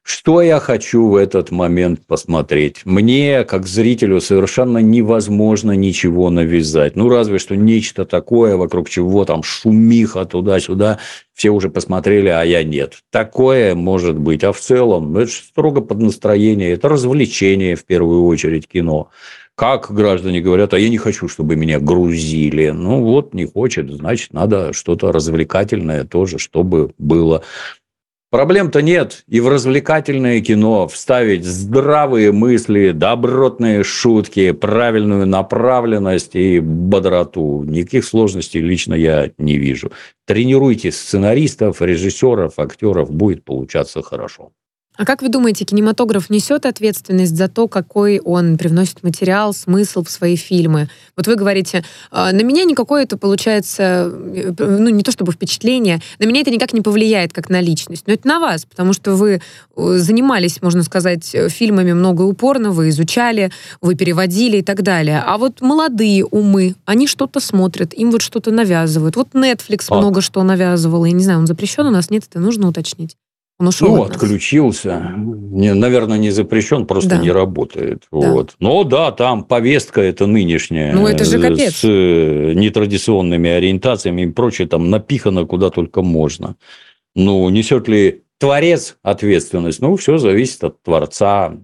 Что 0.02 0.42
я 0.42 0.58
хочу 0.58 1.08
в 1.08 1.14
этот 1.14 1.52
момент 1.52 2.04
посмотреть? 2.06 2.84
Мне, 2.84 3.44
как 3.44 3.66
зрителю, 3.66 4.20
совершенно 4.20 4.78
невозможно 4.78 5.72
ничего 5.72 6.28
навязать. 6.28 6.96
Ну, 6.96 7.08
разве 7.08 7.38
что 7.38 7.54
нечто 7.54 8.04
такое, 8.04 8.56
вокруг 8.56 8.90
чего 8.90 9.24
там 9.24 9.44
шумиха 9.44 10.24
туда-сюда. 10.24 10.98
Все 11.34 11.50
уже 11.50 11.70
посмотрели, 11.70 12.28
а 12.28 12.42
я 12.42 12.64
нет. 12.64 12.98
Такое 13.10 13.76
может 13.76 14.18
быть. 14.18 14.42
А 14.42 14.52
в 14.52 14.58
целом, 14.58 15.16
это 15.16 15.30
строго 15.30 15.80
под 15.80 16.00
настроение. 16.00 16.72
Это 16.72 16.88
развлечение, 16.88 17.76
в 17.76 17.84
первую 17.84 18.24
очередь, 18.26 18.66
кино. 18.66 19.08
Как 19.56 19.92
граждане 19.92 20.40
говорят, 20.40 20.74
а 20.74 20.78
я 20.78 20.88
не 20.88 20.98
хочу, 20.98 21.28
чтобы 21.28 21.54
меня 21.54 21.78
грузили. 21.78 22.70
Ну, 22.70 23.02
вот 23.02 23.34
не 23.34 23.46
хочет, 23.46 23.88
значит, 23.90 24.32
надо 24.32 24.72
что-то 24.72 25.12
развлекательное 25.12 26.04
тоже, 26.04 26.38
чтобы 26.38 26.92
было. 26.98 27.44
Проблем-то 28.34 28.82
нет. 28.82 29.22
И 29.28 29.38
в 29.38 29.48
развлекательное 29.48 30.40
кино 30.40 30.88
вставить 30.88 31.44
здравые 31.44 32.32
мысли, 32.32 32.90
добротные 32.90 33.84
шутки, 33.84 34.50
правильную 34.50 35.24
направленность 35.24 36.34
и 36.34 36.58
бодроту. 36.58 37.62
Никаких 37.62 38.04
сложностей 38.04 38.60
лично 38.60 38.94
я 38.94 39.30
не 39.38 39.56
вижу. 39.56 39.92
Тренируйте 40.26 40.90
сценаристов, 40.90 41.80
режиссеров, 41.80 42.58
актеров, 42.58 43.12
будет 43.12 43.44
получаться 43.44 44.02
хорошо. 44.02 44.50
А 44.96 45.04
как 45.04 45.22
вы 45.22 45.28
думаете, 45.28 45.64
кинематограф 45.64 46.30
несет 46.30 46.66
ответственность 46.66 47.36
за 47.36 47.48
то, 47.48 47.66
какой 47.66 48.20
он 48.20 48.56
привносит 48.56 49.02
материал, 49.02 49.52
смысл 49.52 50.04
в 50.04 50.10
свои 50.10 50.36
фильмы? 50.36 50.88
Вот 51.16 51.26
вы 51.26 51.34
говорите, 51.34 51.84
«А, 52.12 52.30
на 52.30 52.42
меня 52.42 52.62
никакое 52.62 53.02
это 53.02 53.18
получается, 53.18 54.12
э, 54.14 54.52
ну 54.56 54.88
не 54.90 55.02
то 55.02 55.10
чтобы 55.10 55.32
впечатление, 55.32 56.00
на 56.20 56.26
меня 56.26 56.42
это 56.42 56.52
никак 56.52 56.72
не 56.72 56.80
повлияет 56.80 57.32
как 57.32 57.50
на 57.50 57.60
личность, 57.60 58.04
но 58.06 58.12
это 58.12 58.28
на 58.28 58.38
вас, 58.38 58.66
потому 58.66 58.92
что 58.92 59.14
вы 59.16 59.40
э, 59.76 59.94
занимались, 59.96 60.62
можно 60.62 60.84
сказать, 60.84 61.34
фильмами 61.48 61.92
много 61.92 62.22
упорно, 62.22 62.70
вы 62.70 62.90
изучали, 62.90 63.50
вы 63.80 63.96
переводили 63.96 64.58
и 64.58 64.62
так 64.62 64.82
далее. 64.82 65.24
А 65.26 65.38
вот 65.38 65.60
молодые 65.60 66.24
умы, 66.24 66.76
они 66.84 67.08
что-то 67.08 67.40
смотрят, 67.40 67.94
им 67.94 68.12
вот 68.12 68.22
что-то 68.22 68.52
навязывают. 68.52 69.16
Вот 69.16 69.30
Netflix 69.32 69.86
а. 69.88 69.96
много 69.96 70.20
что 70.20 70.40
навязывал, 70.44 71.04
я 71.04 71.12
не 71.12 71.24
знаю, 71.24 71.40
он 71.40 71.48
запрещен 71.48 71.84
у 71.84 71.90
нас, 71.90 72.10
нет, 72.10 72.22
это 72.30 72.38
нужно 72.38 72.68
уточнить. 72.68 73.16
Он 73.60 73.68
ушел 73.68 73.96
ну, 73.96 74.02
от 74.02 74.10
отключился. 74.10 75.12
Не, 75.16 75.74
наверное, 75.74 76.18
не 76.18 76.30
запрещен, 76.30 76.86
просто 76.86 77.10
да. 77.10 77.18
не 77.18 77.30
работает. 77.30 78.02
Да. 78.10 78.32
Вот. 78.32 78.56
Но 78.58 78.82
да, 78.82 79.12
там 79.12 79.44
повестка 79.44 80.00
это 80.00 80.26
нынешняя. 80.26 80.92
Ну, 80.92 81.06
это 81.06 81.24
же 81.24 81.40
капец. 81.40 81.76
С 81.76 81.84
э, 81.84 82.52
нетрадиционными 82.54 83.48
ориентациями 83.48 84.22
и 84.22 84.26
прочее, 84.26 84.66
там 84.66 84.90
напихано 84.90 85.46
куда 85.46 85.70
только 85.70 86.02
можно. 86.02 86.56
Ну, 87.14 87.48
несет 87.48 87.86
ли 87.86 88.24
творец 88.38 88.96
ответственность? 89.02 89.80
Ну, 89.80 89.94
все 89.96 90.18
зависит 90.18 90.64
от 90.64 90.82
творца. 90.82 91.54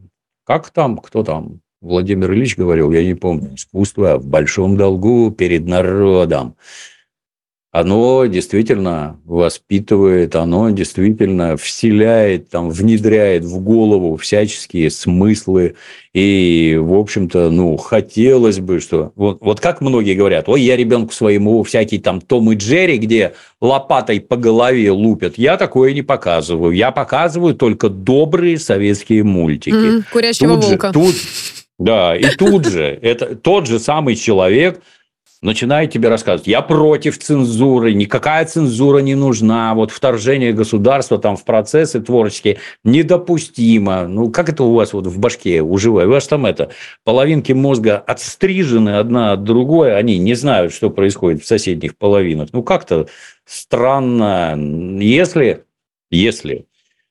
Как 0.45 0.71
там, 0.71 0.99
кто 0.99 1.25
там? 1.25 1.61
Владимир 1.81 2.33
Ильич 2.33 2.57
говорил, 2.57 2.93
я 2.93 3.03
не 3.03 3.15
помню, 3.15 3.55
искусство 3.57 4.19
в 4.19 4.27
большом 4.27 4.77
долгу 4.77 5.31
перед 5.31 5.67
народом 5.67 6.55
оно 7.73 8.27
действительно 8.27 9.21
воспитывает, 9.25 10.35
оно 10.35 10.71
действительно 10.71 11.57
вселяет, 11.57 12.51
там, 12.51 12.69
внедряет 12.69 13.45
в 13.45 13.61
голову 13.61 14.17
всяческие 14.17 14.91
смыслы. 14.91 15.77
И, 16.13 16.77
в 16.81 16.95
общем-то, 16.95 17.51
ну, 17.51 17.77
хотелось 17.77 18.59
бы, 18.59 18.81
что... 18.81 19.13
Вот, 19.15 19.39
вот 19.41 19.61
как 19.61 19.81
многие 19.81 20.15
говорят, 20.15 20.49
ой, 20.49 20.63
я 20.63 20.77
ребенку 20.77 21.13
своему 21.13 21.63
всякий 21.63 22.01
там 22.01 22.21
Том 22.21 22.51
и 22.51 22.57
Джерри, 22.57 22.99
где 22.99 23.35
лопатой 23.61 24.21
по 24.21 24.37
голове 24.37 24.91
лупят. 24.91 25.39
Я 25.39 25.57
такое 25.57 25.93
не 25.93 26.03
показываю. 26.03 26.73
Я 26.73 26.91
показываю 26.91 27.55
только 27.55 27.89
добрые 27.89 28.59
советские 28.59 29.23
мультики. 29.23 29.75
Mm, 29.75 30.05
курящего 30.13 30.57
тут 30.57 30.65
волка. 30.65 30.87
Же, 30.89 30.93
тут, 30.93 31.15
да, 31.79 32.17
и 32.17 32.25
тут 32.37 32.67
же 32.67 32.99
это 33.01 33.37
тот 33.37 33.69
же 33.69 33.79
самый 33.79 34.17
человек 34.17 34.83
начинает 35.43 35.91
тебе 35.91 36.09
рассказывать, 36.09 36.47
я 36.47 36.61
против 36.61 37.19
цензуры, 37.19 37.95
никакая 37.95 38.45
цензура 38.45 38.99
не 38.99 39.15
нужна, 39.15 39.75
вот 39.75 39.91
вторжение 39.91 40.53
государства 40.53 41.19
там 41.19 41.37
в 41.37 41.45
процессы 41.45 42.01
творческие 42.01 42.59
недопустимо. 42.85 44.07
Ну, 44.07 44.31
как 44.31 44.51
это 44.51 44.65
у 44.65 44.75
вас 44.75 44.93
вот 44.93 45.07
в 45.07 45.19
башке 45.19 45.63
уживает? 45.63 46.09
У 46.09 46.13
вас 46.13 46.29
там 46.29 46.45
это, 46.45 46.71
половинки 47.05 47.53
мозга 47.53 47.97
отстрижены 47.99 48.99
одна 48.99 49.33
от 49.33 49.45
другой, 49.45 49.97
они 49.97 50.19
не 50.19 50.35
знают, 50.35 50.75
что 50.75 50.91
происходит 50.91 51.43
в 51.43 51.47
соседних 51.47 51.97
половинах. 51.97 52.51
Ну, 52.53 52.63
как-то 52.63 53.09
странно. 53.47 54.57
Если, 55.01 55.65
если 56.11 56.67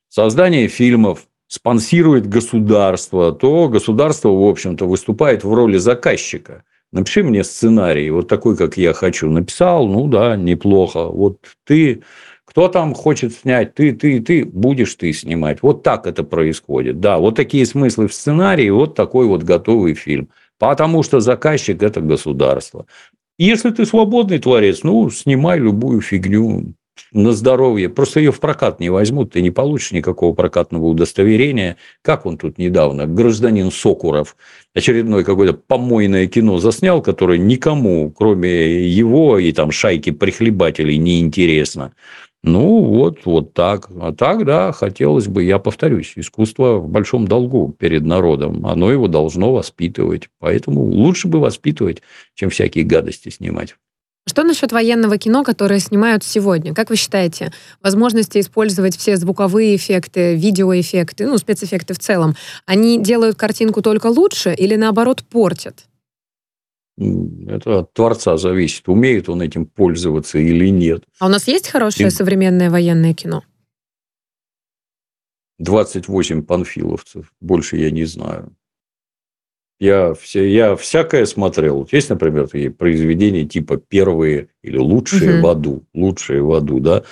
создание 0.07 0.67
фильмов 0.67 1.25
спонсирует 1.47 2.27
государство, 2.27 3.31
то 3.31 3.67
государство, 3.69 4.29
в 4.29 4.47
общем-то, 4.47 4.85
выступает 4.85 5.43
в 5.43 5.51
роли 5.51 5.77
заказчика– 5.77 6.63
Напиши 6.91 7.23
мне 7.23 7.43
сценарий, 7.43 8.09
вот 8.09 8.27
такой, 8.27 8.57
как 8.57 8.77
я 8.77 8.93
хочу. 8.93 9.29
Написал, 9.29 9.87
ну 9.87 10.07
да, 10.07 10.35
неплохо. 10.35 11.05
Вот 11.05 11.37
ты, 11.63 12.01
кто 12.45 12.67
там 12.67 12.95
хочет 12.95 13.33
снять, 13.33 13.75
ты, 13.75 13.93
ты, 13.93 14.19
ты, 14.21 14.43
будешь 14.43 14.95
ты 14.95 15.13
снимать. 15.13 15.61
Вот 15.61 15.83
так 15.83 16.07
это 16.07 16.23
происходит. 16.23 16.99
Да, 16.99 17.19
вот 17.19 17.35
такие 17.35 17.65
смыслы 17.65 18.07
в 18.07 18.13
сценарии, 18.13 18.69
вот 18.71 18.95
такой 18.95 19.27
вот 19.27 19.43
готовый 19.43 19.93
фильм. 19.93 20.29
Потому 20.57 21.03
что 21.03 21.19
заказчик– 21.19 21.83
это 21.83 22.01
государство. 22.01 22.85
Если 23.37 23.69
ты 23.69 23.85
свободный 23.85 24.39
творец, 24.39 24.83
ну, 24.83 25.09
снимай 25.09 25.59
любую 25.59 26.01
фигню 26.01 26.73
на 27.11 27.31
здоровье. 27.31 27.89
Просто 27.89 28.19
ее 28.19 28.31
в 28.31 28.39
прокат 28.39 28.79
не 28.79 28.89
возьмут, 28.89 29.33
ты 29.33 29.41
не 29.41 29.51
получишь 29.51 29.91
никакого 29.91 30.33
прокатного 30.33 30.85
удостоверения. 30.85 31.77
Как 32.01 32.25
он 32.25 32.37
тут 32.37 32.57
недавно, 32.57 33.05
гражданин 33.07 33.71
Сокуров, 33.71 34.35
очередное 34.73 35.23
какое-то 35.23 35.53
помойное 35.53 36.27
кино 36.27 36.59
заснял, 36.59 37.01
которое 37.01 37.37
никому, 37.37 38.11
кроме 38.11 38.87
его 38.87 39.37
и 39.37 39.51
там 39.51 39.71
шайки 39.71 40.11
прихлебателей, 40.11 40.97
не 40.97 41.19
интересно. 41.19 41.93
Ну, 42.41 42.83
вот, 42.83 43.25
вот 43.25 43.53
так. 43.53 43.89
А 43.99 44.13
так, 44.13 44.45
да, 44.45 44.71
хотелось 44.71 45.27
бы, 45.27 45.43
я 45.43 45.59
повторюсь, 45.59 46.13
искусство 46.15 46.77
в 46.77 46.87
большом 46.87 47.27
долгу 47.27 47.75
перед 47.77 48.03
народом. 48.03 48.65
Оно 48.65 48.91
его 48.91 49.07
должно 49.07 49.53
воспитывать. 49.53 50.29
Поэтому 50.39 50.81
лучше 50.83 51.27
бы 51.27 51.39
воспитывать, 51.39 52.01
чем 52.35 52.49
всякие 52.49 52.85
гадости 52.85 53.29
снимать. 53.29 53.75
Что 54.27 54.43
насчет 54.43 54.71
военного 54.71 55.17
кино, 55.17 55.43
которое 55.43 55.79
снимают 55.79 56.23
сегодня? 56.23 56.73
Как 56.73 56.89
вы 56.89 56.97
считаете, 56.97 57.51
возможности 57.81 58.39
использовать 58.39 58.95
все 58.95 59.17
звуковые 59.17 59.75
эффекты, 59.75 60.35
видеоэффекты, 60.35 61.25
ну, 61.25 61.37
спецэффекты 61.37 61.93
в 61.93 61.99
целом, 61.99 62.35
они 62.65 63.01
делают 63.01 63.37
картинку 63.37 63.81
только 63.81 64.07
лучше 64.07 64.53
или 64.53 64.75
наоборот 64.75 65.23
портят? 65.23 65.85
Это 66.97 67.79
от 67.79 67.93
творца 67.93 68.37
зависит, 68.37 68.89
умеет 68.89 69.29
он 69.29 69.41
этим 69.41 69.65
пользоваться 69.65 70.37
или 70.37 70.67
нет. 70.67 71.05
А 71.19 71.27
у 71.27 71.29
нас 71.29 71.47
есть 71.47 71.69
хорошее 71.69 72.09
И... 72.09 72.11
современное 72.11 72.69
военное 72.69 73.13
кино? 73.13 73.43
28 75.59 76.43
панфиловцев, 76.43 77.33
больше 77.39 77.77
я 77.77 77.91
не 77.91 78.05
знаю. 78.05 78.55
Я, 79.79 80.13
все, 80.13 80.45
я 80.45 80.75
всякое 80.75 81.25
смотрел. 81.25 81.87
Есть, 81.91 82.09
например, 82.09 82.47
такие 82.47 82.69
произведения 82.69 83.45
типа 83.45 83.77
«Первые» 83.77 84.49
или 84.61 84.77
«Лучшие 84.77 85.35
угу. 85.35 85.47
в 85.47 85.49
аду», 85.49 85.83
«Лучшие 85.93 86.41
в 86.41 86.51
аду», 86.51 86.79
да, 86.79 87.03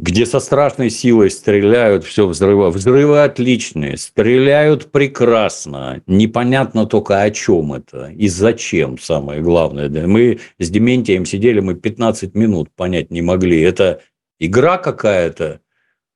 где 0.00 0.24
со 0.24 0.40
страшной 0.40 0.88
силой 0.88 1.30
стреляют, 1.30 2.04
все 2.04 2.26
взрывают. 2.26 2.74
Взрывы 2.74 3.22
отличные, 3.22 3.98
стреляют 3.98 4.90
прекрасно. 4.90 6.00
Непонятно 6.06 6.86
только 6.86 7.20
о 7.20 7.30
чем 7.30 7.74
это 7.74 8.10
и 8.10 8.28
зачем, 8.28 8.98
самое 8.98 9.42
главное. 9.42 9.88
Мы 10.06 10.40
с 10.58 10.70
Дементием 10.70 11.26
сидели, 11.26 11.60
мы 11.60 11.74
15 11.74 12.34
минут 12.34 12.70
понять 12.74 13.10
не 13.10 13.20
могли. 13.20 13.60
Это 13.60 14.00
игра 14.38 14.78
какая-то 14.78 15.60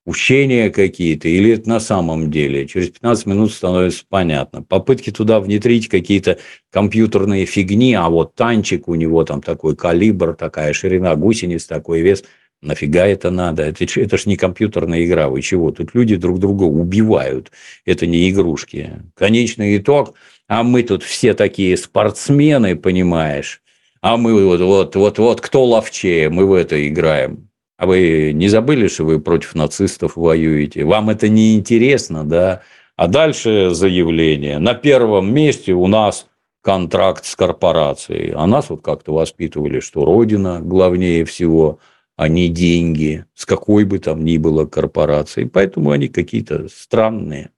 учения 0.04 0.70
какие-то, 0.70 1.28
или 1.28 1.52
это 1.52 1.68
на 1.68 1.80
самом 1.80 2.30
деле. 2.30 2.66
Через 2.66 2.90
15 2.90 3.26
минут 3.26 3.52
становится 3.52 4.04
понятно. 4.08 4.62
Попытки 4.62 5.10
туда 5.10 5.40
внедрить 5.40 5.88
какие-то 5.88 6.38
компьютерные 6.70 7.46
фигни, 7.46 7.94
а 7.94 8.08
вот 8.08 8.34
танчик 8.34 8.88
у 8.88 8.94
него 8.94 9.24
там 9.24 9.40
такой 9.40 9.76
калибр, 9.76 10.34
такая 10.34 10.72
ширина 10.72 11.16
гусениц, 11.16 11.64
такой 11.64 12.00
вес. 12.00 12.24
Нафига 12.60 13.06
это 13.06 13.30
надо? 13.30 13.62
Это, 13.62 13.84
это 14.00 14.16
ж 14.16 14.26
не 14.26 14.36
компьютерная 14.36 15.04
игра, 15.04 15.28
вы 15.28 15.42
чего? 15.42 15.70
Тут 15.70 15.94
люди 15.94 16.16
друг 16.16 16.38
друга 16.38 16.64
убивают. 16.64 17.52
Это 17.84 18.06
не 18.06 18.30
игрушки. 18.30 19.02
Конечный 19.14 19.76
итог, 19.76 20.14
а 20.48 20.62
мы 20.62 20.82
тут 20.82 21.02
все 21.02 21.34
такие 21.34 21.76
спортсмены, 21.76 22.76
понимаешь? 22.76 23.60
А 24.00 24.16
мы 24.16 24.44
вот, 24.46 24.60
вот, 24.60 24.96
вот, 24.96 25.18
вот 25.18 25.40
кто 25.40 25.64
ловчее, 25.64 26.28
мы 26.28 26.46
в 26.46 26.52
это 26.52 26.88
играем. 26.88 27.48
А 27.76 27.86
вы 27.86 28.32
не 28.32 28.48
забыли, 28.48 28.88
что 28.88 29.04
вы 29.04 29.20
против 29.20 29.54
нацистов 29.54 30.16
воюете? 30.16 30.84
Вам 30.84 31.10
это 31.10 31.28
не 31.28 31.56
интересно, 31.56 32.24
да? 32.24 32.62
А 32.96 33.08
дальше 33.08 33.70
заявление. 33.70 34.58
На 34.58 34.74
первом 34.74 35.32
месте 35.34 35.72
у 35.72 35.86
нас 35.88 36.28
контракт 36.62 37.26
с 37.26 37.34
корпорацией. 37.34 38.32
А 38.32 38.46
нас 38.46 38.70
вот 38.70 38.82
как-то 38.82 39.12
воспитывали, 39.12 39.80
что 39.80 40.04
Родина 40.04 40.60
главнее 40.60 41.24
всего, 41.24 41.80
а 42.16 42.28
не 42.28 42.48
деньги, 42.48 43.24
с 43.34 43.44
какой 43.44 43.84
бы 43.84 43.98
там 43.98 44.24
ни 44.24 44.38
было 44.38 44.64
корпорацией. 44.64 45.48
Поэтому 45.48 45.90
они 45.90 46.08
какие-то 46.08 46.68
странные. 46.68 47.50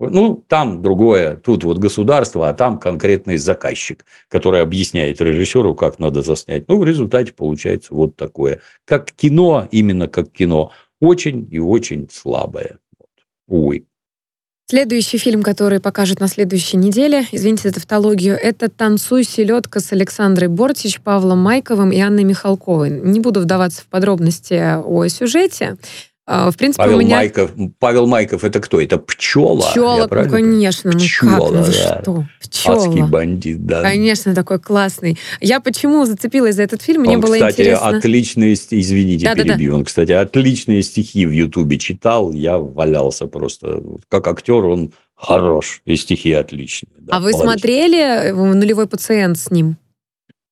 Ну, 0.00 0.44
там 0.48 0.82
другое, 0.82 1.36
тут 1.36 1.62
вот 1.64 1.78
государство, 1.78 2.48
а 2.48 2.54
там 2.54 2.78
конкретный 2.78 3.36
заказчик, 3.36 4.04
который 4.28 4.60
объясняет 4.60 5.20
режиссеру, 5.20 5.74
как 5.74 5.98
надо 5.98 6.22
заснять. 6.22 6.68
Ну, 6.68 6.78
в 6.78 6.84
результате 6.84 7.32
получается 7.32 7.94
вот 7.94 8.16
такое. 8.16 8.60
Как 8.84 9.12
кино, 9.12 9.68
именно 9.70 10.08
как 10.08 10.30
кино, 10.30 10.72
очень 11.00 11.48
и 11.50 11.58
очень 11.58 12.08
слабое. 12.10 12.78
Вот. 12.98 13.08
Увы. 13.46 13.86
Следующий 14.66 15.18
фильм, 15.18 15.42
который 15.42 15.78
покажут 15.78 16.20
на 16.20 16.26
следующей 16.26 16.78
неделе, 16.78 17.26
извините 17.30 17.68
за 17.68 17.74
тавтологию, 17.74 18.34
это 18.34 18.70
«Танцуй, 18.70 19.22
селедка» 19.22 19.78
с 19.78 19.92
Александрой 19.92 20.48
Бортич, 20.48 21.02
Павлом 21.02 21.38
Майковым 21.40 21.92
и 21.92 22.00
Анной 22.00 22.24
Михалковой. 22.24 22.88
Не 22.88 23.20
буду 23.20 23.40
вдаваться 23.40 23.82
в 23.82 23.86
подробности 23.86 24.54
о 24.82 25.06
сюжете. 25.08 25.76
А, 26.26 26.50
в 26.50 26.56
принципе, 26.56 26.84
Павел 26.84 26.96
у 26.96 27.00
меня... 27.00 27.16
Майков, 27.16 27.50
Павел 27.78 28.06
Майков 28.06 28.44
это 28.44 28.58
кто? 28.60 28.80
Это 28.80 28.96
пчела? 28.96 29.70
Пчела, 29.70 29.98
ну, 29.98 30.08
правильно 30.08 30.36
конечно. 30.36 30.90
Ну 30.92 30.98
Пчела, 30.98 31.30
как, 31.30 31.50
ну 31.50 31.62
вы 31.62 31.66
да. 31.66 32.00
что? 32.00 32.24
Пчела. 32.40 32.76
Адский 32.76 33.02
бандит, 33.02 33.66
да. 33.66 33.82
Конечно, 33.82 34.34
такой 34.34 34.58
классный. 34.58 35.18
Я 35.42 35.60
почему 35.60 36.06
зацепилась 36.06 36.54
за 36.54 36.62
этот 36.62 36.80
фильм? 36.80 37.02
Мне 37.02 37.16
он, 37.16 37.20
было 37.20 37.34
кстати, 37.34 37.60
интересно. 37.60 37.88
отличные, 37.88 38.54
извините, 38.54 39.26
Да-да-да. 39.26 39.48
перебью, 39.50 39.74
он, 39.74 39.84
кстати, 39.84 40.12
отличные 40.12 40.82
стихи 40.82 41.26
в 41.26 41.30
Ютубе 41.30 41.78
читал, 41.78 42.32
я 42.32 42.56
валялся 42.56 43.26
просто. 43.26 43.82
Как 44.08 44.26
актер 44.26 44.64
он 44.64 44.92
хорош, 45.14 45.82
и 45.84 45.94
стихи 45.96 46.32
отличные. 46.32 46.90
да, 47.00 47.16
а 47.16 47.20
вы 47.20 47.32
молодец. 47.32 47.42
смотрели 47.42 47.98
э, 47.98 48.32
«Нулевой 48.32 48.88
пациент» 48.88 49.38
с 49.38 49.50
ним? 49.50 49.76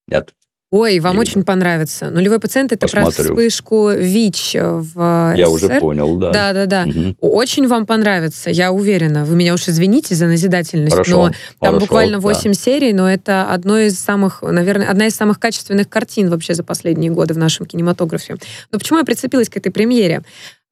Нет, 0.06 0.34
Ой, 0.72 1.00
вам 1.00 1.16
Не 1.16 1.20
очень 1.20 1.44
понравится. 1.44 2.08
«Нулевой 2.08 2.40
пациент»— 2.40 2.72
это 2.72 2.88
про 2.88 3.04
Посмотрю. 3.04 3.34
вспышку 3.34 3.90
ВИЧ 3.90 4.56
в 4.58 5.34
я 5.36 5.50
уже 5.50 5.68
понял, 5.68 6.16
да. 6.16 6.32
Да-да-да. 6.32 6.86
Мгм. 6.86 7.14
Очень 7.20 7.68
вам 7.68 7.84
понравится, 7.84 8.48
я 8.48 8.72
уверена. 8.72 9.26
Вы 9.26 9.36
меня 9.36 9.52
уж 9.52 9.68
извините 9.68 10.14
за 10.14 10.24
назидательность, 10.26 10.92
Хорошо, 10.92 11.26
но 11.26 11.28
там 11.28 11.34
хорошо, 11.60 11.80
буквально 11.80 12.16
да. 12.16 12.20
8 12.22 12.54
серий, 12.54 12.94
но 12.94 13.06
это 13.06 13.44
одно 13.52 13.78
из 13.78 13.98
самых, 14.00 14.40
наверное, 14.40 14.88
одна 14.88 15.08
из 15.08 15.14
самых 15.14 15.38
качественных 15.38 15.90
картин 15.90 16.30
вообще 16.30 16.54
за 16.54 16.64
последние 16.64 17.10
годы 17.10 17.34
в 17.34 17.38
нашем 17.38 17.66
кинематографе. 17.66 18.36
Но 18.72 18.78
почему 18.78 18.98
я 18.98 19.04
прицепилась 19.04 19.50
к 19.50 19.56
этой 19.58 19.70
премьере? 19.70 20.22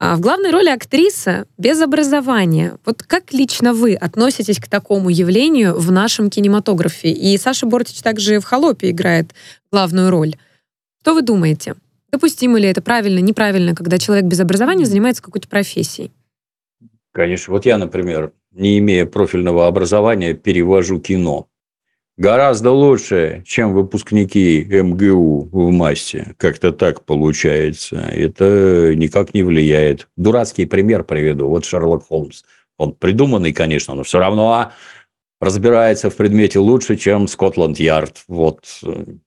А, 0.03 0.17
В 0.17 0.21
главной 0.21 0.51
роли 0.51 0.71
актриса 0.71 1.47
без 1.59 1.79
образования. 1.83 2.79
Вот 2.87 3.03
как 3.03 3.35
лично 3.35 3.75
вы 3.75 3.95
относитесь 3.95 4.59
к 4.59 4.67
такому 4.67 5.11
явлению 5.11 5.79
в 5.79 5.93
нашем 5.93 6.31
кинематографе? 6.31 7.11
И 7.11 7.37
Саша 7.37 7.67
Бортич 7.67 8.01
также 8.01 8.41
в 8.41 8.45
«Холопе» 8.45 8.91
играет 8.91 9.35
главную 9.71 10.11
роль. 10.11 10.37
Что 11.03 11.13
вы 11.13 11.21
думаете? 11.21 11.75
Допустимо 12.11 12.59
ли 12.59 12.67
это 12.67 12.81
правильно, 12.81 13.19
неправильно, 13.19 13.75
когда 13.75 13.99
человек 13.99 14.25
без 14.25 14.41
образования 14.41 14.87
занимается 14.87 15.23
какой-то 15.23 15.49
профессией? 15.49 16.11
Конечно. 17.13 17.53
Вот 17.53 17.67
я, 17.67 17.77
например, 17.77 18.33
не 18.53 18.79
имея 18.79 19.05
профильного 19.05 19.67
образования, 19.67 20.33
перевожу 20.33 20.99
кино. 20.99 21.47
Гораздо 22.21 22.71
лучше, 22.73 23.43
чем 23.47 23.73
выпускники 23.73 24.63
МГУ 24.63 25.49
в 25.51 25.71
массе. 25.71 26.35
Как-то 26.37 26.71
так 26.71 27.07
получается. 27.07 27.97
Это 27.97 28.93
никак 28.95 29.33
не 29.33 29.43
влияет. 29.43 30.07
Дурацкий 30.19 30.67
пример 30.67 31.05
приведу. 31.05 31.49
Вот 31.49 31.65
Шерлок 31.65 32.07
Холмс. 32.07 32.43
Он 32.77 32.93
придуманный, 32.93 33.55
конечно, 33.55 33.95
но 33.95 34.03
все 34.03 34.19
равно 34.19 34.71
разбирается 35.41 36.11
в 36.11 36.17
предмете 36.17 36.59
лучше, 36.59 36.97
чем 36.97 37.27
Скотланд-Ярд. 37.27 38.25
Вот. 38.29 38.67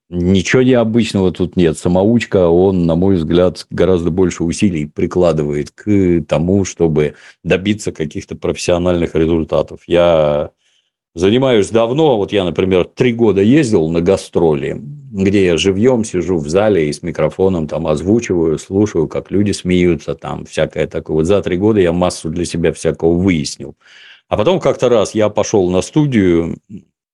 Ничего 0.09 0.61
необычного 0.61 1.31
тут 1.31 1.55
нет. 1.55 1.79
Самоучка, 1.79 2.47
он, 2.47 2.85
на 2.85 2.93
мой 2.93 3.15
взгляд, 3.15 3.65
гораздо 3.71 4.11
больше 4.11 4.43
усилий 4.43 4.85
прикладывает 4.85 5.71
к 5.71 6.21
тому, 6.27 6.63
чтобы 6.63 7.15
добиться 7.43 7.91
каких-то 7.91 8.35
профессиональных 8.35 9.15
результатов. 9.15 9.79
Я 9.87 10.51
занимаюсь 11.16 11.70
давно. 11.70 12.18
Вот 12.18 12.32
я, 12.32 12.43
например, 12.43 12.86
три 12.86 13.14
года 13.14 13.41
ездил 13.41 13.88
на 13.89 14.01
гастроли, 14.01 14.78
где 15.11 15.45
я 15.45 15.57
живьем 15.57 16.03
сижу 16.03 16.38
в 16.38 16.47
зале 16.49 16.89
и 16.89 16.93
с 16.93 17.03
микрофоном 17.03 17.68
там 17.68 17.88
озвучиваю, 17.88 18.57
слушаю, 18.57 19.07
как 19.07 19.32
люди 19.32 19.51
смеются, 19.51 20.16
там 20.16 20.45
всякое 20.45 20.88
такое. 20.88 21.18
Вот 21.18 21.26
за 21.26 21.41
три 21.41 21.57
года 21.57 21.80
я 21.80 21.91
массу 21.93 22.30
для 22.30 22.45
себя 22.45 22.74
всякого 22.74 23.14
выяснил. 23.18 23.76
А 24.30 24.38
потом 24.38 24.59
как-то 24.59 24.89
раз 24.89 25.14
я 25.14 25.30
пошел 25.30 25.70
на 25.70 25.82
студию 25.82 26.57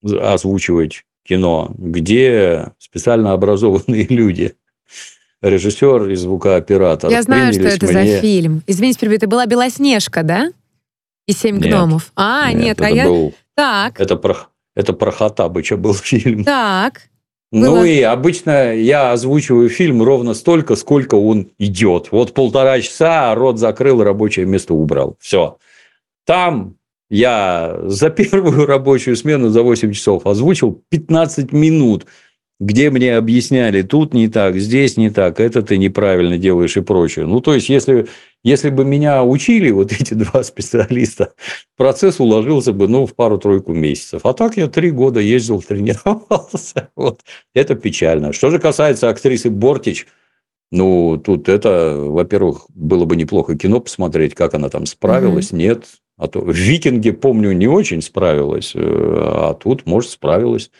озвучивать 0.02 1.02
кино, 1.24 1.70
где 1.76 2.72
специально 2.78 3.32
образованные 3.32 4.06
люди, 4.08 4.54
режиссер 5.42 6.08
и 6.08 6.14
звукооператор. 6.14 7.10
Я 7.10 7.22
знаю, 7.22 7.52
что 7.52 7.62
это 7.64 7.86
мне- 7.86 8.14
за 8.16 8.20
фильм. 8.20 8.62
Извините, 8.66 9.06
это 9.14 9.26
была 9.26 9.46
Белоснежка, 9.46 10.22
да? 10.22 10.52
И 11.26 11.32
семь 11.32 11.56
Нет. 11.58 11.66
гномов. 11.68 12.12
А, 12.16 12.52
нет, 12.52 12.78
это 12.80 12.86
а 12.86 12.90
я. 12.90 13.04
был- 13.04 13.34
Так, 13.60 14.00
это 14.00 14.16
про, 14.16 14.48
это 14.74 14.94
про 14.94 15.10
Хаттабыча 15.10 15.76
был 15.76 15.92
фильм. 16.10 16.44
так. 16.44 17.02
Ну 17.52 17.72
Было. 17.72 17.84
и 17.84 18.00
обычно 18.00 18.72
я 18.74 19.12
озвучиваю 19.12 19.68
фильм 19.68 20.02
ровно 20.02 20.32
столько, 20.34 20.76
сколько 20.76 21.16
он 21.16 21.50
идет. 21.58 22.10
Вот 22.10 22.32
полтора 22.32 22.80
часа, 22.80 23.34
рот 23.34 23.58
закрыл, 23.58 24.02
рабочее 24.02 24.46
место 24.46 24.72
убрал. 24.72 25.16
Все. 25.20 25.58
Там 26.24 26.76
я 27.10 27.76
за 27.82 28.08
первую 28.20 28.64
рабочую 28.66 29.14
смену 29.16 29.50
за 29.50 29.62
8 29.62 29.92
часов 29.92 30.26
озвучил 30.26 30.82
15 30.88 31.52
минут, 31.52 32.06
где 32.60 32.90
мне 32.90 33.16
объясняли, 33.16 33.80
тут 33.80 34.12
не 34.12 34.28
так, 34.28 34.56
здесь 34.58 34.98
не 34.98 35.08
так, 35.08 35.40
это 35.40 35.62
ты 35.62 35.78
неправильно 35.78 36.36
делаешь 36.36 36.76
и 36.76 36.82
прочее. 36.82 37.24
Ну, 37.24 37.40
то 37.40 37.54
есть, 37.54 37.70
если, 37.70 38.06
если 38.44 38.68
бы 38.68 38.84
меня 38.84 39.24
учили 39.24 39.70
вот 39.70 39.92
эти 39.98 40.12
два 40.12 40.44
специалиста, 40.44 41.32
процесс 41.78 42.20
уложился 42.20 42.74
бы, 42.74 42.86
ну, 42.86 43.06
в 43.06 43.14
пару-тройку 43.14 43.72
месяцев. 43.72 44.20
А 44.24 44.34
так 44.34 44.58
я 44.58 44.68
три 44.68 44.90
года 44.90 45.20
ездил, 45.20 45.62
тренировался. 45.68 46.90
Вот. 46.94 47.22
Это 47.54 47.74
печально. 47.74 48.34
Что 48.34 48.50
же 48.50 48.58
касается 48.58 49.08
актрисы 49.08 49.48
Бортич, 49.48 50.06
ну, 50.70 51.16
тут 51.16 51.48
это, 51.48 51.96
во-первых, 51.98 52.66
было 52.68 53.06
бы 53.06 53.16
неплохо 53.16 53.56
кино 53.56 53.80
посмотреть, 53.80 54.34
как 54.34 54.54
она 54.54 54.68
там 54.68 54.84
справилась. 54.84 55.50
Нет. 55.50 55.86
А 56.18 56.28
то 56.28 56.40
в 56.40 56.52
«Викинге», 56.52 57.14
помню, 57.14 57.52
не 57.52 57.66
очень 57.66 58.02
справилась, 58.02 58.72
э, 58.74 58.78
а 58.78 59.54
тут, 59.54 59.86
может, 59.86 60.10
справилась. 60.10 60.70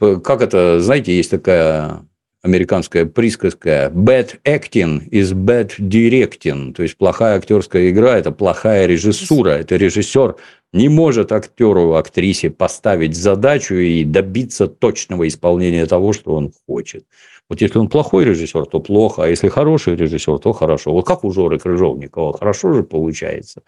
Как 0.00 0.40
это, 0.40 0.80
знаете, 0.80 1.14
есть 1.14 1.30
такая 1.30 2.06
американская 2.42 3.04
присказка 3.04 3.92
«bad 3.94 4.40
acting 4.44 5.08
is 5.10 5.34
bad 5.34 5.72
directing», 5.78 6.72
то 6.72 6.82
есть 6.82 6.96
плохая 6.96 7.36
актерская 7.36 7.90
игра– 7.90 8.16
это 8.18 8.32
плохая 8.32 8.86
режиссура, 8.86 9.50
это 9.50 9.76
режиссер 9.76 10.36
не 10.72 10.88
может 10.88 11.32
актеру, 11.32 11.94
актрисе 11.96 12.48
поставить 12.48 13.14
задачу 13.14 13.74
и 13.74 14.04
добиться 14.04 14.68
точного 14.68 15.28
исполнения 15.28 15.84
того, 15.84 16.12
что 16.12 16.34
он 16.34 16.52
хочет. 16.66 17.04
Вот 17.50 17.60
если 17.60 17.78
он 17.78 17.88
плохой 17.88 18.24
режиссер, 18.24 18.66
то 18.66 18.78
плохо, 18.78 19.24
а 19.24 19.28
если 19.28 19.48
хороший 19.48 19.96
режиссер, 19.96 20.38
то 20.38 20.52
хорошо. 20.52 20.92
Вот 20.92 21.04
как 21.04 21.24
у 21.24 21.32
Жоры 21.32 21.58
Крыжовникова, 21.58 22.38
хорошо 22.38 22.72
же 22.72 22.84
получается. 22.84 23.62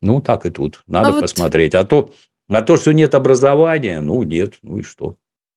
Ну, 0.00 0.22
так 0.22 0.46
и 0.46 0.50
тут. 0.50 0.82
Надо 0.86 1.08
А 1.08 1.12
вот- 1.12 1.20
посмотреть. 1.20 1.74
А 1.74 1.84
то, 1.84 2.10
а 2.48 2.62
то, 2.62 2.76
что 2.76 2.92
нет 2.92 3.14
образования, 3.14 4.00
ну, 4.00 4.22
нет, 4.22 4.54
ну 4.62 4.78
и 4.78 4.82
что. 4.82 5.16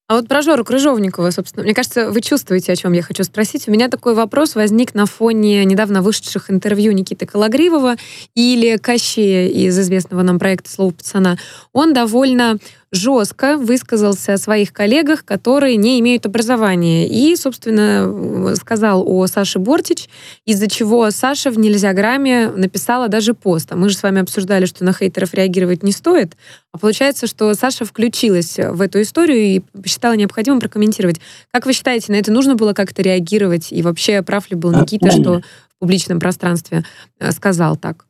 А 0.10 0.16
вот 0.16 0.28
про 0.28 0.41
Жору 0.41 0.66
Крыжовникова, 0.66 1.30
собственно, 1.30 1.64
мне 1.64 1.76
кажется, 1.76 2.10
вы 2.10 2.22
чувствуете, 2.22 2.72
о 2.72 2.76
чем 2.76 2.93
я 2.93 3.03
хочу 3.03 3.24
спросить. 3.24 3.68
У 3.68 3.72
меня 3.72 3.89
такой 3.89 4.16
вопрос 4.16 4.55
возник 4.55 4.95
на 4.95 5.05
фоне 5.05 5.64
недавно 5.66 6.01
вышедших 6.01 6.49
интервью 6.49 6.93
Никиты 6.93 7.28
Калагривова 7.28 7.95
или 8.34 8.78
Кощея 8.78 9.47
из 9.49 9.78
известного 9.78 10.24
нам 10.24 10.39
проекта 10.39 10.72
«Слово 10.72 10.93
пацана». 10.93 11.38
Он 11.74 11.93
довольно 11.93 12.57
жестко 12.91 13.57
высказался 13.57 14.33
о 14.33 14.37
своих 14.37 14.73
коллегах, 14.73 15.23
которые 15.23 15.75
не 15.75 15.99
имеют 15.99 16.25
образования. 16.25 17.07
И, 17.07 17.35
собственно, 17.35 18.55
сказал 18.55 19.03
о 19.07 19.27
Саше 19.27 19.59
Бортич, 19.59 20.09
из-за 20.45 20.67
чего 20.67 21.09
Саша 21.11 21.51
в 21.51 21.59
«Нельзя 21.59 21.93
грамме» 21.93 22.49
написала 22.49 23.07
даже 23.07 23.33
пост. 23.33 23.71
А 23.71 23.75
мы 23.75 23.89
же 23.89 23.97
с 23.97 24.03
вами 24.03 24.21
обсуждали, 24.21 24.65
что 24.65 24.83
на 24.83 24.93
хейтеров 24.93 25.33
реагировать 25.33 25.83
не 25.83 25.91
стоит. 25.91 26.35
А 26.71 26.77
получается, 26.77 27.27
что 27.27 27.53
Саша 27.53 27.85
включилась 27.85 28.57
в 28.57 28.81
эту 28.81 29.01
историю 29.01 29.37
и 29.37 29.59
посчитала 29.59 30.13
необходимым 30.13 30.59
прокомментировать. 30.59 31.19
Как 31.51 31.65
вы 31.65 31.73
считаете, 31.73 32.11
на 32.11 32.17
это 32.17 32.31
нужно 32.31 32.55
было 32.55 32.73
как-то 32.73 33.01
реагировать? 33.01 33.71
И 33.71 33.81
вообще, 33.81 34.23
прав 34.23 34.49
ли 34.49 34.55
был 34.55 34.71
Никита, 34.71 35.11
что 35.11 35.41
в 35.75 35.79
публичном 35.79 36.19
пространстве 36.19 36.83
э, 37.19 37.31
сказал 37.31 37.77
так? 37.77 38.05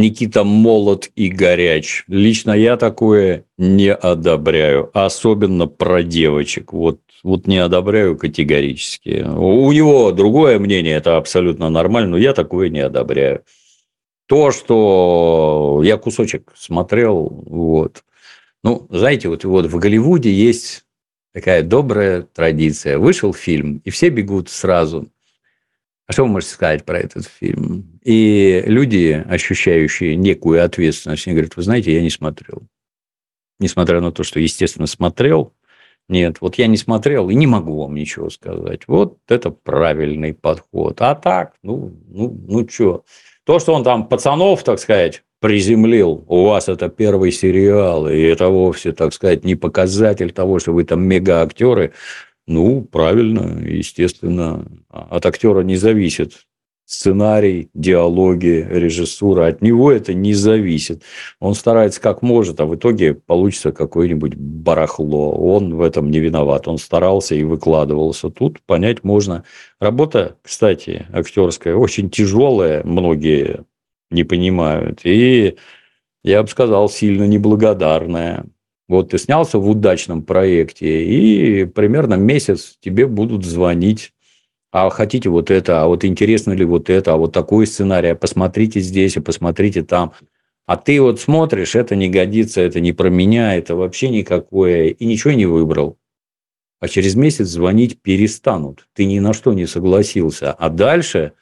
Никита 0.00 0.44
молод 0.44 1.10
и 1.14 1.28
горяч. 1.28 2.04
Лично 2.08 2.52
я 2.52 2.76
такое 2.76 3.44
не 3.58 3.92
одобряю. 3.92 4.90
Особенно 4.94 5.66
про 5.66 6.02
девочек. 6.02 6.72
Вот, 6.72 7.00
вот 7.22 7.46
не 7.46 7.58
одобряю 7.58 8.16
категорически. 8.16 9.24
У 9.24 9.70
него 9.72 10.10
другое 10.12 10.58
мнение, 10.58 10.96
это 10.96 11.16
абсолютно 11.16 11.68
нормально, 11.68 12.10
но 12.10 12.18
я 12.18 12.32
такое 12.32 12.68
не 12.68 12.80
одобряю. 12.80 13.44
То, 14.26 14.52
что 14.52 15.80
я 15.84 15.96
кусочек 15.96 16.52
смотрел, 16.56 17.42
вот. 17.46 18.04
Ну, 18.62 18.86
знаете, 18.90 19.28
вот, 19.28 19.44
вот 19.44 19.66
в 19.66 19.78
Голливуде 19.78 20.32
есть 20.32 20.84
такая 21.32 21.62
добрая 21.62 22.22
традиция. 22.22 22.98
Вышел 22.98 23.32
фильм, 23.32 23.82
и 23.84 23.90
все 23.90 24.08
бегут 24.08 24.48
сразу. 24.48 25.08
А 26.10 26.12
что 26.12 26.24
вы 26.24 26.30
можете 26.30 26.54
сказать 26.54 26.84
про 26.84 26.98
этот 26.98 27.24
фильм? 27.24 28.00
И 28.02 28.64
люди, 28.66 29.24
ощущающие 29.28 30.16
некую 30.16 30.64
ответственность, 30.64 31.24
они 31.28 31.36
говорят, 31.36 31.54
вы 31.54 31.62
знаете, 31.62 31.94
я 31.94 32.02
не 32.02 32.10
смотрел. 32.10 32.64
Несмотря 33.60 34.00
на 34.00 34.10
то, 34.10 34.24
что, 34.24 34.40
естественно, 34.40 34.88
смотрел, 34.88 35.52
нет, 36.08 36.38
вот 36.40 36.56
я 36.56 36.66
не 36.66 36.76
смотрел 36.76 37.30
и 37.30 37.36
не 37.36 37.46
могу 37.46 37.82
вам 37.82 37.94
ничего 37.94 38.28
сказать. 38.28 38.88
Вот 38.88 39.18
это 39.28 39.50
правильный 39.52 40.34
подход. 40.34 41.00
А 41.00 41.14
так, 41.14 41.54
ну, 41.62 41.92
ну, 42.08 42.36
ну 42.48 42.68
что? 42.68 43.04
То, 43.44 43.60
что 43.60 43.72
он 43.72 43.84
там 43.84 44.08
пацанов, 44.08 44.64
так 44.64 44.80
сказать, 44.80 45.22
приземлил. 45.38 46.24
У 46.26 46.42
вас 46.46 46.68
это 46.68 46.88
первый 46.88 47.30
сериал, 47.30 48.08
и 48.08 48.20
это 48.20 48.48
вовсе, 48.48 48.90
так 48.90 49.14
сказать, 49.14 49.44
не 49.44 49.54
показатель 49.54 50.32
того, 50.32 50.58
что 50.58 50.72
вы 50.72 50.82
там 50.82 51.02
мега-актеры. 51.02 51.92
Ну, 52.50 52.82
правильно, 52.82 53.64
естественно. 53.64 54.66
От 54.88 55.24
актера 55.24 55.60
не 55.60 55.76
зависит 55.76 56.48
сценарий, 56.84 57.70
диалоги, 57.74 58.66
режиссура. 58.68 59.46
От 59.46 59.62
него 59.62 59.92
это 59.92 60.14
не 60.14 60.34
зависит. 60.34 61.04
Он 61.38 61.54
старается 61.54 62.00
как 62.00 62.22
может, 62.22 62.60
а 62.60 62.66
в 62.66 62.74
итоге 62.74 63.14
получится 63.14 63.70
какое-нибудь 63.70 64.34
барахло. 64.34 65.30
Он 65.30 65.76
в 65.76 65.80
этом 65.80 66.10
не 66.10 66.18
виноват. 66.18 66.66
Он 66.66 66.78
старался 66.78 67.36
и 67.36 67.44
выкладывался. 67.44 68.30
Тут 68.30 68.60
понять 68.62 69.04
можно. 69.04 69.44
Работа, 69.78 70.36
кстати, 70.42 71.06
актерская, 71.12 71.76
очень 71.76 72.10
тяжелая. 72.10 72.82
Многие 72.82 73.64
не 74.10 74.24
понимают. 74.24 75.02
И 75.04 75.54
я 76.24 76.42
бы 76.42 76.48
сказал, 76.48 76.88
сильно 76.88 77.28
неблагодарная. 77.28 78.44
Вот 78.90 79.10
ты 79.10 79.18
снялся 79.18 79.56
в 79.60 79.70
удачном 79.70 80.22
проекте, 80.24 81.04
и 81.04 81.64
примерно 81.64 82.14
месяц 82.14 82.76
тебе 82.80 83.06
будут 83.06 83.44
звонить. 83.44 84.12
А 84.72 84.90
хотите 84.90 85.28
вот 85.28 85.48
это, 85.52 85.82
а 85.82 85.86
вот 85.86 86.04
интересно 86.04 86.50
ли 86.50 86.64
вот 86.64 86.90
это, 86.90 87.12
а 87.12 87.16
вот 87.16 87.32
такой 87.32 87.68
сценарий, 87.68 88.08
а 88.08 88.14
посмотрите 88.16 88.80
здесь, 88.80 89.16
а 89.16 89.22
посмотрите 89.22 89.84
там. 89.84 90.12
А 90.66 90.76
ты 90.76 91.00
вот 91.00 91.20
смотришь, 91.20 91.76
это 91.76 91.94
не 91.94 92.08
годится, 92.08 92.62
это 92.62 92.80
не 92.80 92.92
про 92.92 93.10
меня, 93.10 93.54
это 93.54 93.76
вообще 93.76 94.08
никакое, 94.08 94.88
и 94.88 95.04
ничего 95.04 95.34
не 95.34 95.46
выбрал. 95.46 95.96
А 96.80 96.88
через 96.88 97.14
месяц 97.14 97.46
звонить 97.46 98.02
перестанут. 98.02 98.88
Ты 98.94 99.04
ни 99.04 99.20
на 99.20 99.34
что 99.34 99.52
не 99.52 99.66
согласился. 99.66 100.52
А 100.52 100.68
дальше, 100.68 101.34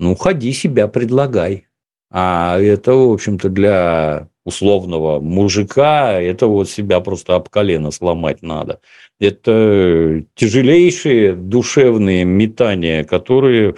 ну, 0.00 0.16
ходи 0.16 0.52
себя 0.52 0.88
предлагай. 0.88 1.68
А 2.10 2.58
это, 2.58 2.92
в 2.94 3.12
общем-то, 3.12 3.50
для 3.50 4.28
условного 4.48 5.20
мужика, 5.20 6.20
это 6.20 6.46
вот 6.46 6.68
себя 6.68 7.00
просто 7.00 7.34
об 7.34 7.48
колено 7.48 7.90
сломать 7.90 8.42
надо. 8.42 8.80
Это 9.20 10.24
тяжелейшие 10.34 11.34
душевные 11.34 12.24
метания, 12.24 13.04
которые 13.04 13.74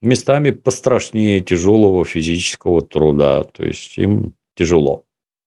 местами 0.00 0.50
пострашнее 0.50 1.40
тяжелого 1.40 2.04
физического 2.04 2.82
труда. 2.82 3.44
То 3.44 3.64
есть 3.64 3.98
им 3.98 4.34
тяжело, 4.56 5.04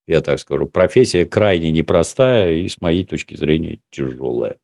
я 0.07 0.21
так 0.21 0.39
скажу. 0.39 0.65
Профессия 0.67 1.25
крайне 1.25 1.71
непростая 1.71 2.53
и, 2.53 2.67
с 2.67 2.81
моей 2.81 3.05
точки 3.05 3.35
зрения, 3.35 3.79
тяжелая. 3.91 4.57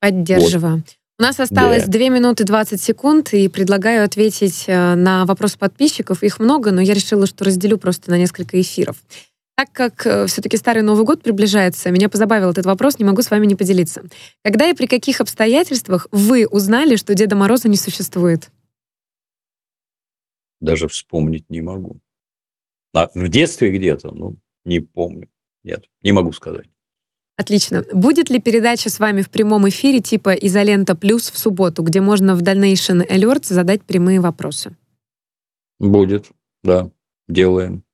Поддерживаю. 0.00 0.76
Вот. 0.76 0.96
У 1.18 1.22
нас 1.22 1.40
осталось 1.40 1.84
да. 1.84 1.98
2 1.98 2.08
минуты 2.10 2.44
20 2.44 2.78
секунд, 2.78 3.32
и 3.32 3.48
предлагаю 3.48 4.04
ответить 4.04 4.64
э, 4.66 4.94
на 4.96 5.24
вопрос 5.24 5.56
подписчиков. 5.56 6.22
Их 6.22 6.38
много, 6.38 6.72
но 6.72 6.82
я 6.82 6.92
решила, 6.92 7.26
что 7.26 7.46
разделю 7.46 7.78
просто 7.78 8.10
на 8.10 8.18
несколько 8.18 8.60
эфиров. 8.60 8.96
Так 9.56 9.72
как 9.72 10.06
э, 10.06 10.26
все-таки 10.26 10.58
Старый 10.58 10.82
Новый 10.82 11.06
год 11.06 11.22
приближается, 11.22 11.90
меня 11.90 12.10
позабавил 12.10 12.50
этот 12.50 12.66
вопрос, 12.66 12.98
не 12.98 13.06
могу 13.06 13.22
с 13.22 13.30
вами 13.30 13.46
не 13.46 13.54
поделиться. 13.54 14.02
Когда 14.42 14.68
и 14.68 14.74
при 14.74 14.86
каких 14.86 15.22
обстоятельствах 15.22 16.08
вы 16.12 16.46
узнали, 16.46 16.96
что 16.96 17.14
Деда 17.14 17.36
Мороза 17.36 17.68
не 17.70 17.76
существует? 17.76 18.50
Даже 20.60 20.88
вспомнить 20.88 21.48
не 21.48 21.62
могу. 21.62 22.00
А 22.92 23.10
в 23.14 23.28
детстве 23.28 23.70
где-то, 23.70 24.10
ну, 24.10 24.36
не 24.66 24.80
помню. 24.80 25.30
Нет, 25.64 25.86
не 26.02 26.12
могу 26.12 26.32
сказать. 26.32 26.66
Отлично. 27.38 27.82
Будет 27.92 28.28
ли 28.28 28.40
передача 28.40 28.90
с 28.90 28.98
вами 28.98 29.22
в 29.22 29.30
прямом 29.30 29.66
эфире 29.70 30.00
типа 30.00 30.34
«Изолента 30.34 30.94
плюс» 30.94 31.30
в 31.30 31.38
субботу, 31.38 31.82
где 31.82 32.02
можно 32.02 32.36
в 32.36 32.42
Donation 32.42 33.06
Alerts 33.08 33.54
задать 33.54 33.82
прямые 33.82 34.20
вопросы? 34.20 34.76
Будет, 35.78 36.30
да. 36.62 36.90
Делаем. 37.26 37.85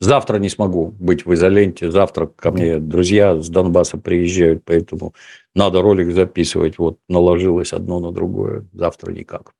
Завтра 0.00 0.38
не 0.38 0.48
смогу 0.48 0.94
быть 0.98 1.26
в 1.26 1.34
изоленте. 1.34 1.90
Завтра 1.90 2.26
ко 2.26 2.50
мне 2.50 2.78
друзья 2.78 3.40
с 3.40 3.48
Донбасса 3.50 3.98
приезжают, 3.98 4.62
поэтому 4.64 5.14
надо 5.54 5.82
ролик 5.82 6.12
записывать. 6.14 6.78
Вот 6.78 6.98
наложилось 7.08 7.74
одно 7.74 8.00
на 8.00 8.10
другое. 8.10 8.64
Завтра 8.72 9.12
никак. 9.12 9.52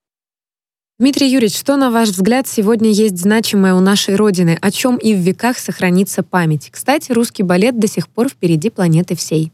Дмитрий 0.99 1.28
Юрьевич, 1.28 1.59
что, 1.59 1.76
на 1.76 1.91
ваш 1.91 2.09
взгляд, 2.09 2.47
сегодня 2.47 2.91
есть 2.91 3.18
значимое 3.18 3.74
у 3.74 3.80
нашей 3.80 4.16
Родины, 4.16 4.59
о 4.61 4.70
чем 4.70 4.97
и 4.97 5.14
в 5.14 5.18
веках 5.18 5.59
сохранится 5.59 6.22
память? 6.22 6.68
Кстати, 6.70 7.12
русский 7.12 7.43
балет 7.43 7.78
до 7.78 7.86
сих 7.86 8.09
пор 8.09 8.28
впереди 8.28 8.70
планеты 8.70 9.16
всей. 9.16 9.53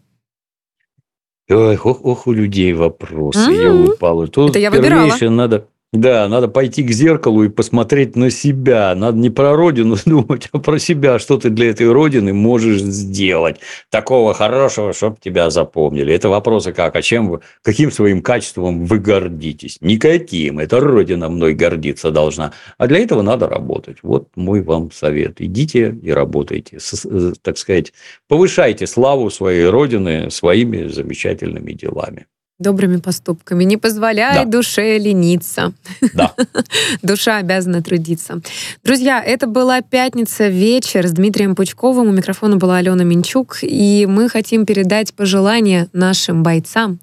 Ох, 1.49 1.87
ох, 1.87 2.27
у 2.27 2.33
людей 2.33 2.73
вопросы. 2.73 3.39
Mm-hmm. 3.39 3.63
Я 3.63 3.93
упал. 3.93 4.27
Тут 4.27 4.51
Это 4.51 4.59
я 4.59 4.71
выбирала. 4.71 5.13
надо 5.31 5.69
да, 5.97 6.29
надо 6.29 6.49
пойти 6.49 6.83
к 6.83 6.91
зеркалу 6.91 7.45
и 7.45 7.49
посмотреть 7.49 8.17
на 8.17 8.31
себя. 8.31 8.95
Надо 8.95 9.19
не 9.19 9.31
про 9.31 9.57
родину 9.57 9.97
думать, 10.07 10.49
а 10.53 10.59
про 10.59 10.79
себя, 10.79 11.19
что 11.19 11.39
ты 11.39 11.51
для 11.51 11.71
этой 11.71 11.91
родины 11.91 12.33
можешь 12.33 12.81
сделать. 12.81 13.59
Такого 13.91 14.35
хорошего, 14.35 14.93
чтобы 14.93 15.17
тебя 15.21 15.51
запомнили. 15.51 16.15
Это 16.15 16.29
вопросы 16.29 16.73
как, 16.73 16.97
а 16.97 17.03
чем 17.03 17.29
вы, 17.29 17.41
каким 17.63 17.91
своим 17.91 18.23
качеством 18.23 18.85
вы 18.85 18.99
гордитесь? 18.99 19.79
Никаким. 19.81 20.59
Это 20.59 20.81
родина 20.81 21.29
мной 21.29 21.55
гордиться 21.55 22.11
должна. 22.11 22.53
А 22.79 22.87
для 22.87 22.99
этого 22.99 23.23
надо 23.23 23.49
работать. 23.49 23.99
Вот 24.03 24.29
мой 24.37 24.63
вам 24.63 24.91
совет. 24.93 25.41
Идите 25.41 25.97
и 26.03 26.11
работайте. 26.11 26.79
С, 26.81 27.07
так 27.43 27.59
сказать, 27.59 27.93
повышайте 28.29 28.87
славу 28.87 29.31
своей 29.31 29.67
родины 29.67 30.31
своими 30.31 30.87
замечательными 30.89 31.73
делами 31.73 32.27
добрыми 32.59 32.97
поступками. 32.97 33.65
Не 33.65 33.77
позволяй 33.77 34.45
да. 34.45 34.45
душе 34.45 34.99
лениться. 34.99 35.73
Да. 36.15 36.33
Душа 37.03 37.39
обязана 37.39 37.83
трудиться. 37.83 38.41
Друзья, 38.83 39.23
это 39.23 39.47
была 39.47 39.83
пятница 39.83 40.49
вечер 40.49 41.07
с 41.07 41.13
Дмитрием 41.13 41.55
Пучковым. 41.55 42.09
У 42.09 42.13
микрофона 42.13 42.57
была 42.57 42.79
Алена 42.79 43.05
Минчук. 43.05 43.59
И 43.63 44.07
мы 44.09 44.29
хотим 44.29 44.65
передать 44.65 45.13
пожелания 45.13 45.89
нашим 45.93 46.43
бойцам. 46.43 46.99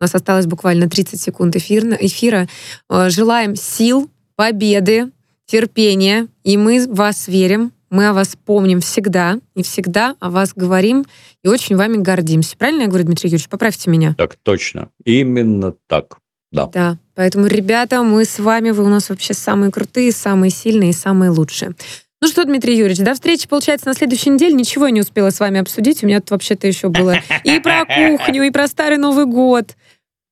У 0.00 0.04
нас 0.04 0.14
осталось 0.14 0.46
буквально 0.46 0.88
30 0.88 1.20
секунд 1.20 1.56
эфира. 1.56 1.96
эфира. 2.00 2.48
Э, 2.88 3.08
желаем 3.08 3.56
сил, 3.56 4.08
победы, 4.36 5.10
терпения. 5.46 6.28
И 6.44 6.56
мы 6.56 6.86
в 6.86 6.94
вас 6.94 7.26
верим. 7.26 7.72
Мы 7.92 8.08
о 8.08 8.14
вас 8.14 8.38
помним 8.42 8.80
всегда 8.80 9.38
и 9.54 9.62
всегда 9.62 10.16
о 10.18 10.30
вас 10.30 10.54
говорим 10.56 11.04
и 11.44 11.48
очень 11.48 11.76
вами 11.76 11.98
гордимся. 11.98 12.56
Правильно 12.56 12.82
я 12.82 12.88
говорю, 12.88 13.04
Дмитрий 13.04 13.28
Юрьевич? 13.28 13.50
Поправьте 13.50 13.90
меня. 13.90 14.14
Так 14.16 14.36
точно. 14.42 14.88
Именно 15.04 15.74
так. 15.88 16.16
Да. 16.50 16.68
Да. 16.68 16.96
Поэтому, 17.14 17.46
ребята, 17.48 18.02
мы 18.02 18.24
с 18.24 18.38
вами, 18.38 18.70
вы 18.70 18.84
у 18.84 18.88
нас 18.88 19.10
вообще 19.10 19.34
самые 19.34 19.70
крутые, 19.70 20.10
самые 20.12 20.48
сильные 20.48 20.90
и 20.90 20.94
самые 20.94 21.32
лучшие. 21.32 21.74
Ну 22.22 22.28
что, 22.28 22.44
Дмитрий 22.44 22.78
Юрьевич, 22.78 23.04
до 23.04 23.12
встречи, 23.12 23.46
получается, 23.46 23.88
на 23.88 23.94
следующей 23.94 24.30
неделе. 24.30 24.54
Ничего 24.54 24.86
я 24.86 24.92
не 24.92 25.02
успела 25.02 25.28
с 25.28 25.38
вами 25.38 25.60
обсудить. 25.60 26.02
У 26.02 26.06
меня 26.06 26.20
тут 26.20 26.30
вообще-то 26.30 26.66
еще 26.66 26.88
было 26.88 27.16
и 27.44 27.60
про 27.60 27.84
кухню, 27.84 28.44
и 28.44 28.50
про 28.50 28.68
Старый 28.68 28.96
Новый 28.96 29.26
год. 29.26 29.76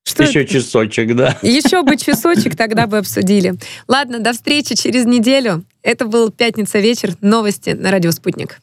Что 0.03 0.23
Еще 0.23 0.43
это? 0.43 0.53
часочек, 0.53 1.15
да. 1.15 1.37
Еще 1.41 1.83
бы 1.83 1.95
часочек, 1.95 2.55
тогда 2.55 2.87
бы 2.87 2.97
обсудили. 2.97 3.53
Ладно, 3.87 4.19
до 4.19 4.33
встречи 4.33 4.75
через 4.75 5.05
неделю. 5.05 5.63
Это 5.83 6.05
был 6.05 6.31
«Пятница 6.31 6.79
вечер». 6.79 7.15
Новости 7.21 7.71
на 7.71 7.91
«Радио 7.91 8.11
Спутник». 8.11 8.59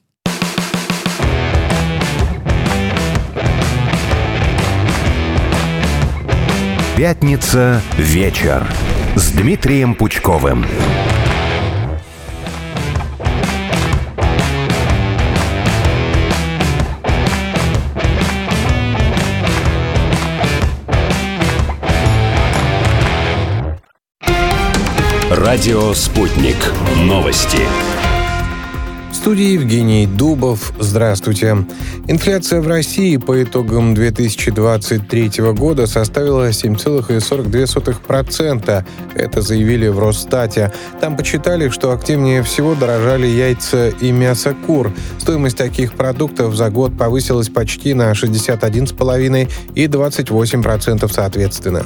«Пятница 6.96 7.80
вечер» 7.96 8.66
с 9.14 9.30
Дмитрием 9.30 9.94
Пучковым. 9.94 10.66
Радио 25.38 25.94
«Спутник». 25.94 26.56
Новости. 26.96 27.60
В 29.12 29.14
студии 29.14 29.52
Евгений 29.52 30.04
Дубов. 30.04 30.72
Здравствуйте. 30.80 31.64
Инфляция 32.08 32.60
в 32.60 32.66
России 32.66 33.16
по 33.18 33.40
итогам 33.40 33.94
2023 33.94 35.30
года 35.52 35.86
составила 35.86 36.48
7,42%. 36.48 38.84
Это 39.14 39.40
заявили 39.40 39.86
в 39.86 40.00
Росстате. 40.00 40.72
Там 41.00 41.16
почитали, 41.16 41.68
что 41.68 41.92
активнее 41.92 42.42
всего 42.42 42.74
дорожали 42.74 43.28
яйца 43.28 43.90
и 43.90 44.10
мясо 44.10 44.56
кур. 44.66 44.92
Стоимость 45.18 45.56
таких 45.56 45.94
продуктов 45.94 46.56
за 46.56 46.68
год 46.68 46.98
повысилась 46.98 47.48
почти 47.48 47.94
на 47.94 48.10
61,5% 48.10 49.48
и 49.76 49.86
28% 49.86 51.12
соответственно. 51.12 51.84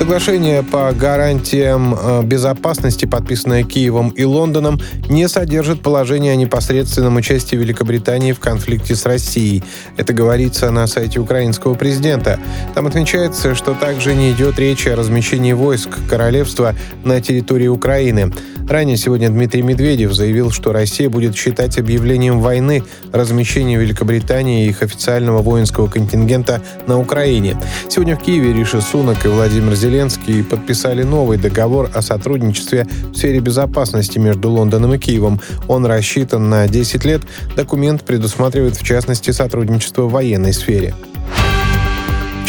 Соглашение 0.00 0.62
по 0.62 0.92
гарантиям 0.92 1.94
э, 1.94 2.22
безопасности, 2.22 3.04
подписанное 3.04 3.64
Киевом 3.64 4.08
и 4.08 4.24
Лондоном, 4.24 4.80
не 5.10 5.28
содержит 5.28 5.82
положения 5.82 6.32
о 6.32 6.36
непосредственном 6.36 7.16
участии 7.16 7.54
Великобритании 7.54 8.32
в 8.32 8.40
конфликте 8.40 8.94
с 8.94 9.04
Россией. 9.04 9.62
Это 9.98 10.14
говорится 10.14 10.70
на 10.70 10.86
сайте 10.86 11.20
украинского 11.20 11.74
президента. 11.74 12.40
Там 12.74 12.86
отмечается, 12.86 13.54
что 13.54 13.74
также 13.74 14.14
не 14.14 14.32
идет 14.32 14.58
речи 14.58 14.88
о 14.88 14.96
размещении 14.96 15.52
войск 15.52 15.90
королевства 16.08 16.74
на 17.04 17.20
территории 17.20 17.68
Украины. 17.68 18.32
Ранее 18.70 18.96
сегодня 18.96 19.28
Дмитрий 19.28 19.62
Медведев 19.62 20.14
заявил, 20.14 20.50
что 20.50 20.72
Россия 20.72 21.10
будет 21.10 21.36
считать 21.36 21.76
объявлением 21.76 22.40
войны 22.40 22.84
размещение 23.12 23.78
Великобритании 23.78 24.64
и 24.64 24.68
их 24.70 24.82
официального 24.82 25.42
воинского 25.42 25.88
контингента 25.88 26.62
на 26.86 26.98
Украине. 26.98 27.60
Сегодня 27.88 28.16
в 28.16 28.22
Киеве 28.22 28.54
Риша 28.54 28.80
Сунок 28.80 29.26
и 29.26 29.28
Владимир 29.28 29.74
Зеленский 29.74 29.89
подписали 30.42 31.02
новый 31.02 31.36
договор 31.36 31.90
о 31.92 32.02
сотрудничестве 32.02 32.86
в 33.12 33.16
сфере 33.16 33.40
безопасности 33.40 34.18
между 34.18 34.48
Лондоном 34.50 34.94
и 34.94 34.98
Киевом. 34.98 35.40
Он 35.68 35.84
рассчитан 35.84 36.48
на 36.48 36.68
10 36.68 37.04
лет. 37.04 37.22
Документ 37.56 38.04
предусматривает, 38.04 38.76
в 38.76 38.84
частности, 38.84 39.30
сотрудничество 39.30 40.02
в 40.02 40.12
военной 40.12 40.52
сфере 40.52 40.94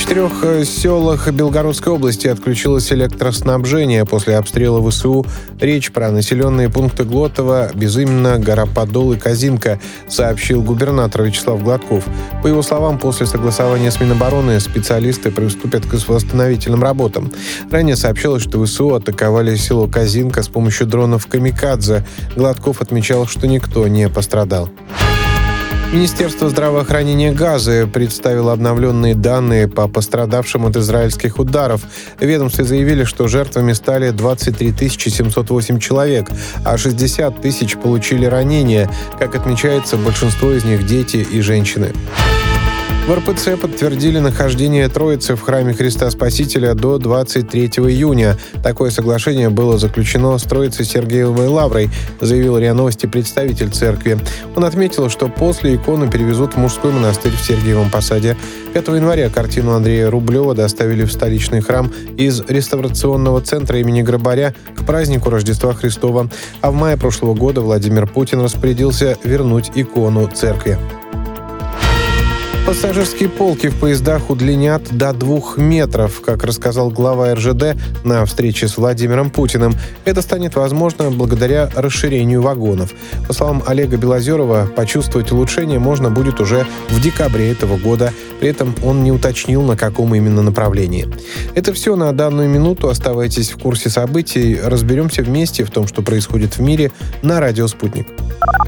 четырех 0.02 0.44
э, 0.44 0.66
селах 0.66 1.32
Белгородской 1.32 1.94
области 1.94 2.26
отключилось 2.28 2.92
электроснабжение 2.92 4.04
после 4.04 4.38
обстрела 4.38 4.82
ВСУ. 4.90 5.28
Речь 5.60 5.92
про 5.92 6.10
населенные 6.10 6.70
пункты 6.70 7.04
Глотова, 7.04 7.70
Безыменно, 7.76 8.40
Гороподол 8.40 9.14
и 9.14 9.18
Казинка, 9.18 9.80
сообщил 10.10 10.64
губернатор 10.64 11.22
Вячеслав 11.22 11.62
Гладков. 11.62 12.04
По 12.42 12.48
его 12.48 12.64
словам, 12.64 12.98
после 12.98 13.28
согласования 13.28 13.92
с 13.92 14.00
Минобороны 14.00 14.60
специалисты 14.60 15.30
приступят 15.30 15.86
к 15.86 15.94
восстановительным 15.94 16.82
работам. 16.82 17.32
Ранее 17.70 17.96
сообщалось, 17.96 18.42
что 18.42 18.66
ВСУ 18.66 18.96
атаковали 18.96 19.56
село 19.56 19.88
Казинка 19.88 20.42
с 20.42 20.48
помощью 20.48 20.88
дронов 20.88 21.28
«Камикадзе». 21.28 22.04
Гладков 22.36 22.82
отмечал, 22.82 23.28
что 23.28 23.46
никто 23.46 23.88
не 23.88 24.10
пострадал. 24.10 24.68
Министерство 25.92 26.48
здравоохранения 26.48 27.34
Газы 27.34 27.86
представило 27.86 28.54
обновленные 28.54 29.14
данные 29.14 29.68
по 29.68 29.90
пострадавшим 29.90 30.66
от 30.66 30.78
израильских 30.78 31.38
ударов. 31.38 31.82
Ведомстве 32.22 32.64
заявили, 32.64 33.04
что 33.04 33.28
жертвами 33.28 33.74
стали 33.74 34.12
23 34.12 34.90
708 34.90 35.80
человек, 35.80 36.30
а 36.64 36.78
60 36.78 37.42
тысяч 37.42 37.76
получили 37.76 38.26
ранения. 38.26 38.90
Как 39.20 39.36
отмечается, 39.36 39.98
большинство 39.98 40.52
из 40.52 40.64
них 40.64 40.88
дети 40.88 41.18
и 41.18 41.42
женщины. 41.42 41.92
РПЦ 43.16 43.58
подтвердили 43.60 44.20
нахождение 44.20 44.88
Троицы 44.88 45.36
в 45.36 45.42
храме 45.42 45.74
Христа 45.74 46.10
Спасителя 46.10 46.76
до 46.76 46.98
23 46.98 47.66
июня. 47.66 48.38
Такое 48.64 48.90
соглашение 48.90 49.50
было 49.50 49.78
заключено 49.78 50.38
с 50.38 50.44
Троицей 50.44 50.86
Сергеевой 50.86 51.48
Лаврой, 51.48 51.90
заявил 52.22 52.58
РИА 52.58 52.74
Новости 52.74 53.08
представитель 53.08 53.70
церкви. 53.70 54.18
Он 54.56 54.64
отметил, 54.64 55.10
что 55.10 55.28
после 55.28 55.76
икону 55.76 56.10
перевезут 56.10 56.54
в 56.54 56.58
мужской 56.58 56.94
монастырь 56.94 57.34
в 57.34 57.42
Сергиевом 57.46 57.90
Посаде. 57.90 58.38
5 58.74 58.88
января 58.90 59.30
картину 59.30 59.74
Андрея 59.74 60.10
Рублева 60.10 60.56
доставили 60.56 61.04
в 61.04 61.12
столичный 61.12 61.60
храм 61.60 61.92
из 62.18 62.42
реставрационного 62.48 63.42
центра 63.42 63.78
имени 63.80 64.04
Грабаря 64.04 64.54
к 64.78 64.86
празднику 64.86 65.30
Рождества 65.30 65.74
Христова. 65.74 66.30
А 66.62 66.72
в 66.72 66.76
мае 66.76 66.96
прошлого 66.96 67.34
года 67.34 67.60
Владимир 67.60 68.08
Путин 68.08 68.40
распорядился 68.42 69.18
вернуть 69.26 69.72
икону 69.76 70.30
церкви. 70.34 70.78
Пассажирские 72.66 73.28
полки 73.28 73.68
в 73.68 73.76
поездах 73.80 74.30
удлинят 74.30 74.84
до 74.96 75.14
двух 75.14 75.58
метров, 75.58 76.22
как 76.22 76.44
рассказал 76.44 76.92
глава 76.92 77.34
РЖД 77.34 77.76
на 78.04 78.24
встрече 78.26 78.68
с 78.68 78.78
Владимиром 78.78 79.32
Путиным. 79.32 79.74
Это 80.06 80.22
станет 80.22 80.56
возможно 80.56 81.10
благодаря 81.10 81.70
расширению 81.76 82.44
вагонов. 82.44 82.94
По 83.28 83.34
словам 83.34 83.64
Олега 83.66 83.98
Белозерова, 83.98 84.70
почувствовать 84.76 85.32
улучшение 85.32 85.80
можно 85.80 86.12
будет 86.12 86.40
уже 86.40 86.68
в 86.90 87.02
декабре 87.02 87.52
этого 87.52 87.78
года. 87.78 88.14
При 88.40 88.50
этом 88.50 88.76
он 88.84 89.04
не 89.04 89.12
уточнил, 89.12 89.64
на 89.64 89.76
каком 89.76 90.14
именно 90.14 90.44
направлении. 90.44 91.08
Это 91.56 91.74
все 91.74 91.96
на 91.96 92.12
данную 92.14 92.48
минуту. 92.48 92.90
Оставайтесь 92.90 93.50
в 93.50 93.58
курсе 93.58 93.90
событий. 93.90 94.60
Разберемся 94.62 95.24
вместе 95.24 95.64
в 95.64 95.72
том, 95.72 95.88
что 95.88 96.04
происходит 96.04 96.58
в 96.58 96.62
мире 96.62 96.92
на 97.24 97.40
радио 97.40 97.68
«Спутник». 97.68 98.08